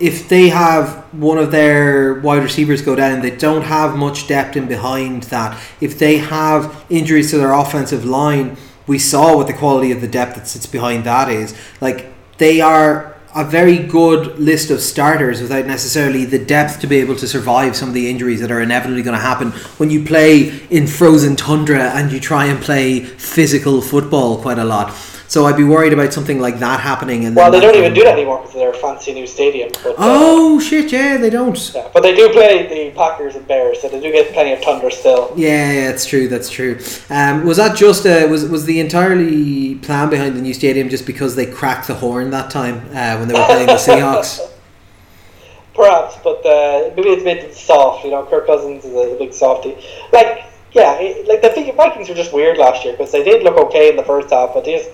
[0.00, 4.56] if they have one of their wide receivers go down, they don't have much depth
[4.56, 5.60] in behind that.
[5.80, 8.56] If they have injuries to their offensive line,
[8.86, 11.54] we saw what the quality of the depth that sits behind that is.
[11.80, 16.98] Like they are a very good list of starters without necessarily the depth to be
[16.98, 20.04] able to survive some of the injuries that are inevitably going to happen when you
[20.04, 24.94] play in frozen tundra and you try and play physical football quite a lot.
[25.28, 27.24] So I'd be worried about something like that happening.
[27.24, 29.70] And well, they don't even do that anymore because of their fancy new stadium.
[29.82, 30.92] But, uh, Oh shit!
[30.92, 31.58] Yeah, they don't.
[31.74, 31.88] yeah.
[31.92, 34.90] but they do play the Packers and Bears, so they do get plenty of thunder
[34.90, 35.32] still.
[35.36, 36.28] Yeah, yeah, it's true.
[36.28, 36.78] That's true.
[37.10, 41.06] Um, was that just uh, was was the entirely plan behind the new stadium just
[41.06, 44.40] because they cracked the horn that time uh, when they were playing the Seahawks?
[45.74, 48.04] Perhaps, but uh, maybe it's made it soft.
[48.04, 49.76] You know, Kirk Cousins is a, big softy.
[50.12, 53.56] Like, yeah, it, like the Vikings were just weird last year because they did look
[53.56, 54.90] okay in the first half, but they just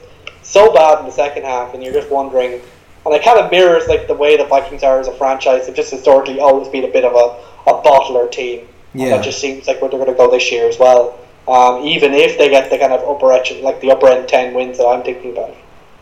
[0.50, 2.60] so bad in the second half, and you're just wondering.
[3.06, 5.66] And it kind of mirrors like the way the Vikings are as a franchise.
[5.66, 8.66] They've just historically always been a bit of a, a bottler team.
[8.92, 9.10] And Yeah.
[9.16, 11.18] that just seems like where they're going to go this year as well.
[11.48, 14.52] Um, even if they get the kind of upper edge, like the upper end ten
[14.52, 15.54] wins that I'm thinking about.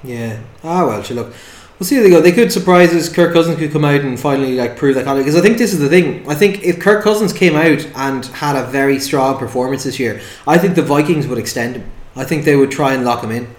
[0.03, 0.39] Yeah.
[0.65, 1.17] Ah well, sure.
[1.17, 1.33] Look,
[1.79, 2.21] we'll see how they go.
[2.21, 3.09] They could surprise us.
[3.09, 5.25] Kirk Cousins could come out and finally like prove that kind of.
[5.25, 6.29] Because I think this is the thing.
[6.29, 10.21] I think if Kirk Cousins came out and had a very strong performance this year,
[10.47, 11.91] I think the Vikings would extend him.
[12.17, 13.55] I think they would try and lock him in.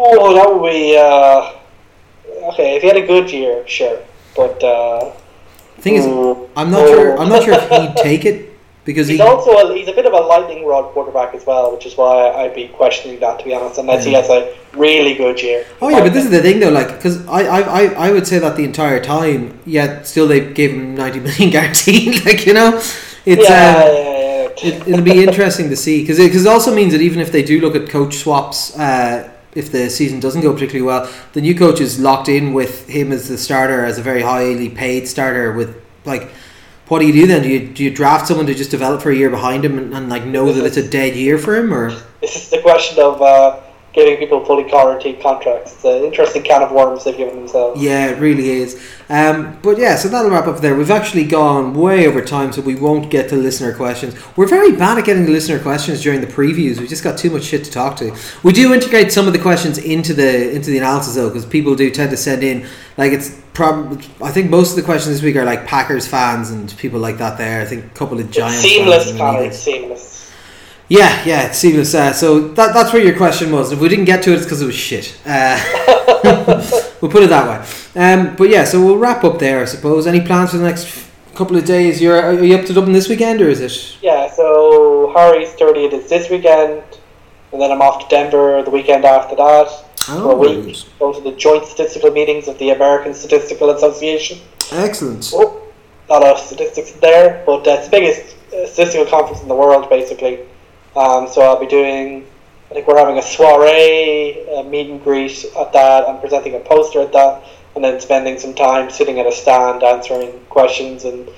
[0.00, 2.76] Oh, that would be uh, okay.
[2.76, 3.98] If he had a good year, sure.
[4.36, 5.12] But uh,
[5.76, 7.18] The thing is, mm, I'm not sure.
[7.18, 8.38] I'm not sure if he'd take it
[8.84, 9.22] because he's he.
[9.22, 12.30] also a, he's a bit of a lightning rod quarterback as well, which is why
[12.30, 13.78] I'd be questioning that to be honest.
[13.78, 14.20] Unless he Yeah.
[14.20, 15.66] has a really good year.
[15.82, 18.26] Oh yeah, but this is the thing though, like, because I, I, I, I would
[18.26, 22.24] say that the entire time, yet still they gave him ninety million guaranteed.
[22.24, 22.76] like you know,
[23.26, 24.74] it's yeah, um, yeah, yeah.
[24.76, 27.32] it, it'll be interesting to see because it, 'cause it also means that even if
[27.32, 31.40] they do look at coach swaps, uh, if the season doesn't go particularly well, the
[31.40, 35.08] new coach is locked in with him as the starter, as a very highly paid
[35.08, 35.52] starter.
[35.52, 36.30] With like,
[36.86, 37.42] what do you do then?
[37.42, 39.94] Do you do you draft someone to just develop for a year behind him and,
[39.94, 41.90] and like know that it's a dead year for him, or
[42.20, 43.60] This is the question of uh,
[43.98, 45.74] giving people fully guaranteed contracts.
[45.74, 47.82] It's an interesting can of worms they've given themselves.
[47.82, 48.80] Yeah, it really is.
[49.08, 50.76] Um, but yeah, so that'll wrap up there.
[50.76, 54.14] We've actually gone way over time, so we won't get to listener questions.
[54.36, 56.78] We're very bad at getting the listener questions during the previews.
[56.78, 58.16] We just got too much shit to talk to.
[58.42, 61.74] We do integrate some of the questions into the into the analysis though, because people
[61.74, 62.66] do tend to send in
[62.96, 64.00] like it's prob.
[64.22, 67.18] I think most of the questions this week are like Packers fans and people like
[67.18, 67.36] that.
[67.38, 68.62] There, I think a couple of Giants.
[68.62, 69.52] It's seamless, fans Connor.
[69.52, 70.17] Seamless.
[70.88, 71.94] Yeah, yeah, it's seamless.
[71.94, 73.72] Uh, so that, that's where your question was.
[73.72, 75.18] If we didn't get to it, it's because it was shit.
[75.26, 75.58] Uh,
[77.00, 78.02] we'll put it that way.
[78.02, 80.06] Um, but yeah, so we'll wrap up there, I suppose.
[80.06, 82.00] Any plans for the next couple of days?
[82.00, 83.98] You're are you up to Dublin this weekend, or is it?
[84.02, 86.82] Yeah, so Harry's 30th is this weekend,
[87.52, 90.84] and then I'm off to Denver the weekend after that for a week.
[90.98, 94.38] Go to the joint statistical meetings of the American Statistical Association.
[94.72, 95.30] Excellent.
[95.34, 95.62] Oh,
[96.08, 99.54] a lot of statistics there, but uh, it's the biggest uh, statistical conference in the
[99.54, 100.47] world, basically.
[100.98, 102.26] Um, so I'll be doing,
[102.70, 106.08] I think we're having a soiree, a meet and greet at that.
[106.08, 107.44] I'm presenting a poster at that,
[107.76, 111.30] and then spending some time sitting at a stand answering questions and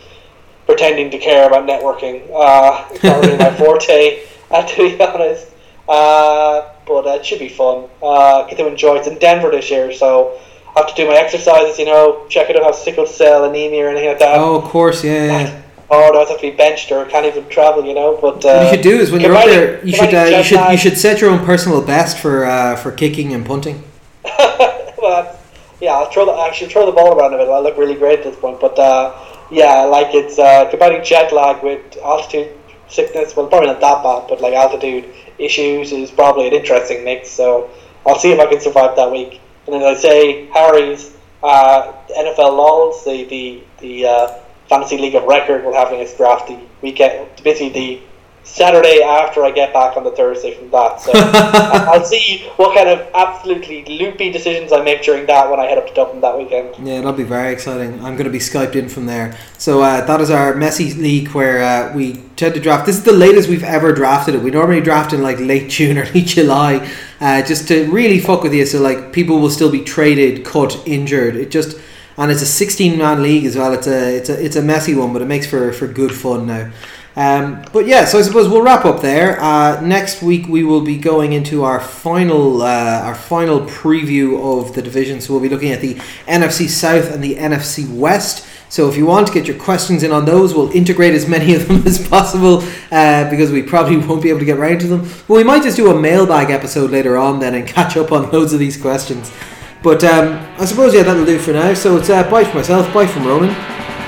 [0.65, 2.27] pretending to care about networking.
[2.33, 5.49] Uh, it's not really my forte, uh, to be honest.
[5.87, 7.87] Uh, but uh, it should be fun.
[8.03, 9.01] Uh, get to enjoy it.
[9.01, 10.41] It's in Denver this year, so
[10.75, 13.85] I have to do my exercises, you know, check I don't have sickle cell anemia
[13.85, 14.39] or anything like that.
[14.39, 15.27] Oh, of course, yeah.
[15.27, 15.63] yeah.
[15.93, 18.17] Oh, no, I have to be benched or can't even travel, you know.
[18.21, 20.43] But uh, what you should do is when you're up there, you should uh, you
[20.45, 23.83] should you should set your own personal best for uh, for kicking and punting.
[24.39, 25.39] well,
[25.81, 27.49] yeah, I'll throw the actually throw the ball around a bit.
[27.49, 29.19] I look really great at this point, but uh,
[29.51, 32.57] yeah, like it's uh, combining jet lag with altitude
[32.89, 33.35] sickness.
[33.35, 37.31] Well, probably not that bad, but like altitude issues is probably an interesting mix.
[37.31, 37.71] So
[38.07, 39.41] I'll see if I can survive that week.
[39.67, 44.39] And then I say Harry's uh, NFL Laws, the the the uh,
[44.71, 47.29] fantasy league of record, will having its drafty weekend.
[47.43, 48.01] Basically, the
[48.45, 51.01] Saturday after I get back on the Thursday from that.
[51.01, 55.67] So I'll see what kind of absolutely loopy decisions I make during that when I
[55.67, 56.75] head up to Dublin that weekend.
[56.87, 57.95] Yeah, that'll be very exciting.
[58.05, 59.37] I'm going to be skyped in from there.
[59.59, 62.87] So uh, that is our messy league where uh, we tend to draft.
[62.87, 64.43] This is the latest we've ever drafted it.
[64.43, 66.91] We normally draft in like late June or late July,
[67.21, 68.65] uh, just to really fuck with you.
[68.67, 71.37] So like people will still be traded, cut, injured.
[71.37, 71.77] It just
[72.17, 73.73] and it's a 16 man league as well.
[73.73, 76.47] It's a it's a it's a messy one, but it makes for for good fun
[76.47, 76.71] now.
[77.17, 79.41] Um, but yeah, so I suppose we'll wrap up there.
[79.41, 84.75] Uh, next week we will be going into our final uh, our final preview of
[84.75, 85.21] the division.
[85.21, 85.95] So we'll be looking at the
[86.27, 88.47] NFC South and the NFC West.
[88.71, 91.55] So if you want to get your questions in on those, we'll integrate as many
[91.57, 92.63] of them as possible
[92.93, 95.03] uh, because we probably won't be able to get round to them.
[95.27, 98.31] But we might just do a mailbag episode later on then and catch up on
[98.31, 99.33] loads of these questions.
[99.83, 101.73] But um, I suppose yeah, that'll do for now.
[101.75, 103.49] So it's uh, bye for myself, bye from Roman.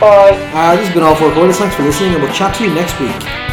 [0.01, 0.37] Bye.
[0.53, 1.59] Uh, this has been all four quarters.
[1.59, 3.52] Thanks for listening, and we'll chat to you next week.